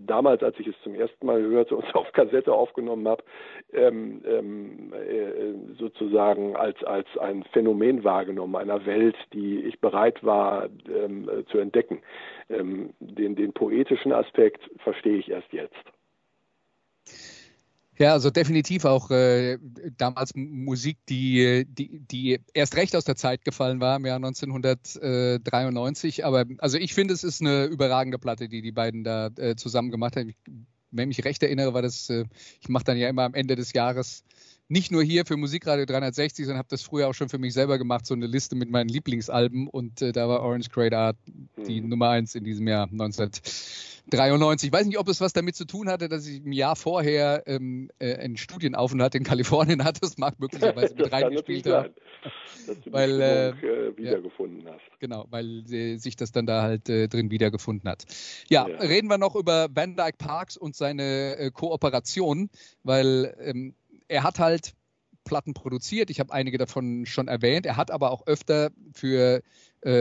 damals, 0.00 0.42
als 0.42 0.58
ich 0.58 0.66
es 0.66 0.74
zum 0.82 0.94
ersten 0.94 1.26
Mal 1.26 1.40
hörte 1.42 1.76
und 1.76 1.94
auf 1.94 2.12
Kassette 2.12 2.52
aufgenommen 2.52 3.06
habe, 3.08 3.24
ähm, 3.72 4.22
ähm, 4.26 4.92
äh, 4.92 5.74
sozusagen 5.78 6.56
als, 6.56 6.82
als 6.84 7.06
ein 7.18 7.44
Phänomen 7.52 8.04
wahrgenommen, 8.04 8.56
einer 8.56 8.84
Welt, 8.86 9.16
die 9.32 9.60
ich 9.60 9.80
bereit 9.80 10.22
war 10.24 10.68
ähm, 10.88 11.28
äh, 11.28 11.44
zu 11.46 11.58
entdecken. 11.58 12.02
Ähm, 12.48 12.90
den, 13.00 13.36
den 13.36 13.52
poetischen 13.52 14.12
Aspekt 14.12 14.62
verstehe 14.78 15.18
ich 15.18 15.30
erst 15.30 15.52
jetzt. 15.52 15.74
Ja, 17.96 18.12
also 18.12 18.30
definitiv 18.30 18.84
auch 18.84 19.08
äh, 19.10 19.58
damals 19.96 20.34
Musik, 20.34 20.98
die, 21.08 21.64
die, 21.68 22.00
die 22.00 22.40
erst 22.52 22.76
recht 22.76 22.96
aus 22.96 23.04
der 23.04 23.14
Zeit 23.14 23.44
gefallen 23.44 23.78
war 23.80 23.96
im 23.96 24.06
Jahr 24.06 24.16
1993. 24.16 26.24
Aber 26.24 26.44
also 26.58 26.76
ich 26.76 26.92
finde, 26.92 27.14
es 27.14 27.22
ist 27.22 27.40
eine 27.40 27.66
überragende 27.66 28.18
Platte, 28.18 28.48
die 28.48 28.62
die 28.62 28.72
beiden 28.72 29.04
da 29.04 29.28
äh, 29.36 29.54
zusammen 29.54 29.92
gemacht 29.92 30.16
haben. 30.16 30.34
Wenn 30.90 31.10
ich 31.10 31.18
mich 31.18 31.24
recht 31.24 31.40
erinnere, 31.42 31.72
war 31.72 31.82
das, 31.82 32.10
äh, 32.10 32.24
ich 32.60 32.68
mache 32.68 32.84
dann 32.84 32.98
ja 32.98 33.08
immer 33.08 33.22
am 33.22 33.34
Ende 33.34 33.54
des 33.54 33.72
Jahres 33.72 34.24
nicht 34.68 34.90
nur 34.90 35.02
hier 35.02 35.26
für 35.26 35.36
Musikradio 35.36 35.84
360, 35.84 36.46
sondern 36.46 36.58
habe 36.58 36.68
das 36.70 36.82
früher 36.82 37.08
auch 37.08 37.14
schon 37.14 37.28
für 37.28 37.38
mich 37.38 37.52
selber 37.52 37.78
gemacht, 37.78 38.06
so 38.06 38.14
eine 38.14 38.26
Liste 38.26 38.56
mit 38.56 38.70
meinen 38.70 38.88
Lieblingsalben 38.88 39.68
und 39.68 40.02
äh, 40.02 40.12
da 40.12 40.28
war 40.28 40.40
Orange 40.40 40.70
Great 40.70 40.94
Art 40.94 41.16
die 41.66 41.80
mhm. 41.80 41.90
Nummer 41.90 42.10
eins 42.10 42.34
in 42.34 42.44
diesem 42.44 42.66
Jahr 42.66 42.84
1993. 42.84 43.94
93. 44.10 44.68
Ich 44.68 44.72
weiß 44.72 44.86
nicht, 44.86 44.98
ob 44.98 45.08
es 45.08 45.20
was 45.20 45.32
damit 45.32 45.56
zu 45.56 45.64
tun 45.64 45.88
hatte, 45.88 46.08
dass 46.08 46.26
ich 46.26 46.44
im 46.44 46.52
Jahr 46.52 46.76
vorher 46.76 47.42
ähm, 47.46 47.90
äh, 47.98 48.14
einen 48.16 48.36
Studienaufenthalt 48.36 49.14
in 49.14 49.24
Kalifornien 49.24 49.82
hatte. 49.82 50.00
Das 50.00 50.18
mag 50.18 50.38
möglicherweise 50.38 50.94
mit 50.98 51.10
reingespielt 51.10 51.66
haben. 51.66 51.94
Dass 52.66 52.80
du 52.80 52.92
weil, 52.92 53.20
äh, 53.20 53.48
äh, 53.48 53.96
wiedergefunden 53.96 54.66
ja, 54.66 54.72
hast. 54.72 55.00
Genau, 55.00 55.26
weil 55.30 55.64
äh, 55.72 55.96
sich 55.96 56.16
das 56.16 56.32
dann 56.32 56.46
da 56.46 56.62
halt 56.62 56.88
äh, 56.88 57.08
drin 57.08 57.30
wiedergefunden 57.30 57.88
hat. 57.88 58.04
Ja, 58.48 58.68
ja, 58.68 58.76
reden 58.76 59.08
wir 59.08 59.18
noch 59.18 59.36
über 59.36 59.68
Van 59.72 59.96
Dyke 59.96 60.18
Parks 60.18 60.56
und 60.56 60.76
seine 60.76 61.50
Kooperation, 61.52 62.50
weil 62.82 63.34
ähm, 63.40 63.74
er 64.08 64.22
hat 64.22 64.38
halt 64.38 64.74
Platten 65.24 65.54
produziert. 65.54 66.10
Ich 66.10 66.20
habe 66.20 66.32
einige 66.32 66.58
davon 66.58 67.06
schon 67.06 67.28
erwähnt. 67.28 67.66
Er 67.66 67.76
hat 67.76 67.90
aber 67.90 68.10
auch 68.10 68.26
öfter 68.26 68.70
für 68.92 69.42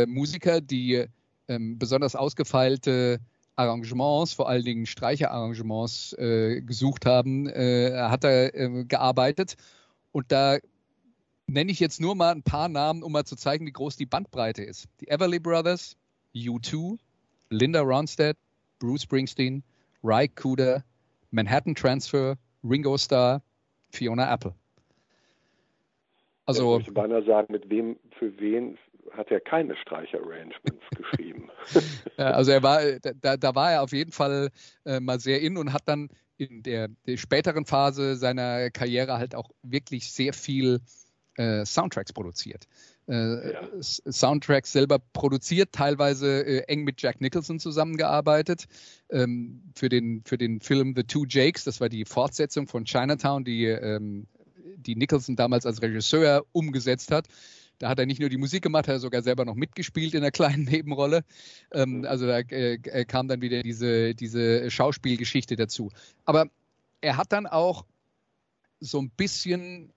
Musiker, 0.06 0.62
die 0.62 1.08
ähm, 1.48 1.78
besonders 1.78 2.16
ausgefeilte 2.16 3.20
Arrangements, 3.56 4.34
vor 4.34 4.50
allen 4.50 4.64
Dingen 4.64 4.86
Streicherarrangements 4.86 6.14
äh, 6.14 6.62
gesucht 6.62 7.06
haben, 7.06 7.48
äh, 7.48 7.94
hat 7.96 8.24
er 8.24 8.54
äh, 8.56 8.86
gearbeitet. 8.86 9.56
Und 10.12 10.32
da 10.32 10.58
nenne 11.48 11.72
ich 11.72 11.80
jetzt 11.80 12.02
nur 12.02 12.16
mal 12.16 12.32
ein 12.32 12.44
paar 12.44 12.70
Namen, 12.70 13.04
um 13.04 13.12
mal 13.12 13.26
zu 13.26 13.36
zeigen, 13.36 13.66
wie 13.66 13.72
groß 13.72 13.96
die 13.96 14.06
Bandbreite 14.06 14.64
ist. 14.64 14.88
Die 15.02 15.08
Everly 15.08 15.40
Brothers, 15.40 15.96
U2, 16.34 16.98
Linda 17.50 17.82
Ronstadt, 17.82 18.38
Bruce 18.80 19.04
Springsteen, 19.04 19.64
Ry 20.04 20.28
Cooder, 20.30 20.84
Manhattan 21.32 21.76
Transfer, 21.76 22.38
Ringo 22.64 22.98
Starr, 22.98 23.42
Fiona 23.94 24.34
Apple. 24.34 24.54
Also, 26.46 26.78
ich 26.80 26.88
würde 26.88 26.92
beinahe 26.92 27.24
sagen, 27.24 27.54
mit 27.54 27.70
wem, 27.70 27.98
für 28.20 28.38
wen 28.40 28.78
hat 29.12 29.32
er 29.32 29.40
keine 29.40 29.76
Streicherarrangements 29.78 30.84
geschrieben. 30.98 31.50
also 32.18 32.52
er 32.52 32.64
war, 32.64 32.80
da, 33.22 33.38
da 33.38 33.56
war 33.56 33.72
er 33.72 33.84
auf 33.84 33.94
jeden 33.94 34.12
Fall 34.12 34.50
äh, 34.86 35.00
mal 35.00 35.20
sehr 35.20 35.42
in 35.42 35.58
und 35.58 35.72
hat 35.72 35.84
dann 35.86 36.10
in 36.38 36.64
der, 36.64 36.90
der, 37.08 37.18
späteren 37.18 37.66
Phase 37.66 38.16
seiner 38.16 38.72
Karriere 38.72 39.18
halt 39.20 39.36
auch 39.36 39.50
wirklich 39.62 40.12
sehr 40.12 40.34
viel 40.34 40.80
äh, 41.38 41.64
Soundtracks 41.64 42.12
produziert. 42.12 42.66
Äh, 43.08 43.54
ja. 43.54 43.62
Soundtracks 43.82 44.72
selber 44.72 45.00
produziert, 45.00 45.74
teilweise 45.74 46.46
äh, 46.46 46.60
eng 46.68 46.84
mit 46.84 47.02
Jack 47.02 47.20
Nicholson 47.20 47.60
zusammengearbeitet. 47.60 48.66
Ähm, 49.10 49.62
für, 49.76 49.90
den, 49.90 50.24
für 50.24 50.38
den 50.38 50.62
Film 50.62 50.94
The 50.96 51.04
Two 51.04 51.26
Jakes, 51.28 51.66
das 51.66 51.82
war 51.82 51.90
die 51.90 52.06
Fortsetzung 52.06 52.68
von 52.68 52.86
Chinatown, 52.86 53.44
die, 53.44 53.66
ähm, 53.66 54.28
die 54.78 54.96
Nicholson 54.96 55.36
damals 55.36 55.66
als 55.66 55.82
Regisseur 55.82 56.46
umgesetzt 56.54 57.12
hat. 57.12 57.28
Da 57.80 57.90
hat 57.90 58.00
er 58.00 58.06
nicht 58.06 58.20
nur 58.20 58.30
die 58.30 58.38
Musik 58.38 58.64
gemacht, 58.64 58.88
hat 58.88 58.96
er 58.96 59.00
sogar 59.00 59.22
selber 59.22 59.44
noch 59.44 59.56
mitgespielt 59.56 60.14
in 60.14 60.22
einer 60.22 60.32
kleinen 60.32 60.64
Nebenrolle. 60.64 61.24
Ähm, 61.72 62.06
also 62.08 62.26
da 62.26 62.40
äh, 62.40 62.76
äh, 62.76 63.06
kam 63.06 63.28
dann 63.28 63.42
wieder 63.42 63.62
diese, 63.64 64.16
diese 64.16 64.72
Schauspielgeschichte 64.72 65.56
dazu. 65.56 65.90
Aber 66.24 66.48
er 67.02 67.18
hat 67.18 67.34
dann 67.34 67.48
auch 67.48 67.86
so 68.80 69.02
ein 69.02 69.10
bisschen 69.10 69.92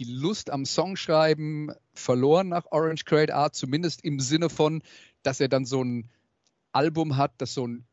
die 0.00 0.10
Lust 0.10 0.50
am 0.50 0.64
Songschreiben 0.64 1.72
verloren 1.92 2.48
nach 2.48 2.64
Orange 2.70 3.04
Crate 3.04 3.34
Art, 3.34 3.54
zumindest 3.54 4.02
im 4.02 4.18
Sinne 4.18 4.48
von, 4.48 4.82
dass 5.22 5.40
er 5.40 5.48
dann 5.48 5.66
so 5.66 5.84
ein 5.84 6.10
Album 6.72 7.16
hat, 7.16 7.32
das 7.38 7.54
so 7.54 7.66
ein 7.66 7.84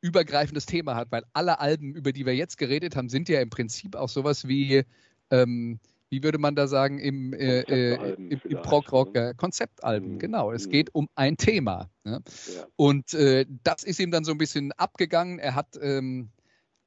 übergreifendes 0.00 0.66
Thema 0.66 0.96
hat, 0.96 1.12
weil 1.12 1.22
alle 1.32 1.60
Alben, 1.60 1.94
über 1.94 2.12
die 2.12 2.26
wir 2.26 2.34
jetzt 2.34 2.58
geredet 2.58 2.96
haben, 2.96 3.08
sind 3.08 3.28
ja 3.28 3.40
im 3.40 3.50
Prinzip 3.50 3.96
auch 3.96 4.08
sowas 4.08 4.48
wie 4.48 4.84
ähm, 5.30 5.78
wie 6.10 6.22
würde 6.22 6.38
man 6.38 6.54
da 6.54 6.68
sagen, 6.68 7.00
im, 7.00 7.32
äh, 7.32 7.62
äh 7.62 8.14
im, 8.14 8.40
im 8.44 8.62
Prog-Rock, 8.62 9.16
äh, 9.16 9.34
Konzeptalben, 9.36 10.14
mhm. 10.14 10.18
genau. 10.20 10.52
Es 10.52 10.66
mhm. 10.66 10.70
geht 10.70 10.94
um 10.94 11.08
ein 11.16 11.36
Thema. 11.36 11.90
Ne? 12.04 12.22
Ja. 12.54 12.66
Und 12.76 13.14
äh, 13.14 13.46
das 13.64 13.82
ist 13.82 13.98
ihm 13.98 14.12
dann 14.12 14.24
so 14.24 14.30
ein 14.30 14.38
bisschen 14.38 14.70
abgegangen. 14.72 15.40
Er 15.40 15.56
hat 15.56 15.76
ähm, 15.80 16.30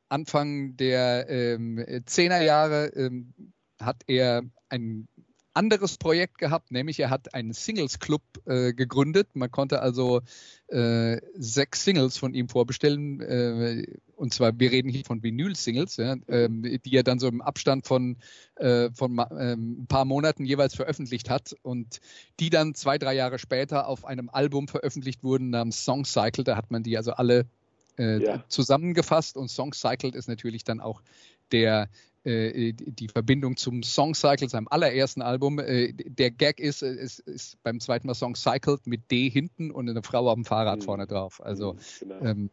Anfang 0.08 0.78
der 0.78 1.30
ähm, 1.30 1.78
10er 1.80 2.42
Jahre 2.42 2.88
ähm, 2.96 3.34
hat 3.80 4.04
er 4.08 4.44
ein 4.70 5.08
anderes 5.58 5.98
Projekt 5.98 6.38
gehabt, 6.38 6.72
nämlich 6.72 7.00
er 7.00 7.10
hat 7.10 7.34
einen 7.34 7.52
Singles 7.52 8.00
Club 8.00 8.22
äh, 8.46 8.74
gegründet. 8.74 9.30
Man 9.34 9.50
konnte 9.50 9.82
also 9.82 10.22
äh, 10.68 11.18
sechs 11.34 11.84
Singles 11.84 12.18
von 12.18 12.36
ihm 12.36 12.48
vorbestellen. 12.48 13.22
Äh, 13.22 13.98
und 14.16 14.36
zwar, 14.36 14.58
wir 14.60 14.72
reden 14.72 14.90
hier 14.90 15.04
von 15.04 15.24
Vinyl-Singles, 15.24 15.98
ja, 15.98 16.16
ähm, 16.28 16.62
die 16.62 16.96
er 16.96 17.04
dann 17.04 17.18
so 17.18 17.28
im 17.28 17.42
Abstand 17.42 17.88
von, 17.88 18.18
äh, 18.56 18.92
von 18.92 19.20
ähm, 19.32 19.82
ein 19.82 19.88
paar 19.88 20.06
Monaten 20.06 20.46
jeweils 20.46 20.76
veröffentlicht 20.76 21.30
hat 21.30 21.56
und 21.64 22.02
die 22.40 22.52
dann 22.52 22.76
zwei, 22.76 23.00
drei 23.00 23.16
Jahre 23.16 23.40
später 23.40 23.88
auf 23.88 24.06
einem 24.06 24.30
Album 24.30 24.68
veröffentlicht 24.68 25.24
wurden 25.24 25.50
namens 25.50 25.84
Song 25.84 26.06
Cycle. 26.06 26.44
Da 26.44 26.56
hat 26.56 26.70
man 26.70 26.84
die 26.84 26.98
also 26.98 27.14
alle 27.14 27.48
äh, 27.98 28.24
ja. 28.24 28.44
zusammengefasst 28.48 29.36
und 29.38 29.50
Song 29.50 29.74
Cycle 29.74 30.14
ist 30.14 30.28
natürlich 30.28 30.64
dann 30.64 30.80
auch 30.82 31.02
der 31.52 31.90
die 32.28 33.08
Verbindung 33.08 33.56
zum 33.56 33.84
Song 33.84 34.14
Cycle, 34.14 34.50
seinem 34.50 34.68
allerersten 34.70 35.22
Album. 35.22 35.60
Äh, 35.60 35.94
der 35.94 36.32
Gag 36.32 36.60
ist, 36.60 36.82
äh, 36.82 36.88
es 36.88 37.20
ist 37.20 37.62
beim 37.64 37.80
zweiten 37.80 38.08
Mal 38.08 38.16
Song 38.16 38.36
Cycled 38.36 38.86
mit 38.86 39.10
D 39.12 39.30
hinten 39.30 39.72
und 39.72 39.90
eine 39.90 40.04
Frau 40.04 40.28
auf 40.28 40.36
dem 40.36 40.44
Fahrrad 40.44 40.80
mhm. 40.80 40.84
vorne 40.84 41.08
drauf. 41.08 41.42
Also 41.44 41.74
mhm, 41.74 41.80
genau. 42.00 42.22
ähm, 42.22 42.50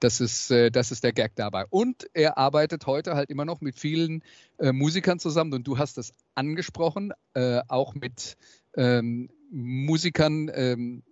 das 0.00 0.20
ist, 0.20 0.50
das 0.50 0.90
ist 0.90 1.04
der 1.04 1.12
Gag 1.12 1.36
dabei. 1.36 1.64
Und 1.70 2.06
er 2.12 2.36
arbeitet 2.36 2.86
heute 2.86 3.14
halt 3.14 3.30
immer 3.30 3.44
noch 3.44 3.60
mit 3.60 3.78
vielen 3.78 4.22
äh, 4.58 4.72
Musikern 4.72 5.18
zusammen. 5.18 5.54
Und 5.54 5.66
du 5.66 5.78
hast 5.78 5.96
das 5.96 6.12
angesprochen, 6.34 7.12
äh, 7.34 7.60
auch 7.68 7.94
mit 7.94 8.36
ähm, 8.76 9.30
Musikern 9.50 10.50
ähm, 10.52 11.02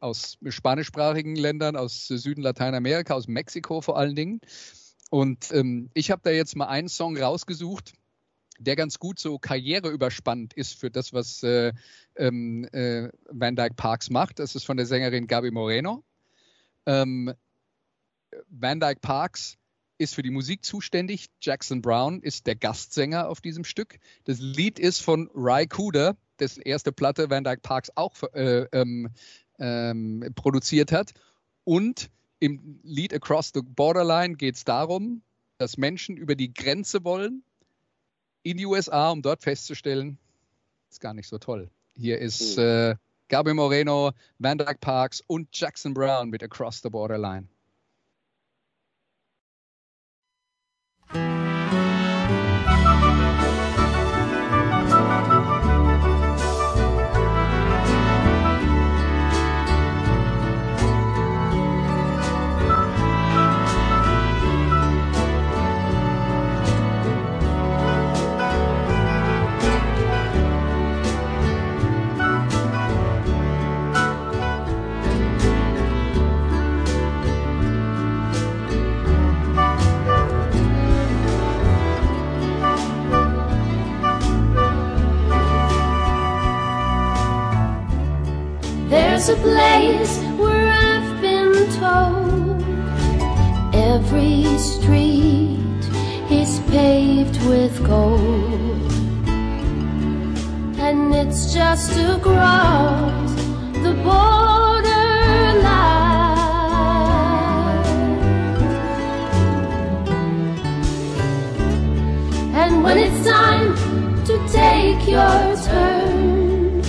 aus 0.00 0.38
spanischsprachigen 0.48 1.36
Ländern, 1.36 1.76
aus 1.76 2.06
Süden 2.06 2.42
Lateinamerika, 2.42 3.14
aus 3.14 3.28
Mexiko 3.28 3.80
vor 3.80 3.98
allen 3.98 4.14
Dingen. 4.14 4.40
Und 5.10 5.52
ähm, 5.52 5.90
ich 5.94 6.10
habe 6.10 6.22
da 6.24 6.30
jetzt 6.30 6.56
mal 6.56 6.66
einen 6.66 6.88
Song 6.88 7.16
rausgesucht, 7.16 7.94
der 8.58 8.76
ganz 8.76 8.98
gut 8.98 9.18
so 9.18 9.38
karriereüberspannend 9.38 10.52
ist 10.54 10.78
für 10.78 10.90
das, 10.90 11.12
was 11.12 11.42
äh, 11.42 11.72
ähm, 12.16 12.64
äh, 12.72 13.08
Van 13.30 13.56
Dyke 13.56 13.74
Parks 13.74 14.10
macht. 14.10 14.38
Das 14.38 14.54
ist 14.54 14.64
von 14.64 14.76
der 14.76 14.86
Sängerin 14.86 15.26
Gabi 15.26 15.50
Moreno. 15.50 16.04
Ähm, 16.86 17.32
Van 18.48 18.80
Dyke 18.80 19.00
Parks 19.00 19.56
ist 19.96 20.14
für 20.14 20.22
die 20.22 20.30
Musik 20.30 20.64
zuständig. 20.64 21.26
Jackson 21.40 21.82
Brown 21.82 22.20
ist 22.22 22.46
der 22.46 22.56
Gastsänger 22.56 23.28
auf 23.28 23.40
diesem 23.40 23.64
Stück. 23.64 23.98
Das 24.24 24.38
Lied 24.38 24.78
ist 24.78 25.00
von 25.00 25.30
Ry 25.34 25.66
Cooder, 25.66 26.16
dessen 26.38 26.62
erste 26.62 26.92
Platte 26.92 27.30
Van 27.30 27.44
Dyke 27.44 27.60
Parks 27.62 27.90
auch 27.94 28.14
äh, 28.34 28.66
ähm, 28.72 29.10
ähm, 29.58 30.32
produziert 30.34 30.92
hat. 30.92 31.12
Und 31.64 32.10
im 32.40 32.80
Lied 32.82 33.14
Across 33.14 33.52
the 33.54 33.62
Borderline 33.62 34.36
geht 34.36 34.56
es 34.56 34.64
darum, 34.64 35.22
dass 35.58 35.76
Menschen 35.76 36.16
über 36.16 36.34
die 36.34 36.52
Grenze 36.52 37.04
wollen 37.04 37.42
in 38.42 38.56
die 38.56 38.66
USA, 38.66 39.10
um 39.10 39.22
dort 39.22 39.42
festzustellen, 39.42 40.18
ist 40.90 41.00
gar 41.00 41.14
nicht 41.14 41.28
so 41.28 41.38
toll. 41.38 41.68
Hier 41.94 42.18
ist 42.18 42.56
hm. 42.56 42.64
äh, 42.64 42.96
Gabi 43.28 43.52
Moreno, 43.52 44.12
Van 44.38 44.56
Dyke 44.56 44.78
Parks 44.80 45.22
und 45.26 45.48
Jackson 45.52 45.92
Brown 45.92 46.30
mit 46.30 46.42
Across 46.42 46.82
the 46.82 46.88
Borderline. 46.88 47.48
Just 101.70 101.98
across 101.98 103.30
the 103.84 103.92
border 104.06 105.12
line. 105.66 106.64
And 112.60 112.82
when 112.82 112.96
it's 112.96 113.22
time 113.28 113.74
to 114.28 114.34
take 114.48 115.00
your 115.06 115.40
turn 115.68 116.82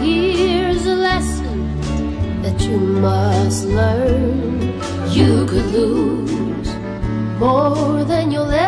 here's 0.00 0.86
a 0.86 0.94
lesson 0.94 1.58
that 2.42 2.60
you 2.60 2.78
must 2.78 3.64
learn 3.64 4.80
you 5.10 5.44
could 5.50 5.66
lose 5.78 6.70
more 7.40 8.04
than 8.04 8.30
you'll 8.30 8.52
ever 8.52 8.65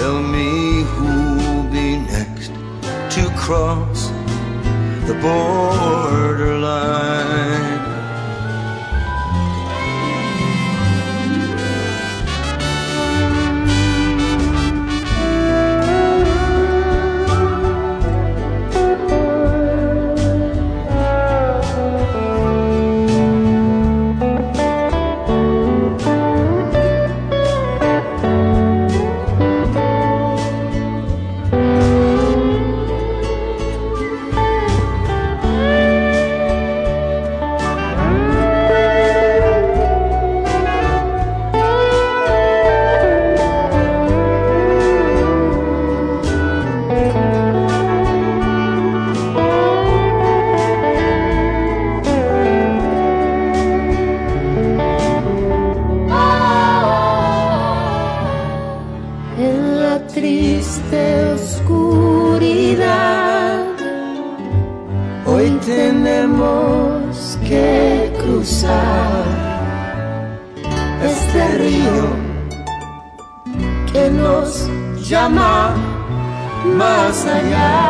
Tell 0.00 0.22
me 0.22 0.82
who'll 0.92 1.64
be 1.64 1.98
next 1.98 2.52
to 3.14 3.22
cross 3.36 4.08
the 5.06 5.12
borderline. 5.20 6.70
Saya. 77.20 77.89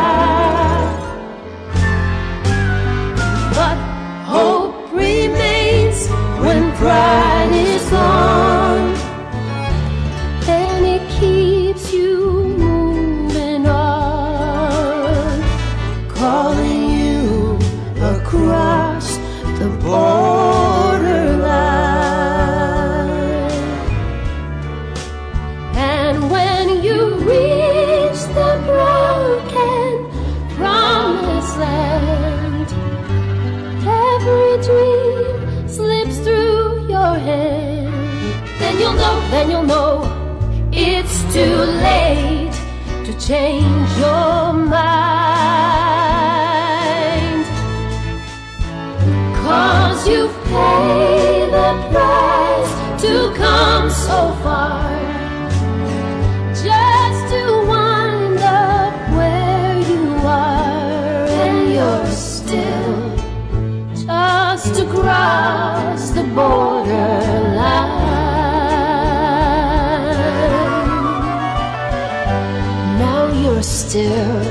Still 73.91 74.41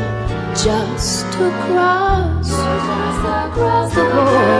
just 0.53 1.24
across, 1.36 2.51
just 2.51 3.24
across 3.24 3.95
the 3.95 4.60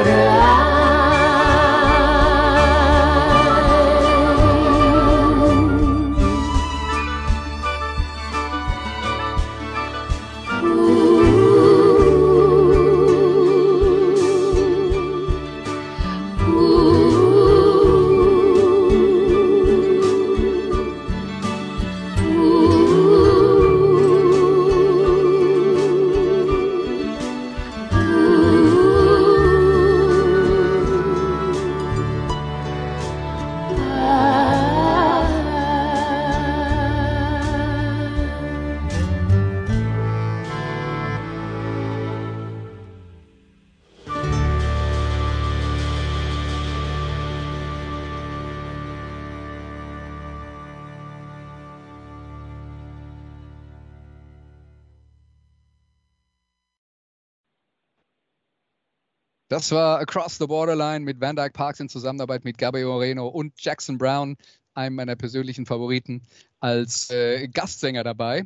Das 59.61 59.73
war 59.73 60.01
Across 60.01 60.39
the 60.39 60.47
Borderline 60.47 61.05
mit 61.05 61.21
Van 61.21 61.37
Dyke 61.37 61.53
Parks 61.53 61.81
in 61.81 61.91
Zusammenarbeit 61.91 62.45
mit 62.45 62.57
Gabriel 62.57 62.87
Moreno 62.87 63.29
und 63.29 63.53
Jackson 63.59 63.99
Brown, 63.99 64.39
einem 64.73 64.97
meiner 64.97 65.17
persönlichen 65.17 65.67
Favoriten, 65.67 66.23
als 66.61 67.11
äh, 67.11 67.47
Gastsänger 67.47 68.03
dabei. 68.03 68.45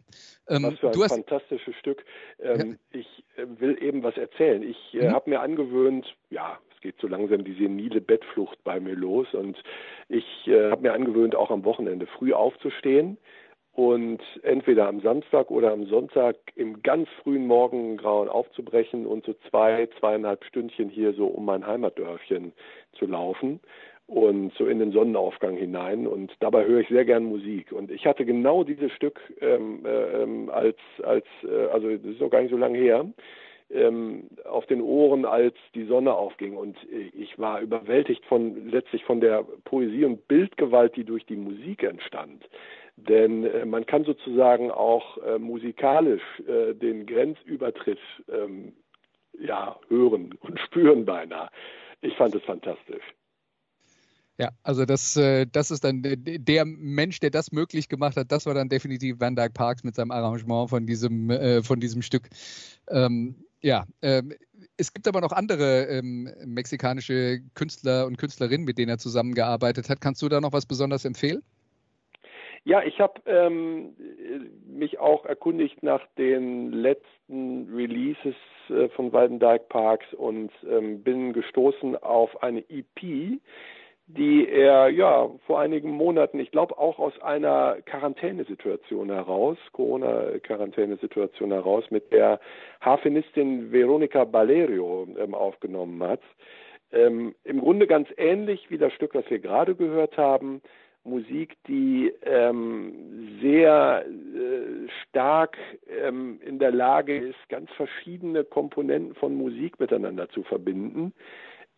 Ähm, 0.48 0.64
Was 0.64 0.80
für 0.80 0.90
ein 0.90 1.00
hast, 1.00 1.10
fantastisches 1.10 1.76
Stück. 1.76 2.04
Ähm, 2.40 2.80
Ich 2.90 3.06
äh, 3.36 3.46
will 3.60 3.80
eben 3.80 4.02
was 4.02 4.16
erzählen. 4.16 4.64
Ich 4.64 4.76
äh, 4.94 5.06
Mhm. 5.06 5.12
habe 5.12 5.30
mir 5.30 5.40
angewöhnt, 5.40 6.04
ja, 6.30 6.58
es 6.74 6.80
geht 6.80 6.96
so 7.00 7.06
langsam 7.06 7.44
die 7.44 7.54
senile 7.54 8.00
Bettflucht 8.00 8.58
bei 8.64 8.80
mir 8.80 8.96
los 8.96 9.28
und 9.34 9.56
ich 10.08 10.48
äh, 10.48 10.68
habe 10.68 10.82
mir 10.82 10.94
angewöhnt, 10.94 11.36
auch 11.36 11.52
am 11.52 11.64
Wochenende 11.64 12.08
früh 12.08 12.32
aufzustehen 12.32 13.18
und 13.74 14.20
entweder 14.42 14.86
am 14.86 15.00
Samstag 15.00 15.50
oder 15.50 15.72
am 15.72 15.86
Sonntag 15.86 16.36
im 16.54 16.82
ganz 16.82 17.08
frühen 17.22 17.46
Morgengrauen 17.46 18.28
aufzubrechen 18.28 19.04
und 19.04 19.26
so 19.26 19.34
zwei, 19.50 19.88
zweieinhalb 19.98 20.44
Stündchen 20.44 20.88
hier 20.88 21.12
so 21.12 21.26
um 21.26 21.44
mein 21.44 21.66
Heimatdörfchen 21.66 22.52
zu 22.92 23.06
laufen 23.06 23.58
und 24.06 24.52
so 24.54 24.66
in 24.66 24.78
den 24.78 24.92
Sonnenaufgang 24.92 25.56
hinein. 25.56 26.06
Und 26.06 26.32
dabei 26.38 26.66
höre 26.66 26.80
ich 26.80 26.88
sehr 26.88 27.04
gern 27.04 27.24
Musik. 27.24 27.72
Und 27.72 27.90
ich 27.90 28.06
hatte 28.06 28.24
genau 28.24 28.62
dieses 28.62 28.92
Stück 28.92 29.20
ähm, 29.40 29.84
äh, 29.84 30.22
ähm, 30.22 30.50
als 30.50 30.76
als 31.02 31.26
äh, 31.42 31.66
also 31.72 31.88
das 31.90 32.04
ist 32.04 32.20
noch 32.20 32.30
gar 32.30 32.42
nicht 32.42 32.52
so 32.52 32.56
lange 32.56 32.78
her 32.78 33.06
ähm, 33.70 34.28
auf 34.44 34.66
den 34.66 34.82
Ohren, 34.82 35.24
als 35.24 35.54
die 35.74 35.84
Sonne 35.84 36.14
aufging. 36.14 36.56
Und 36.56 36.76
äh, 36.92 37.10
ich 37.12 37.38
war 37.38 37.60
überwältigt 37.60 38.24
von 38.26 38.68
letztlich 38.68 39.04
von 39.04 39.20
der 39.20 39.44
Poesie 39.64 40.04
und 40.04 40.28
Bildgewalt, 40.28 40.96
die 40.96 41.04
durch 41.04 41.26
die 41.26 41.36
Musik 41.36 41.82
entstand. 41.82 42.44
Denn 42.96 43.44
äh, 43.44 43.64
man 43.64 43.86
kann 43.86 44.04
sozusagen 44.04 44.70
auch 44.70 45.18
äh, 45.18 45.38
musikalisch 45.38 46.22
äh, 46.46 46.74
den 46.74 47.06
Grenzübertritt 47.06 47.98
ähm, 48.28 48.72
ja, 49.38 49.78
hören 49.88 50.34
und 50.40 50.60
spüren 50.60 51.04
beinahe. 51.04 51.48
Ich 52.02 52.14
fand 52.16 52.34
es 52.34 52.42
fantastisch. 52.44 53.02
ja, 54.38 54.50
also 54.62 54.84
das, 54.84 55.16
äh, 55.16 55.46
das 55.50 55.70
ist 55.70 55.84
dann 55.84 56.02
der- 56.02 56.64
Mensch, 56.66 57.20
der 57.20 57.30
das 57.30 57.52
möglich 57.52 57.88
gemacht 57.88 58.16
hat. 58.16 58.32
Das 58.32 58.46
war 58.46 58.54
dann 58.54 58.68
definitiv 58.68 59.20
Van 59.20 59.36
Dyke 59.36 59.52
Parks 59.52 59.84
mit 59.84 59.94
seinem 59.94 60.10
Arrangement 60.10 60.70
von 60.70 60.86
diesem, 60.86 61.30
äh, 61.30 61.62
von 61.62 61.80
diesem 61.80 62.02
Stück. 62.02 62.28
Ähm, 62.88 63.36
ja, 63.60 63.86
ähm, 64.02 64.34
es 64.76 64.92
gibt 64.92 65.08
aber 65.08 65.20
noch 65.20 65.32
andere 65.32 65.86
ähm, 65.86 66.30
mexikanische 66.44 67.40
Künstler 67.54 68.06
und 68.06 68.18
Künstlerinnen, 68.18 68.64
mit 68.66 68.76
denen 68.78 68.90
er 68.90 68.98
zusammengearbeitet 68.98 69.88
hat. 69.88 70.00
Kannst 70.00 70.20
du 70.22 70.28
da 70.28 70.40
noch 70.40 70.52
was 70.52 70.66
besonders 70.66 71.04
empfehlen? 71.04 71.42
Ja, 72.66 72.82
ich 72.82 72.98
habe 72.98 73.20
ähm, 73.26 73.94
mich 74.66 74.98
auch 74.98 75.26
erkundigt 75.26 75.82
nach 75.82 76.00
den 76.16 76.72
letzten 76.72 77.68
Releases 77.74 78.34
äh, 78.70 78.88
von 78.90 79.12
Walden 79.12 79.38
Dyke 79.38 79.66
Parks 79.68 80.06
und 80.14 80.50
ähm, 80.66 81.02
bin 81.02 81.34
gestoßen 81.34 81.94
auf 81.96 82.42
eine 82.42 82.60
EP, 82.70 83.38
die 84.06 84.48
er 84.48 84.88
ja 84.88 85.30
vor 85.46 85.60
einigen 85.60 85.90
Monaten, 85.90 86.38
ich 86.38 86.50
glaube 86.50 86.78
auch 86.78 86.98
aus 86.98 87.20
einer 87.20 87.76
Quarantänesituation 87.84 89.10
heraus, 89.10 89.58
Corona-Quarantänesituation 89.72 91.52
heraus, 91.52 91.84
mit 91.90 92.12
der 92.12 92.40
Harfenistin 92.80 93.72
Veronica 93.72 94.30
Valerio 94.32 95.06
ähm, 95.18 95.34
aufgenommen 95.34 96.02
hat. 96.02 96.20
Ähm, 96.92 97.34
Im 97.44 97.60
Grunde 97.60 97.86
ganz 97.86 98.08
ähnlich 98.16 98.70
wie 98.70 98.78
das 98.78 98.92
Stück, 98.94 99.12
das 99.12 99.28
wir 99.28 99.38
gerade 99.38 99.74
gehört 99.74 100.16
haben. 100.16 100.62
Musik, 101.04 101.56
die 101.68 102.12
ähm, 102.22 103.38
sehr 103.40 104.04
äh, 104.06 104.88
stark 105.02 105.56
ähm, 106.02 106.40
in 106.44 106.58
der 106.58 106.72
Lage 106.72 107.16
ist, 107.16 107.48
ganz 107.48 107.70
verschiedene 107.72 108.42
Komponenten 108.42 109.14
von 109.14 109.34
Musik 109.34 109.78
miteinander 109.78 110.28
zu 110.30 110.42
verbinden. 110.42 111.12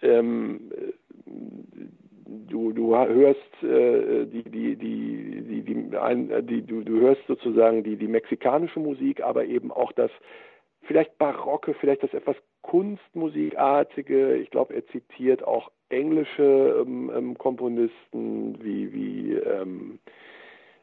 Ähm, 0.01 0.71
äh, 0.73 0.93
du, 2.49 2.73
du 2.73 2.97
hörst 2.97 3.63
äh, 3.63 4.27
die, 4.27 4.45
die, 4.45 4.77
die, 4.77 5.43
die, 5.43 5.63
die, 5.63 5.97
ein, 5.97 6.31
äh, 6.31 6.43
die 6.43 6.63
du, 6.63 6.83
du 6.83 7.01
hörst 7.01 7.27
sozusagen 7.27 7.83
die, 7.83 7.97
die 7.97 8.09
mexikanische 8.09 8.81
Musik, 8.81 9.23
aber 9.23 9.45
eben 9.45 9.73
auch 9.73 9.93
das 9.93 10.11
vielleicht 10.83 11.19
barocke, 11.19 11.75
vielleicht 11.75 12.03
das 12.03 12.15
etwas 12.15 12.37
kunstmusikartige. 12.63 14.37
Ich 14.37 14.51
glaube, 14.51 14.75
er 14.75 14.87
zitiert 14.87 15.43
auch 15.43 15.71
englische 15.89 16.85
ähm, 16.87 17.11
ähm, 17.15 17.39
Komponisten 17.39 18.63
wie, 18.63 18.93
wie 18.93 19.33
ähm, 19.35 19.99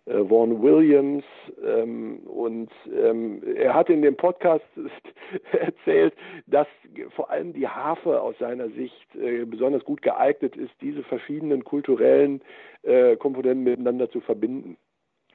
äh, 0.05 0.17
Vaughan 0.29 0.61
Williams. 0.61 1.23
Ähm, 1.65 2.19
und 2.25 2.69
ähm, 2.93 3.41
er 3.55 3.73
hat 3.73 3.89
in 3.89 4.01
dem 4.01 4.15
Podcast 4.15 4.65
erzählt, 5.51 6.13
dass 6.47 6.67
vor 7.15 7.29
allem 7.29 7.53
die 7.53 7.67
Harfe 7.67 8.21
aus 8.21 8.37
seiner 8.39 8.69
Sicht 8.69 9.15
äh, 9.15 9.45
besonders 9.45 9.83
gut 9.83 10.01
geeignet 10.01 10.55
ist, 10.55 10.73
diese 10.81 11.03
verschiedenen 11.03 11.63
kulturellen 11.63 12.41
äh, 12.83 13.15
Komponenten 13.15 13.63
miteinander 13.63 14.09
zu 14.09 14.21
verbinden. 14.21 14.77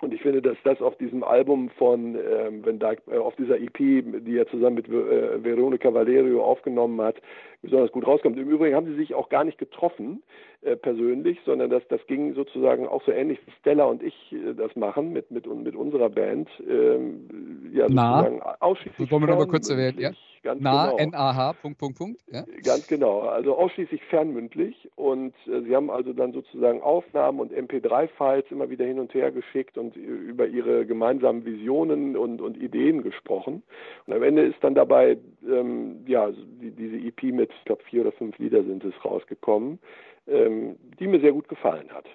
Und 0.00 0.14
ich 0.14 0.22
finde, 0.22 0.40
dass 0.40 0.56
das 0.62 0.80
auf 0.80 0.96
diesem 0.98 1.24
Album 1.24 1.70
von 1.70 2.14
ähm, 2.14 2.64
Van 2.64 2.78
Dyke, 2.78 3.02
äh, 3.10 3.18
auf 3.18 3.34
dieser 3.36 3.58
EP, 3.60 3.76
die 3.78 4.36
er 4.36 4.46
zusammen 4.48 4.76
mit 4.76 4.88
äh, 4.88 5.42
Veronica 5.42 5.92
Valerio 5.92 6.44
aufgenommen 6.44 7.00
hat, 7.00 7.16
besonders 7.62 7.92
gut 7.92 8.06
rauskommt. 8.06 8.38
Im 8.38 8.48
Übrigen 8.48 8.74
haben 8.76 8.86
sie 8.86 8.96
sich 8.96 9.14
auch 9.14 9.28
gar 9.28 9.44
nicht 9.44 9.58
getroffen 9.58 10.22
äh, 10.62 10.76
persönlich, 10.76 11.38
sondern 11.44 11.70
das, 11.70 11.82
das 11.88 12.00
ging 12.06 12.34
sozusagen 12.34 12.86
auch 12.86 13.02
so 13.04 13.12
ähnlich 13.12 13.38
wie 13.46 13.52
Stella 13.60 13.84
und 13.84 14.02
ich 14.02 14.14
äh, 14.32 14.54
das 14.54 14.74
machen 14.76 15.12
mit, 15.12 15.30
mit, 15.30 15.46
mit 15.46 15.74
unserer 15.74 16.08
Band. 16.08 16.48
Ähm, 16.68 17.70
ja, 17.72 17.84
sozusagen 17.84 18.40
Na, 18.44 18.56
ausschließlich. 18.60 19.10
Wollen 19.10 19.22
wir 19.22 19.28
nochmal 19.28 19.46
kurz 19.48 19.68
erwähnen, 19.70 20.00
ja? 20.00 20.12
Ganz 20.42 20.60
Na, 20.62 20.86
genau. 20.86 20.98
N-A-H, 20.98 21.52
Punkt, 21.54 21.78
Punkt, 21.78 21.98
Punkt. 21.98 22.20
Ja? 22.32 22.44
Ganz 22.64 22.86
genau. 22.86 23.20
Also 23.20 23.56
ausschließlich 23.56 24.02
fernmündlich. 24.04 24.88
Und 24.96 25.34
äh, 25.46 25.62
sie 25.62 25.74
haben 25.74 25.90
also 25.90 26.12
dann 26.12 26.32
sozusagen 26.32 26.80
Aufnahmen 26.80 27.40
und 27.40 27.52
MP3-Files 27.52 28.44
immer 28.50 28.70
wieder 28.70 28.84
hin 28.84 28.98
und 28.98 29.12
her 29.14 29.30
geschickt 29.30 29.76
und 29.78 29.96
über 29.96 30.46
ihre 30.46 30.86
gemeinsamen 30.86 31.44
Visionen 31.44 32.16
und, 32.16 32.40
und 32.40 32.56
Ideen 32.56 33.02
gesprochen. 33.02 33.62
Und 34.06 34.14
am 34.14 34.22
Ende 34.22 34.42
ist 34.42 34.56
dann 34.62 34.74
dabei, 34.74 35.18
ähm, 35.46 36.04
ja, 36.06 36.30
die, 36.30 36.70
diese 36.70 36.96
EP 36.96 37.34
mit, 37.34 37.47
ich 37.56 37.64
glaube, 37.64 37.82
vier 37.84 38.02
oder 38.02 38.12
fünf 38.12 38.38
Lieder 38.38 38.64
sind 38.64 38.84
es 38.84 38.94
rausgekommen, 39.04 39.78
ähm, 40.26 40.76
die 40.98 41.06
mir 41.06 41.20
sehr 41.20 41.32
gut 41.32 41.48
gefallen 41.48 41.90
hat. 41.90 42.06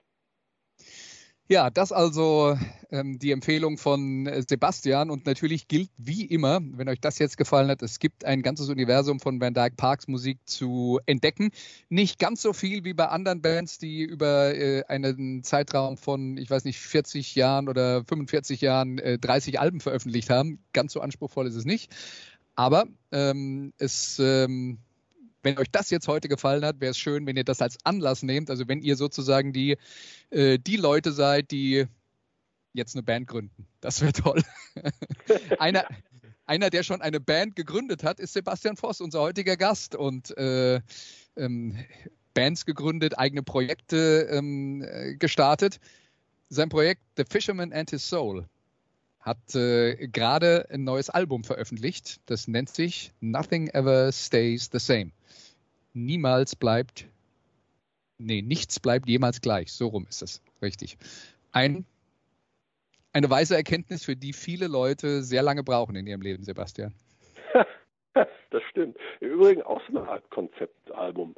Ja, 1.49 1.69
das 1.69 1.91
also 1.91 2.57
ähm, 2.89 3.19
die 3.19 3.31
Empfehlung 3.31 3.77
von 3.77 4.29
Sebastian 4.47 5.09
und 5.09 5.25
natürlich 5.25 5.67
gilt 5.67 5.89
wie 5.97 6.23
immer, 6.25 6.61
wenn 6.63 6.87
euch 6.87 7.01
das 7.01 7.19
jetzt 7.19 7.37
gefallen 7.37 7.69
hat, 7.69 7.81
es 7.81 7.99
gibt 7.99 8.23
ein 8.23 8.41
ganzes 8.41 8.69
Universum 8.69 9.19
von 9.19 9.41
Van 9.41 9.53
Dyke 9.53 9.75
Parks 9.75 10.07
Musik 10.07 10.39
zu 10.45 11.01
entdecken. 11.05 11.51
Nicht 11.89 12.17
ganz 12.17 12.41
so 12.41 12.53
viel 12.53 12.85
wie 12.85 12.93
bei 12.93 13.07
anderen 13.07 13.41
Bands, 13.41 13.77
die 13.77 14.03
über 14.03 14.55
äh, 14.55 14.83
einen 14.87 15.43
Zeitraum 15.43 15.97
von, 15.97 16.37
ich 16.37 16.49
weiß 16.49 16.63
nicht, 16.63 16.79
40 16.79 17.35
Jahren 17.35 17.67
oder 17.67 18.05
45 18.05 18.61
Jahren 18.61 18.97
äh, 18.99 19.19
30 19.19 19.59
Alben 19.59 19.81
veröffentlicht 19.81 20.29
haben. 20.29 20.63
Ganz 20.71 20.93
so 20.93 21.01
anspruchsvoll 21.01 21.47
ist 21.47 21.55
es 21.55 21.65
nicht. 21.65 21.93
Aber 22.55 22.85
ähm, 23.11 23.73
es 23.79 24.17
ähm, 24.19 24.79
wenn 25.43 25.57
euch 25.57 25.69
das 25.71 25.89
jetzt 25.89 26.07
heute 26.07 26.29
gefallen 26.29 26.65
hat, 26.65 26.79
wäre 26.79 26.91
es 26.91 26.97
schön, 26.97 27.27
wenn 27.27 27.37
ihr 27.37 27.43
das 27.43 27.61
als 27.61 27.77
Anlass 27.83 28.23
nehmt. 28.23 28.49
Also 28.49 28.67
wenn 28.67 28.81
ihr 28.81 28.95
sozusagen 28.95 29.53
die, 29.53 29.77
äh, 30.31 30.57
die 30.57 30.77
Leute 30.77 31.11
seid, 31.11 31.51
die 31.51 31.85
jetzt 32.73 32.95
eine 32.95 33.03
Band 33.03 33.27
gründen. 33.27 33.67
Das 33.81 34.01
wäre 34.01 34.13
toll. 34.13 34.41
einer, 35.59 35.85
einer, 36.45 36.69
der 36.69 36.83
schon 36.83 37.01
eine 37.01 37.19
Band 37.19 37.55
gegründet 37.55 38.03
hat, 38.03 38.19
ist 38.19 38.33
Sebastian 38.33 38.77
Voss, 38.77 39.01
unser 39.01 39.21
heutiger 39.21 39.57
Gast. 39.57 39.95
Und 39.95 40.35
äh, 40.37 40.81
ähm, 41.35 41.77
Bands 42.33 42.65
gegründet, 42.65 43.19
eigene 43.19 43.43
Projekte 43.43 44.27
ähm, 44.31 44.81
äh, 44.81 45.15
gestartet. 45.15 45.79
Sein 46.49 46.69
Projekt 46.69 47.01
The 47.17 47.25
Fisherman 47.29 47.73
and 47.73 47.89
His 47.89 48.07
Soul 48.07 48.47
hat 49.23 49.55
äh, 49.55 50.07
gerade 50.07 50.69
ein 50.69 50.83
neues 50.83 51.09
Album 51.09 51.43
veröffentlicht. 51.43 52.21
Das 52.27 52.47
nennt 52.47 52.69
sich 52.69 53.11
Nothing 53.19 53.67
Ever 53.69 54.11
Stays 54.11 54.69
the 54.71 54.79
Same 54.79 55.11
niemals 55.93 56.55
bleibt, 56.55 57.07
nee, 58.17 58.41
nichts 58.41 58.79
bleibt 58.79 59.07
jemals 59.07 59.41
gleich. 59.41 59.71
So 59.71 59.87
rum 59.87 60.05
ist 60.09 60.21
es. 60.21 60.41
Richtig. 60.61 60.97
Ein, 61.51 61.85
eine 63.13 63.29
weise 63.29 63.55
Erkenntnis, 63.55 64.03
für 64.03 64.15
die 64.15 64.33
viele 64.33 64.67
Leute 64.67 65.23
sehr 65.23 65.43
lange 65.43 65.63
brauchen 65.63 65.95
in 65.95 66.07
ihrem 66.07 66.21
Leben, 66.21 66.43
Sebastian. 66.43 66.93
Das 68.51 68.63
stimmt. 68.69 68.97
Im 69.19 69.29
Übrigen 69.31 69.61
auch 69.63 69.81
so 69.89 69.97
eine 69.97 70.07
Art 70.07 70.29
Konzeptalbum. 70.29 71.33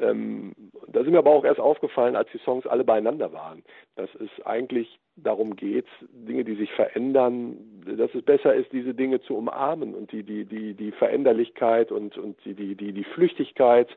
Ähm, 0.00 0.52
da 0.88 1.02
sind 1.02 1.12
mir 1.12 1.18
aber 1.18 1.30
auch 1.30 1.44
erst 1.44 1.60
aufgefallen, 1.60 2.16
als 2.16 2.28
die 2.32 2.38
Songs 2.38 2.66
alle 2.66 2.84
beieinander 2.84 3.32
waren, 3.32 3.62
dass 3.94 4.10
es 4.16 4.44
eigentlich 4.44 4.98
darum 5.16 5.56
geht, 5.56 5.86
Dinge, 6.10 6.44
die 6.44 6.56
sich 6.56 6.70
verändern, 6.72 7.56
dass 7.86 8.14
es 8.14 8.22
besser 8.22 8.54
ist, 8.54 8.72
diese 8.72 8.94
Dinge 8.94 9.20
zu 9.22 9.36
umarmen 9.36 9.94
und 9.94 10.12
die, 10.12 10.22
die, 10.22 10.44
die, 10.44 10.74
die 10.74 10.92
Veränderlichkeit 10.92 11.92
und, 11.92 12.18
und 12.18 12.36
die, 12.44 12.54
die, 12.54 12.74
die, 12.74 12.92
die 12.92 13.04
Flüchtigkeit 13.04 13.88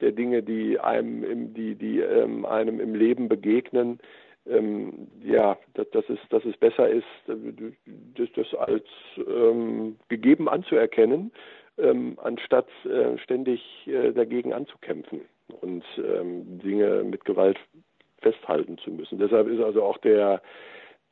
der 0.00 0.12
Dinge, 0.12 0.42
die 0.42 0.78
einem 0.78 1.24
im, 1.24 1.54
die, 1.54 1.74
die 1.74 2.00
ähm, 2.00 2.46
einem 2.46 2.80
im 2.80 2.94
Leben 2.94 3.28
begegnen, 3.28 3.98
ähm, 4.48 5.08
ja, 5.22 5.58
dass, 5.74 5.88
dass, 5.90 6.08
es, 6.08 6.18
dass 6.30 6.44
es 6.44 6.56
besser 6.56 6.88
ist, 6.88 7.06
das, 7.26 8.28
das 8.34 8.54
als 8.54 8.84
ähm, 9.16 9.96
gegeben 10.08 10.48
anzuerkennen 10.48 11.32
ähm, 11.78 12.18
anstatt 12.22 12.68
äh, 12.84 13.18
ständig 13.18 13.60
äh, 13.86 14.12
dagegen 14.12 14.52
anzukämpfen 14.52 15.22
und 15.60 15.84
ähm, 15.98 16.58
Dinge 16.60 17.04
mit 17.04 17.24
Gewalt 17.24 17.58
festhalten 18.22 18.78
zu 18.78 18.90
müssen. 18.90 19.18
Deshalb 19.18 19.48
ist 19.48 19.60
also 19.60 19.82
auch 19.82 19.98
der 19.98 20.40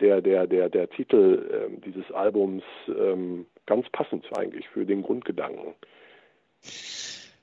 der 0.01 0.21
der 0.21 0.47
der 0.47 0.69
der 0.69 0.89
Titel 0.91 1.69
äh, 1.71 1.81
dieses 1.81 2.11
Albums 2.13 2.63
ähm, 2.89 3.47
ganz 3.67 3.89
passend 3.91 4.27
eigentlich 4.37 4.69
für 4.69 4.85
den 4.85 5.03
Grundgedanken. 5.03 5.75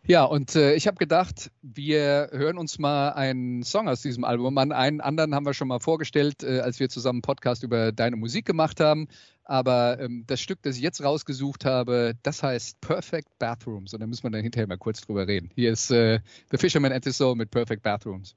Ja, 0.07 0.23
und 0.23 0.55
äh, 0.55 0.73
ich 0.73 0.87
habe 0.87 0.97
gedacht, 0.97 1.51
wir 1.61 2.29
hören 2.31 2.57
uns 2.57 2.79
mal 2.79 3.09
einen 3.09 3.61
Song 3.63 3.87
aus 3.87 4.01
diesem 4.01 4.23
Album 4.23 4.57
an. 4.57 4.71
Einen 4.71 4.99
anderen 4.99 5.35
haben 5.35 5.45
wir 5.45 5.53
schon 5.53 5.67
mal 5.67 5.79
vorgestellt, 5.79 6.43
äh, 6.43 6.59
als 6.59 6.79
wir 6.79 6.89
zusammen 6.89 7.17
einen 7.17 7.21
Podcast 7.21 7.63
über 7.63 7.91
deine 7.91 8.15
Musik 8.15 8.45
gemacht 8.45 8.79
haben. 8.79 9.07
Aber 9.43 9.99
ähm, 9.99 10.23
das 10.25 10.41
Stück, 10.41 10.59
das 10.63 10.77
ich 10.77 10.81
jetzt 10.81 11.03
rausgesucht 11.03 11.65
habe, 11.65 12.15
das 12.23 12.41
heißt 12.41 12.81
Perfect 12.81 13.37
Bathrooms. 13.37 13.93
Und 13.93 13.99
da 13.99 14.07
müssen 14.07 14.23
wir 14.23 14.31
dann 14.31 14.41
hinterher 14.41 14.67
mal 14.67 14.77
kurz 14.77 15.01
drüber 15.01 15.27
reden. 15.27 15.51
Hier 15.53 15.71
ist 15.71 15.91
äh, 15.91 16.19
The 16.49 16.57
Fisherman 16.57 16.91
at 16.91 17.03
the 17.03 17.11
Soul 17.11 17.35
mit 17.35 17.51
Perfect 17.51 17.83
Bathrooms. 17.83 18.35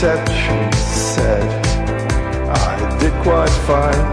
The 0.00 0.06
reception 0.06 0.72
said 0.72 1.44
I 2.48 2.98
did 2.98 3.12
quite 3.22 3.50
fine. 3.68 4.04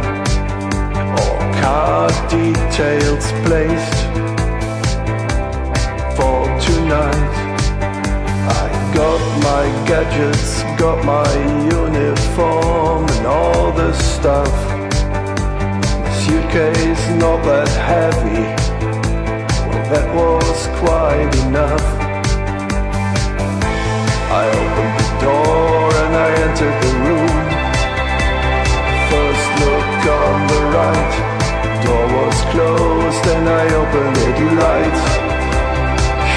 All 1.18 1.40
card 1.62 2.12
details 2.30 3.32
placed 3.46 4.00
for 6.18 6.44
tonight. 6.60 7.36
I 8.52 8.68
got 8.94 9.22
my 9.48 9.66
gadgets, 9.88 10.64
got 10.78 11.06
my 11.06 11.32
uniform 11.64 13.06
and 13.10 13.26
all 13.26 13.72
the 13.72 13.94
stuff. 13.94 14.52
My 16.04 16.12
suitcase 16.26 17.08
not 17.16 17.44
that 17.46 17.70
heavy, 17.70 18.44
well 19.70 19.90
that 19.92 20.08
was 20.14 20.68
quite 20.80 21.34
enough. 21.48 22.08
I 24.30 24.50
opened 24.50 25.00
the 25.00 25.26
door 25.26 25.77
I 26.18 26.30
entered 26.46 26.78
the 26.82 26.94
room. 27.06 27.36
First 29.12 29.50
look 29.62 30.02
on 30.26 30.38
the 30.52 30.62
right, 30.76 31.14
door 31.84 32.08
was 32.18 32.38
closed 32.54 33.26
and 33.34 33.48
I 33.48 33.66
opened 33.82 34.18
it 34.28 34.38
light. 34.58 34.98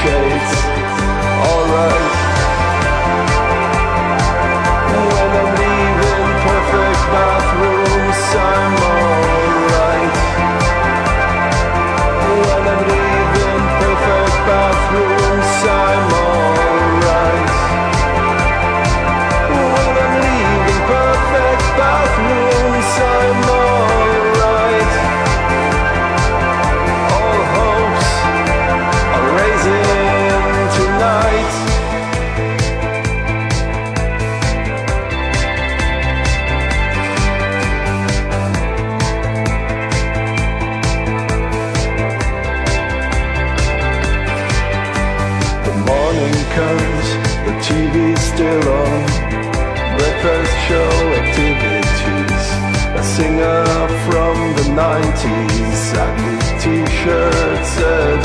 Shades, 0.01 0.53
alright. 1.49 2.19
love. 57.91 58.19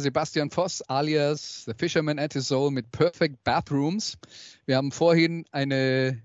Sebastian 0.00 0.50
Voss 0.50 0.82
alias 0.88 1.64
The 1.66 1.74
Fisherman 1.74 2.18
at 2.18 2.32
His 2.32 2.48
Soul 2.48 2.70
mit 2.70 2.90
Perfect 2.92 3.42
Bathrooms. 3.44 4.18
Wir 4.66 4.76
haben 4.76 4.92
vorhin 4.92 5.44
eine 5.52 6.22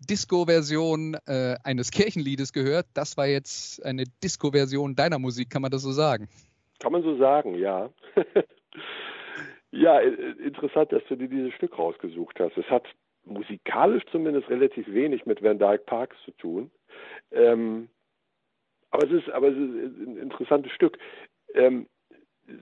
Disco-Version 0.00 1.16
äh, 1.26 1.56
eines 1.64 1.90
Kirchenliedes 1.90 2.52
gehört. 2.52 2.86
Das 2.94 3.16
war 3.16 3.26
jetzt 3.26 3.84
eine 3.84 4.04
Disco-Version 4.22 4.94
deiner 4.94 5.18
Musik, 5.18 5.50
kann 5.50 5.62
man 5.62 5.70
das 5.70 5.82
so 5.82 5.92
sagen? 5.92 6.28
Kann 6.80 6.92
man 6.92 7.02
so 7.02 7.16
sagen, 7.16 7.54
ja. 7.54 7.90
ja, 9.70 10.00
äh, 10.00 10.32
interessant, 10.44 10.92
dass 10.92 11.02
du 11.08 11.16
dir 11.16 11.28
dieses 11.28 11.54
Stück 11.54 11.78
rausgesucht 11.78 12.38
hast. 12.40 12.56
Es 12.56 12.68
hat 12.70 12.84
musikalisch 13.24 14.04
zumindest 14.12 14.48
relativ 14.48 14.86
wenig 14.88 15.26
mit 15.26 15.42
Van 15.42 15.58
Dyke 15.58 15.84
Parks 15.84 16.16
zu 16.24 16.30
tun. 16.32 16.70
Ähm, 17.32 17.88
aber 18.90 19.06
es 19.06 19.12
ist, 19.12 19.30
aber 19.30 19.48
es 19.48 19.54
ist 19.54 19.60
ein 19.60 20.16
interessantes 20.18 20.72
Stück. 20.72 20.98
Ähm, 21.54 21.86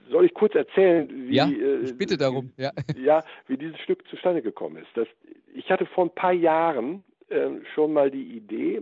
soll 0.09 0.25
ich 0.25 0.33
kurz 0.33 0.55
erzählen, 0.55 1.09
wie, 1.11 1.35
ja, 1.35 1.47
äh, 1.47 1.81
ich 1.81 1.97
bitte 1.97 2.17
darum. 2.17 2.51
Ja. 2.57 2.71
ja, 2.97 3.23
wie 3.47 3.57
dieses 3.57 3.79
Stück 3.79 4.07
zustande 4.07 4.41
gekommen 4.41 4.77
ist. 4.77 4.89
Das, 4.95 5.07
ich 5.53 5.69
hatte 5.69 5.85
vor 5.85 6.05
ein 6.05 6.15
paar 6.15 6.33
Jahren 6.33 7.03
ähm, 7.29 7.63
schon 7.73 7.93
mal 7.93 8.11
die 8.11 8.35
Idee, 8.35 8.81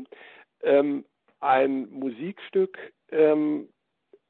ähm, 0.64 1.06
ein 1.40 1.90
Musikstück 1.90 2.78
ähm, 3.12 3.68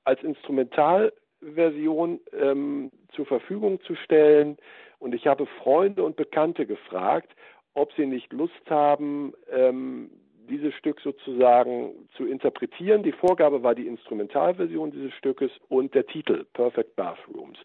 als 0.04 0.22
Instrumentalversion 0.24 2.20
ähm, 2.34 2.92
zur 3.16 3.26
Verfügung 3.26 3.80
zu 3.82 3.96
stellen. 3.96 4.58
Und 5.00 5.14
ich 5.14 5.28
habe 5.28 5.46
Freunde 5.62 6.04
und 6.04 6.16
Bekannte 6.16 6.66
gefragt, 6.66 7.36
ob 7.74 7.94
sie 7.94 8.06
nicht 8.06 8.32
Lust 8.34 8.70
haben, 8.70 9.34
ähm, 9.52 10.10
dieses 10.50 10.74
Stück 10.76 11.00
sozusagen 11.02 12.08
zu 12.16 12.26
interpretieren. 12.26 13.04
Die 13.04 13.12
Vorgabe 13.12 13.64
war 13.64 13.76
die 13.76 13.88
Instrumentalversion 13.88 14.92
dieses 14.92 15.14
Stückes 15.14 15.52
und 15.70 15.94
der 15.96 16.06
Titel 16.06 16.46
Perfect 16.54 16.96
Bathrooms. 16.96 17.60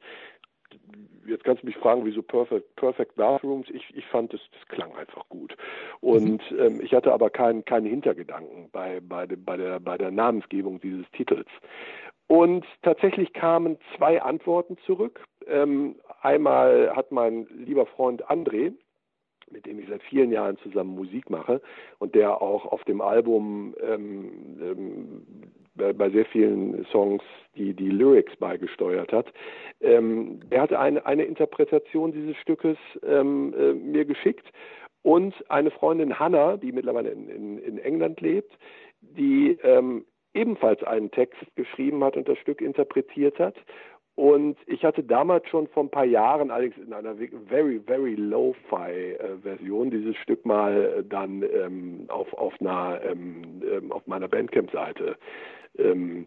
Jetzt 1.26 1.44
kannst 1.44 1.62
du 1.62 1.66
mich 1.66 1.76
fragen, 1.76 2.04
wieso 2.04 2.22
Perfect, 2.22 2.74
Perfect 2.76 3.14
Bathrooms? 3.16 3.68
Ich, 3.70 3.84
ich 3.94 4.06
fand, 4.06 4.32
das, 4.32 4.40
das 4.52 4.66
klang 4.68 4.94
einfach 4.96 5.28
gut. 5.28 5.54
Und 6.00 6.50
mhm. 6.50 6.58
ähm, 6.58 6.80
ich 6.82 6.94
hatte 6.94 7.12
aber 7.12 7.30
keinen 7.30 7.64
keinen 7.64 7.86
Hintergedanken 7.86 8.70
bei, 8.72 9.00
bei, 9.00 9.26
de, 9.26 9.36
bei, 9.36 9.56
der, 9.56 9.80
bei 9.80 9.98
der 9.98 10.10
Namensgebung 10.10 10.80
dieses 10.80 11.04
Titels. 11.12 11.48
Und 12.28 12.64
tatsächlich 12.82 13.32
kamen 13.32 13.78
zwei 13.96 14.22
Antworten 14.22 14.76
zurück. 14.84 15.24
Ähm, 15.46 15.96
einmal 16.20 16.94
hat 16.94 17.10
mein 17.10 17.46
lieber 17.50 17.86
Freund 17.86 18.24
André, 18.26 18.74
mit 19.50 19.66
dem 19.66 19.78
ich 19.78 19.88
seit 19.88 20.02
vielen 20.02 20.32
Jahren 20.32 20.56
zusammen 20.58 20.94
Musik 20.94 21.30
mache 21.30 21.60
und 21.98 22.14
der 22.14 22.40
auch 22.40 22.66
auf 22.66 22.84
dem 22.84 23.00
Album 23.00 23.74
ähm, 23.82 24.30
ähm, 24.60 25.22
bei 25.74 26.10
sehr 26.10 26.24
vielen 26.26 26.84
Songs 26.86 27.22
die, 27.56 27.72
die 27.72 27.90
Lyrics 27.90 28.34
beigesteuert 28.36 29.12
hat. 29.12 29.32
Ähm, 29.80 30.40
der 30.50 30.62
hat 30.62 30.72
eine, 30.72 31.04
eine 31.06 31.24
Interpretation 31.24 32.12
dieses 32.12 32.36
Stückes 32.38 32.76
ähm, 33.06 33.54
äh, 33.56 33.72
mir 33.74 34.04
geschickt 34.04 34.46
und 35.02 35.34
eine 35.50 35.70
Freundin 35.70 36.18
Hannah, 36.18 36.56
die 36.56 36.72
mittlerweile 36.72 37.10
in, 37.10 37.28
in, 37.28 37.58
in 37.58 37.78
England 37.78 38.20
lebt, 38.20 38.58
die 39.00 39.56
ähm, 39.62 40.04
ebenfalls 40.34 40.82
einen 40.82 41.10
Text 41.10 41.38
geschrieben 41.54 42.02
hat 42.04 42.16
und 42.16 42.28
das 42.28 42.38
Stück 42.38 42.60
interpretiert 42.60 43.38
hat. 43.38 43.54
Und 44.18 44.56
ich 44.66 44.84
hatte 44.84 45.04
damals 45.04 45.46
schon 45.48 45.68
vor 45.68 45.84
ein 45.84 45.90
paar 45.90 46.04
Jahren, 46.04 46.50
allerdings 46.50 46.76
in 46.76 46.92
einer 46.92 47.14
very, 47.46 47.78
very 47.78 48.16
low-fi-Version, 48.16 49.92
dieses 49.92 50.16
Stück 50.16 50.44
mal 50.44 51.04
dann 51.08 51.44
ähm, 51.44 52.06
auf, 52.08 52.32
auf, 52.34 52.52
einer, 52.58 53.00
ähm, 53.04 53.92
auf 53.92 54.04
meiner 54.08 54.26
Bandcamp-Seite 54.26 55.16
ähm, 55.78 56.26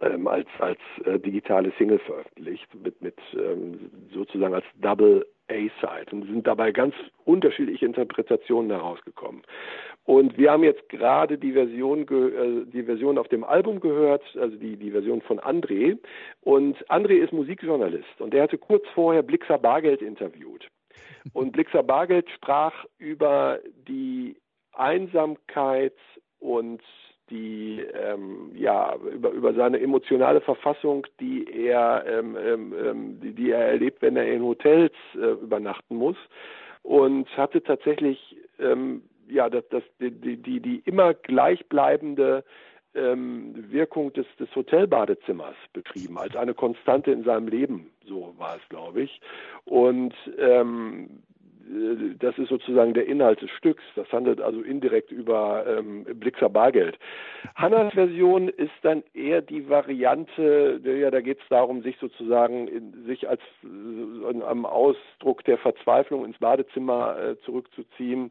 ähm, 0.00 0.28
als, 0.28 0.46
als 0.60 0.78
äh, 1.04 1.18
digitale 1.18 1.72
Single 1.78 1.98
veröffentlicht, 1.98 2.68
mit, 2.80 3.02
mit 3.02 3.16
ähm, 3.34 3.90
sozusagen 4.14 4.54
als 4.54 4.66
Double 4.80 5.26
A-Side. 5.50 6.12
Und 6.12 6.26
sind 6.26 6.46
dabei 6.46 6.72
ganz 6.72 6.94
unterschiedliche 7.24 7.86
Interpretationen 7.86 8.70
herausgekommen. 8.70 9.42
Und 10.04 10.38
wir 10.38 10.50
haben 10.50 10.64
jetzt 10.64 10.88
gerade 10.88 11.38
die 11.38 11.52
Version, 11.52 12.02
äh, 12.02 12.66
die 12.66 12.82
Version 12.82 13.18
auf 13.18 13.28
dem 13.28 13.44
Album 13.44 13.80
gehört, 13.80 14.22
also 14.36 14.56
die, 14.56 14.76
die 14.76 14.90
Version 14.90 15.20
von 15.22 15.38
André. 15.38 15.98
Und 16.40 16.76
André 16.88 17.22
ist 17.22 17.32
Musikjournalist 17.32 18.20
und 18.20 18.32
der 18.32 18.44
hatte 18.44 18.58
kurz 18.58 18.84
vorher 18.94 19.22
Blixer 19.22 19.58
Bargeld 19.58 20.02
interviewt. 20.02 20.68
Und 21.32 21.52
Blixer 21.52 21.82
Bargeld 21.82 22.28
sprach 22.30 22.84
über 22.98 23.60
die 23.86 24.36
Einsamkeit 24.72 25.96
und 26.38 26.82
die 27.30 27.80
ähm, 27.80 28.50
ja 28.54 28.94
über 28.96 29.30
über 29.30 29.54
seine 29.54 29.80
emotionale 29.80 30.40
Verfassung, 30.40 31.06
die 31.20 31.46
er 31.66 32.04
ähm, 32.06 32.36
ähm, 32.36 33.20
die, 33.20 33.32
die 33.32 33.50
er 33.50 33.66
erlebt, 33.68 34.02
wenn 34.02 34.16
er 34.16 34.30
in 34.30 34.42
Hotels 34.42 34.92
äh, 35.14 35.32
übernachten 35.42 35.96
muss 35.96 36.16
und 36.82 37.28
hatte 37.36 37.62
tatsächlich 37.62 38.36
ähm, 38.58 39.02
ja 39.28 39.48
das, 39.48 39.64
das 39.70 39.82
die, 40.00 40.36
die 40.36 40.60
die 40.60 40.82
immer 40.84 41.14
gleichbleibende 41.14 42.44
ähm, 42.94 43.54
Wirkung 43.70 44.12
des, 44.12 44.26
des 44.38 44.54
Hotelbadezimmers 44.54 45.54
betrieben, 45.72 46.18
als 46.18 46.34
eine 46.36 46.54
Konstante 46.54 47.12
in 47.12 47.22
seinem 47.24 47.48
Leben, 47.48 47.90
so 48.04 48.34
war 48.36 48.56
es, 48.56 48.68
glaube 48.68 49.02
ich. 49.02 49.20
Und 49.64 50.14
ähm, 50.38 51.22
äh, 51.28 51.29
das 52.18 52.36
ist 52.38 52.48
sozusagen 52.48 52.94
der 52.94 53.06
Inhalt 53.06 53.42
des 53.42 53.50
Stücks. 53.50 53.82
Das 53.94 54.10
handelt 54.12 54.40
also 54.40 54.60
indirekt 54.62 55.12
über 55.12 55.64
ähm, 55.66 56.04
Blixer 56.04 56.48
Bargeld. 56.48 56.98
Hannas 57.54 57.92
Version 57.94 58.48
ist 58.48 58.72
dann 58.82 59.02
eher 59.14 59.42
die 59.42 59.68
Variante, 59.68 60.80
ja, 60.84 61.10
da 61.10 61.20
geht 61.20 61.40
es 61.40 61.48
darum, 61.48 61.82
sich 61.82 61.96
sozusagen 61.98 62.68
in, 62.68 63.04
sich 63.06 63.28
als 63.28 63.40
äh, 63.62 64.42
am 64.42 64.66
Ausdruck 64.66 65.44
der 65.44 65.58
Verzweiflung 65.58 66.24
ins 66.24 66.38
Badezimmer 66.38 67.16
äh, 67.18 67.40
zurückzuziehen 67.40 68.30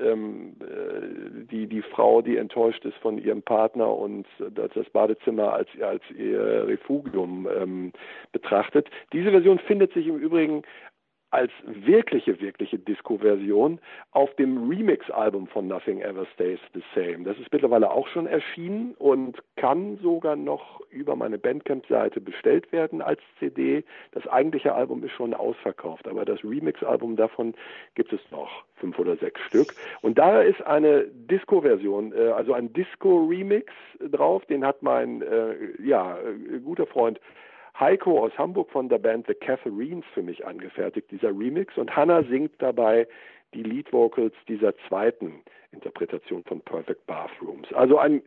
ähm, 0.00 0.56
äh, 0.60 1.46
die, 1.50 1.66
die 1.66 1.82
Frau, 1.82 2.22
die 2.22 2.36
enttäuscht 2.36 2.84
ist 2.84 2.96
von 2.98 3.18
ihrem 3.18 3.42
Partner 3.42 3.94
und 3.94 4.26
das 4.38 4.88
Badezimmer 4.90 5.52
als, 5.52 5.68
als 5.80 6.02
ihr 6.16 6.66
Refugium 6.66 7.48
ähm, 7.60 7.92
betrachtet. 8.32 8.88
Diese 9.12 9.30
Version 9.30 9.58
findet 9.58 9.92
sich 9.92 10.06
im 10.06 10.16
Übrigen 10.16 10.62
als 11.34 11.50
wirkliche, 11.66 12.40
wirkliche 12.40 12.78
Disco-Version 12.78 13.80
auf 14.12 14.32
dem 14.36 14.68
Remix-Album 14.68 15.48
von 15.48 15.66
Nothing 15.66 16.00
Ever 16.00 16.26
Stays 16.34 16.60
the 16.74 16.82
Same. 16.94 17.24
Das 17.24 17.36
ist 17.38 17.52
mittlerweile 17.52 17.90
auch 17.90 18.06
schon 18.06 18.28
erschienen 18.28 18.94
und 18.98 19.42
kann 19.56 19.98
sogar 19.98 20.36
noch 20.36 20.80
über 20.90 21.16
meine 21.16 21.36
Bandcamp-Seite 21.36 22.20
bestellt 22.20 22.70
werden 22.70 23.02
als 23.02 23.20
CD. 23.40 23.82
Das 24.12 24.26
eigentliche 24.28 24.74
Album 24.74 25.02
ist 25.02 25.10
schon 25.12 25.34
ausverkauft, 25.34 26.06
aber 26.06 26.24
das 26.24 26.42
Remix-Album 26.44 27.16
davon 27.16 27.54
gibt 27.96 28.12
es 28.12 28.20
noch 28.30 28.64
fünf 28.76 28.96
oder 28.98 29.16
sechs 29.16 29.40
Stück. 29.42 29.74
Und 30.02 30.18
da 30.18 30.40
ist 30.40 30.62
eine 30.62 31.04
Disco-Version, 31.04 32.12
äh, 32.12 32.28
also 32.28 32.52
ein 32.52 32.72
Disco-Remix 32.72 33.72
drauf. 34.10 34.46
Den 34.46 34.64
hat 34.64 34.82
mein 34.82 35.22
äh, 35.22 35.54
ja, 35.82 36.16
äh, 36.18 36.60
guter 36.60 36.86
Freund 36.86 37.18
Heiko 37.78 38.24
aus 38.24 38.36
Hamburg 38.38 38.70
von 38.70 38.88
der 38.88 38.98
Band 38.98 39.26
The 39.26 39.34
Catharines 39.34 40.04
für 40.14 40.22
mich 40.22 40.46
angefertigt, 40.46 41.10
dieser 41.10 41.30
Remix. 41.30 41.76
Und 41.76 41.94
Hannah 41.94 42.22
singt 42.24 42.52
dabei 42.58 43.08
die 43.52 43.62
Lead 43.62 43.92
Vocals 43.92 44.34
dieser 44.48 44.76
zweiten 44.88 45.42
Interpretation 45.72 46.44
von 46.44 46.60
Perfect 46.60 47.06
Bathrooms. 47.06 47.72
Also 47.72 47.98
ein 47.98 48.22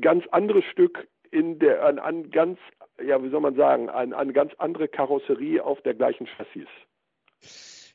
ganz 0.00 0.26
anderes 0.28 0.64
Stück 0.64 1.06
in 1.30 1.58
der, 1.58 1.84
an, 1.84 1.98
an 1.98 2.30
ganz, 2.30 2.58
ja, 3.04 3.22
wie 3.22 3.28
soll 3.28 3.40
man 3.40 3.56
sagen, 3.56 3.88
an, 3.88 4.12
an 4.12 4.32
ganz 4.32 4.52
andere 4.58 4.88
Karosserie 4.88 5.60
auf 5.60 5.80
der 5.82 5.94
gleichen 5.94 6.26
Chassis. 6.26 6.68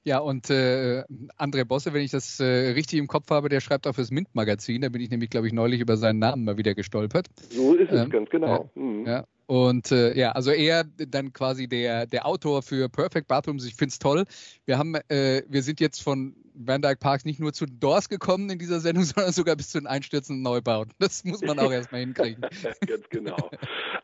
Ja, 0.09 0.17
und 0.17 0.49
äh, 0.49 1.03
André 1.37 1.65
Bosse, 1.65 1.93
wenn 1.93 2.01
ich 2.01 2.09
das 2.09 2.39
äh, 2.39 2.71
richtig 2.71 2.97
im 2.97 3.05
Kopf 3.05 3.29
habe, 3.29 3.47
der 3.47 3.59
schreibt 3.59 3.85
auch 3.85 3.93
fürs 3.93 4.09
Mint-Magazin. 4.09 4.81
Da 4.81 4.89
bin 4.89 5.01
ich 5.01 5.11
nämlich, 5.11 5.29
glaube 5.29 5.45
ich, 5.45 5.53
neulich 5.53 5.81
über 5.81 5.97
seinen 5.97 6.17
Namen 6.17 6.45
mal 6.45 6.57
wieder 6.57 6.73
gestolpert. 6.73 7.27
So 7.51 7.75
ist 7.75 7.91
es, 7.91 8.01
ähm, 8.01 8.09
ganz 8.09 8.27
genau. 8.31 8.71
Äh, 8.75 8.79
mhm. 8.79 9.05
Ja, 9.05 9.25
und 9.45 9.91
äh, 9.91 10.17
ja, 10.17 10.31
also 10.31 10.49
er 10.49 10.83
dann 10.83 11.31
quasi 11.31 11.67
der, 11.67 12.07
der 12.07 12.25
Autor 12.25 12.63
für 12.63 12.89
Perfect 12.89 13.27
Bathrooms. 13.27 13.67
Ich 13.67 13.75
finde 13.75 13.91
es 13.91 13.99
toll. 13.99 14.25
Wir 14.65 14.79
haben, 14.79 14.95
äh, 15.09 15.43
wir 15.47 15.61
sind 15.61 15.79
jetzt 15.79 16.01
von 16.01 16.35
Van 16.61 16.81
Dyke 16.81 16.97
Parks 16.99 17.23
nicht 17.23 17.39
nur 17.39 17.53
zu 17.53 17.65
Doors 17.65 18.09
gekommen 18.09 18.49
in 18.49 18.59
dieser 18.59 18.81
Sendung, 18.81 19.03
sondern 19.05 19.31
sogar 19.31 19.55
bis 19.55 19.69
zu 19.69 19.79
den 19.79 19.87
einstürzenden 19.87 20.43
Neubauten. 20.43 20.91
Das 20.99 21.23
muss 21.23 21.41
man 21.41 21.57
auch 21.57 21.71
erstmal 21.71 22.01
hinkriegen. 22.01 22.41
Ganz 22.87 23.09
genau. 23.09 23.49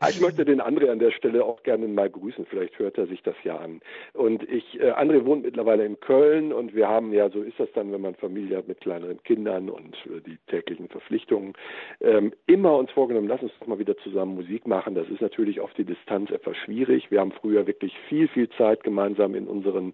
Ah, 0.00 0.08
ich 0.08 0.20
möchte 0.20 0.44
den 0.44 0.62
André 0.62 0.90
an 0.90 0.98
der 0.98 1.10
Stelle 1.10 1.44
auch 1.44 1.62
gerne 1.62 1.86
mal 1.86 2.08
grüßen. 2.08 2.46
Vielleicht 2.46 2.78
hört 2.78 2.96
er 2.96 3.06
sich 3.06 3.22
das 3.22 3.34
ja 3.44 3.58
an. 3.58 3.80
Und 4.14 4.42
ich, 4.48 4.80
äh, 4.80 4.92
André 4.92 5.24
wohnt 5.24 5.44
mittlerweile 5.44 5.84
in 5.84 6.00
Köln 6.00 6.52
und 6.52 6.74
wir 6.74 6.88
haben 6.88 7.12
ja, 7.12 7.28
so 7.30 7.42
ist 7.42 7.60
das 7.60 7.68
dann, 7.74 7.92
wenn 7.92 8.00
man 8.00 8.14
Familie 8.14 8.56
hat 8.56 8.68
mit 8.68 8.80
kleineren 8.80 9.22
Kindern 9.24 9.68
und 9.68 9.94
äh, 10.06 10.20
die 10.26 10.38
täglichen 10.46 10.88
Verpflichtungen, 10.88 11.52
ähm, 12.00 12.32
immer 12.46 12.76
uns 12.76 12.90
vorgenommen, 12.90 13.28
lass 13.28 13.42
uns 13.42 13.52
doch 13.60 13.66
mal 13.66 13.78
wieder 13.78 13.96
zusammen 13.98 14.34
Musik 14.34 14.66
machen. 14.66 14.94
Das 14.94 15.08
ist 15.08 15.20
natürlich 15.20 15.60
auf 15.60 15.72
die 15.74 15.84
Distanz 15.84 16.30
etwas 16.30 16.56
schwierig. 16.56 17.10
Wir 17.10 17.20
haben 17.20 17.32
früher 17.32 17.66
wirklich 17.66 17.92
viel, 18.08 18.28
viel 18.28 18.48
Zeit 18.50 18.82
gemeinsam 18.82 19.34
in 19.34 19.46
unseren 19.46 19.92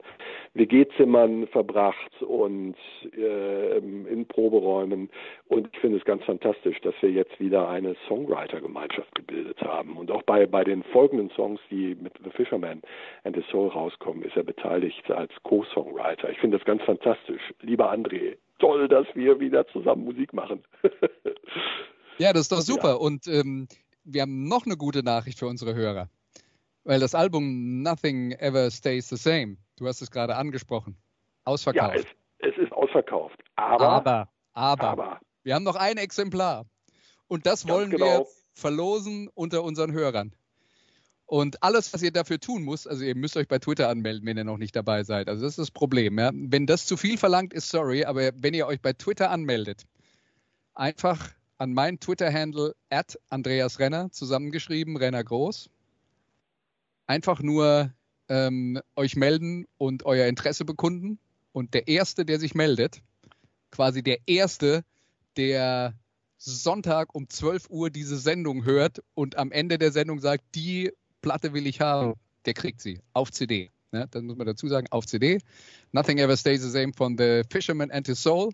WG-Zimmern 0.55 1.48
verbracht 1.48 2.22
und 2.22 2.51
und 2.52 2.76
äh, 3.16 3.78
in 3.78 4.26
Proberäumen. 4.26 5.10
Und 5.48 5.68
ich 5.72 5.80
finde 5.80 5.98
es 5.98 6.04
ganz 6.04 6.22
fantastisch, 6.24 6.80
dass 6.82 6.94
wir 7.00 7.10
jetzt 7.10 7.38
wieder 7.40 7.68
eine 7.68 7.96
Songwriter-Gemeinschaft 8.08 9.14
gebildet 9.14 9.60
haben. 9.62 9.96
Und 9.96 10.10
auch 10.10 10.22
bei, 10.22 10.46
bei 10.46 10.64
den 10.64 10.82
folgenden 10.84 11.30
Songs, 11.30 11.60
die 11.70 11.94
mit 11.94 12.12
The 12.22 12.30
Fisherman 12.30 12.82
and 13.24 13.36
the 13.36 13.42
Soul 13.50 13.68
rauskommen, 13.68 14.22
ist 14.22 14.36
er 14.36 14.44
beteiligt 14.44 15.10
als 15.10 15.32
Co-Songwriter. 15.42 16.30
Ich 16.30 16.38
finde 16.38 16.58
das 16.58 16.66
ganz 16.66 16.82
fantastisch. 16.82 17.42
Lieber 17.60 17.92
André, 17.92 18.36
toll, 18.58 18.88
dass 18.88 19.06
wir 19.14 19.40
wieder 19.40 19.66
zusammen 19.68 20.04
Musik 20.04 20.32
machen. 20.32 20.62
ja, 22.18 22.32
das 22.32 22.42
ist 22.42 22.52
doch 22.52 22.60
super. 22.60 22.90
Ja. 22.90 22.94
Und 22.94 23.26
ähm, 23.26 23.68
wir 24.04 24.22
haben 24.22 24.48
noch 24.48 24.66
eine 24.66 24.76
gute 24.76 25.02
Nachricht 25.02 25.38
für 25.38 25.46
unsere 25.46 25.74
Hörer. 25.74 26.08
Weil 26.84 26.98
das 26.98 27.14
Album 27.14 27.82
Nothing 27.82 28.32
Ever 28.32 28.70
Stays 28.70 29.08
the 29.08 29.16
Same, 29.16 29.56
du 29.76 29.86
hast 29.86 30.02
es 30.02 30.10
gerade 30.10 30.34
angesprochen, 30.34 30.96
ausverkauft. 31.44 32.04
Ja, 32.04 32.22
ausverkauft. 32.93 33.43
Aber, 33.56 33.89
aber, 33.89 34.28
aber, 34.52 34.89
aber, 34.89 35.20
wir 35.43 35.55
haben 35.55 35.64
noch 35.64 35.77
ein 35.77 35.97
Exemplar. 35.97 36.66
Und 37.28 37.47
das 37.47 37.66
wollen 37.66 37.90
genau. 37.90 38.05
wir 38.05 38.27
verlosen 38.55 39.28
unter 39.35 39.62
unseren 39.62 39.93
Hörern. 39.93 40.35
Und 41.27 41.62
alles, 41.62 41.94
was 41.94 42.02
ihr 42.02 42.12
dafür 42.12 42.39
tun 42.39 42.62
müsst, 42.62 42.86
also 42.86 43.05
ihr 43.05 43.16
müsst 43.16 43.39
euch 43.39 43.48
bei 43.48 43.59
Twitter 43.59 43.89
anmelden, 43.89 44.27
wenn 44.27 44.36
ihr 44.36 44.44
noch 44.44 44.59
nicht 44.59 44.77
dabei 44.77 45.02
seid. 45.02 45.28
Also 45.28 45.43
das 45.43 45.52
ist 45.52 45.59
das 45.59 45.70
Problem. 45.70 46.19
Ja? 46.19 46.31
Wenn 46.35 46.66
das 46.66 46.85
zu 46.85 46.98
viel 46.98 47.16
verlangt, 47.16 47.55
ist 47.55 47.70
sorry, 47.70 48.05
aber 48.05 48.32
wenn 48.36 48.52
ihr 48.52 48.66
euch 48.66 48.82
bei 48.82 48.93
Twitter 48.93 49.31
anmeldet, 49.31 49.86
einfach 50.74 51.31
an 51.56 51.73
meinen 51.73 52.01
Twitter-Handle 52.01 52.74
at 52.90 53.19
Andreas 53.31 53.78
Renner 53.78 54.10
zusammengeschrieben, 54.10 54.97
Renner 54.98 55.24
groß. 55.24 55.70
Einfach 57.06 57.40
nur 57.40 57.93
ähm, 58.28 58.81
euch 58.97 59.16
melden 59.16 59.66
und 59.78 60.05
euer 60.05 60.27
Interesse 60.27 60.66
bekunden. 60.66 61.19
Und 61.52 61.74
der 61.74 61.88
Erste, 61.88 62.24
der 62.24 62.38
sich 62.38 62.54
meldet, 62.54 63.02
quasi 63.70 64.02
der 64.02 64.18
Erste, 64.26 64.84
der 65.36 65.94
Sonntag 66.38 67.14
um 67.14 67.28
12 67.28 67.70
Uhr 67.70 67.90
diese 67.90 68.18
Sendung 68.18 68.64
hört 68.64 69.02
und 69.14 69.36
am 69.36 69.52
Ende 69.52 69.78
der 69.78 69.92
Sendung 69.92 70.18
sagt, 70.20 70.42
die 70.54 70.92
Platte 71.20 71.52
will 71.52 71.66
ich 71.66 71.80
haben, 71.80 72.14
der 72.46 72.54
kriegt 72.54 72.80
sie 72.80 73.00
auf 73.12 73.30
CD. 73.30 73.70
Ja, 73.92 74.06
das 74.06 74.22
muss 74.22 74.36
man 74.36 74.46
dazu 74.46 74.68
sagen, 74.68 74.86
auf 74.90 75.06
CD. 75.06 75.38
Nothing 75.92 76.18
Ever 76.18 76.36
Stays 76.36 76.62
the 76.62 76.70
Same 76.70 76.92
von 76.94 77.16
The 77.16 77.42
Fisherman 77.50 77.90
and 77.90 78.06
His 78.06 78.22
Soul, 78.22 78.50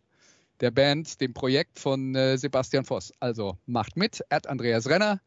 der 0.61 0.71
Band, 0.71 1.21
dem 1.21 1.33
Projekt 1.33 1.79
von 1.79 2.15
äh, 2.15 2.37
Sebastian 2.37 2.85
Voss. 2.85 3.13
Also 3.21 3.57
macht 3.67 3.97
mit, 3.97 4.23
at 4.31 4.49
Andreas 4.49 4.89
Renner 4.89 5.21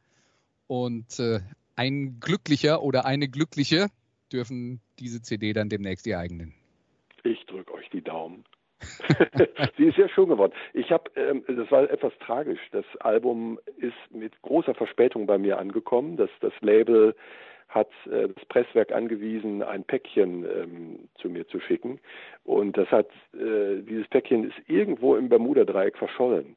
und 0.68 1.20
äh, 1.20 1.40
ein 1.76 2.20
Glücklicher 2.20 2.84
oder 2.84 3.06
eine 3.06 3.30
Glückliche 3.30 3.88
dürfen 4.32 4.82
diese 5.00 5.22
CD 5.22 5.54
dann 5.54 5.70
demnächst 5.70 6.06
ihr 6.08 6.20
eigenen. 6.20 6.54
Ich 7.24 7.46
drücke. 7.46 7.61
Sie 9.78 9.86
ist 9.86 9.96
sehr 9.96 10.10
schön 10.10 10.30
geworden. 10.30 10.54
Ich 10.74 10.92
habe, 10.92 11.10
ähm, 11.16 11.44
das 11.48 11.70
war 11.72 11.90
etwas 11.90 12.14
tragisch. 12.20 12.60
Das 12.72 12.86
Album 13.00 13.60
ist 13.78 13.94
mit 14.12 14.40
großer 14.42 14.74
Verspätung 14.74 15.26
bei 15.26 15.38
mir 15.38 15.60
angekommen. 15.60 16.18
Das, 16.18 16.30
das 16.40 16.54
Label 16.62 17.16
hat 17.70 17.90
äh, 18.06 18.28
das 18.28 18.46
Presswerk 18.46 18.92
angewiesen, 18.92 19.64
ein 19.64 19.84
Päckchen 19.84 20.46
ähm, 20.46 21.00
zu 21.16 21.30
mir 21.30 21.48
zu 21.48 21.60
schicken. 21.60 22.00
Und 22.44 22.78
das 22.78 22.90
hat, 22.92 23.10
äh, 23.34 23.82
dieses 23.82 24.08
Päckchen 24.10 24.50
ist 24.50 24.58
irgendwo 24.68 25.16
im 25.16 25.30
Bermuda-Dreieck 25.30 25.98
verschollen. 25.98 26.56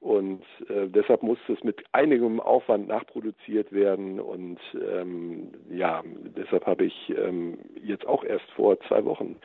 Und 0.00 0.42
äh, 0.68 0.88
deshalb 0.88 1.22
musste 1.22 1.54
es 1.54 1.64
mit 1.64 1.82
einigem 1.92 2.40
Aufwand 2.40 2.88
nachproduziert 2.88 3.72
werden. 3.72 4.20
Und 4.20 4.58
ähm, 4.74 5.52
ja, 5.70 6.02
deshalb 6.36 6.66
habe 6.66 6.84
ich 6.84 7.14
ähm, 7.16 7.58
jetzt 7.82 8.06
auch 8.06 8.22
erst 8.22 8.48
vor 8.50 8.78
zwei 8.80 9.04
Wochen 9.04 9.36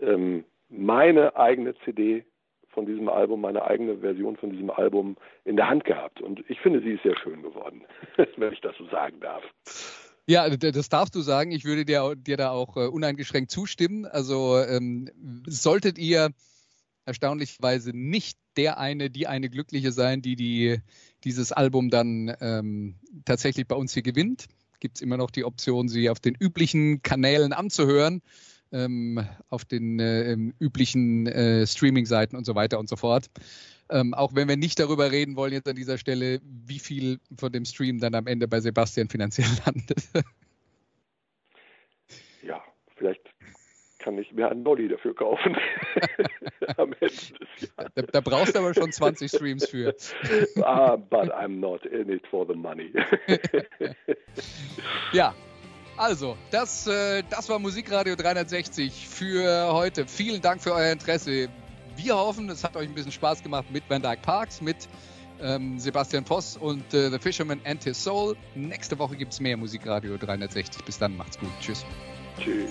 ähm, 0.00 0.44
meine 0.72 1.36
eigene 1.36 1.74
CD 1.84 2.24
von 2.70 2.86
diesem 2.86 3.08
Album, 3.08 3.42
meine 3.42 3.64
eigene 3.64 3.98
Version 3.98 4.36
von 4.36 4.50
diesem 4.50 4.70
Album 4.70 5.16
in 5.44 5.56
der 5.56 5.68
Hand 5.68 5.84
gehabt. 5.84 6.20
Und 6.20 6.42
ich 6.48 6.58
finde, 6.60 6.80
sie 6.80 6.92
ist 6.92 7.02
sehr 7.02 7.16
schön 7.18 7.42
geworden, 7.42 7.82
wenn 8.36 8.52
ich 8.52 8.60
das 8.60 8.74
so 8.78 8.86
sagen 8.86 9.20
darf. 9.20 9.42
Ja, 10.26 10.48
das 10.48 10.88
darfst 10.88 11.14
du 11.14 11.20
sagen. 11.20 11.50
Ich 11.50 11.64
würde 11.64 11.84
dir, 11.84 12.14
dir 12.16 12.36
da 12.36 12.50
auch 12.50 12.76
äh, 12.76 12.86
uneingeschränkt 12.86 13.50
zustimmen. 13.50 14.06
Also 14.06 14.58
ähm, 14.58 15.10
solltet 15.46 15.98
ihr 15.98 16.30
erstaunlicherweise 17.04 17.90
nicht 17.94 18.38
der 18.56 18.78
eine, 18.78 19.10
die 19.10 19.26
eine 19.26 19.50
Glückliche 19.50 19.92
sein, 19.92 20.22
die, 20.22 20.36
die 20.36 20.78
dieses 21.24 21.52
Album 21.52 21.90
dann 21.90 22.34
ähm, 22.40 22.94
tatsächlich 23.24 23.66
bei 23.66 23.74
uns 23.74 23.92
hier 23.92 24.02
gewinnt, 24.02 24.46
gibt 24.78 24.96
es 24.96 25.02
immer 25.02 25.16
noch 25.16 25.30
die 25.30 25.44
Option, 25.44 25.88
sie 25.88 26.08
auf 26.08 26.20
den 26.20 26.36
üblichen 26.38 27.02
Kanälen 27.02 27.52
anzuhören 27.52 28.22
ähm, 28.72 29.24
auf 29.50 29.64
den 29.64 30.00
äh, 30.00 30.36
üblichen 30.60 31.26
äh, 31.26 31.66
Streaming-Seiten 31.66 32.36
und 32.36 32.44
so 32.44 32.54
weiter 32.54 32.78
und 32.78 32.88
so 32.88 32.96
fort. 32.96 33.26
Ähm, 33.90 34.14
auch 34.14 34.34
wenn 34.34 34.48
wir 34.48 34.56
nicht 34.56 34.78
darüber 34.78 35.10
reden 35.10 35.36
wollen 35.36 35.52
jetzt 35.52 35.68
an 35.68 35.76
dieser 35.76 35.98
Stelle, 35.98 36.40
wie 36.42 36.78
viel 36.78 37.18
von 37.36 37.52
dem 37.52 37.64
Stream 37.64 38.00
dann 38.00 38.14
am 38.14 38.26
Ende 38.26 38.48
bei 38.48 38.60
Sebastian 38.60 39.08
finanziell 39.08 39.48
landet. 39.66 40.08
Ja, 42.42 42.62
vielleicht 42.96 43.32
kann 43.98 44.18
ich 44.18 44.32
mir 44.32 44.50
einen 44.50 44.62
Nolli 44.62 44.88
dafür 44.88 45.14
kaufen. 45.14 45.56
Am 46.76 46.92
Ende 46.94 47.06
des 47.06 47.70
Jahres. 47.76 47.92
Da, 47.94 48.02
da, 48.02 48.20
brauchst 48.20 48.54
du 48.54 48.58
aber 48.58 48.74
schon 48.74 48.90
20 48.90 49.30
Streams 49.30 49.68
für. 49.68 49.94
ah, 50.62 50.96
but 50.96 51.30
I'm 51.32 51.60
not 51.60 51.86
in 51.86 52.08
it 52.08 52.26
for 52.26 52.46
the 52.46 52.54
money. 52.54 52.92
ja, 55.12 55.34
Also, 56.02 56.36
das, 56.50 56.88
äh, 56.88 57.22
das 57.30 57.48
war 57.48 57.60
Musikradio 57.60 58.16
360 58.16 59.06
für 59.08 59.72
heute. 59.72 60.04
Vielen 60.04 60.40
Dank 60.40 60.60
für 60.60 60.74
euer 60.74 60.90
Interesse. 60.90 61.48
Wir 61.94 62.16
hoffen, 62.16 62.50
es 62.50 62.64
hat 62.64 62.74
euch 62.74 62.88
ein 62.88 62.94
bisschen 62.94 63.12
Spaß 63.12 63.40
gemacht 63.40 63.66
mit 63.70 63.84
Van 63.88 64.02
Dyke 64.02 64.20
Parks, 64.20 64.60
mit 64.60 64.88
ähm, 65.40 65.78
Sebastian 65.78 66.24
Voss 66.24 66.56
und 66.56 66.92
äh, 66.92 67.08
The 67.08 67.20
Fisherman 67.20 67.60
and 67.64 67.84
His 67.84 68.02
Soul. 68.02 68.34
Nächste 68.56 68.98
Woche 68.98 69.14
gibt 69.14 69.32
es 69.32 69.38
mehr 69.38 69.56
Musikradio 69.56 70.16
360. 70.16 70.84
Bis 70.84 70.98
dann, 70.98 71.16
macht's 71.16 71.38
gut. 71.38 71.50
Tschüss. 71.60 71.84
Tschüss. 72.40 72.70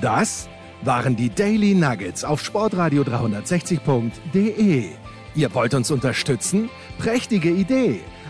Das 0.00 0.48
waren 0.82 1.16
die 1.16 1.28
Daily 1.28 1.74
Nuggets 1.74 2.22
auf 2.22 2.40
sportradio 2.40 3.02
360.de. 3.02 4.90
Ihr 5.34 5.54
wollt 5.54 5.74
uns 5.74 5.90
unterstützen? 5.90 6.70
Prächtige 6.98 7.50
Idee! 7.50 8.00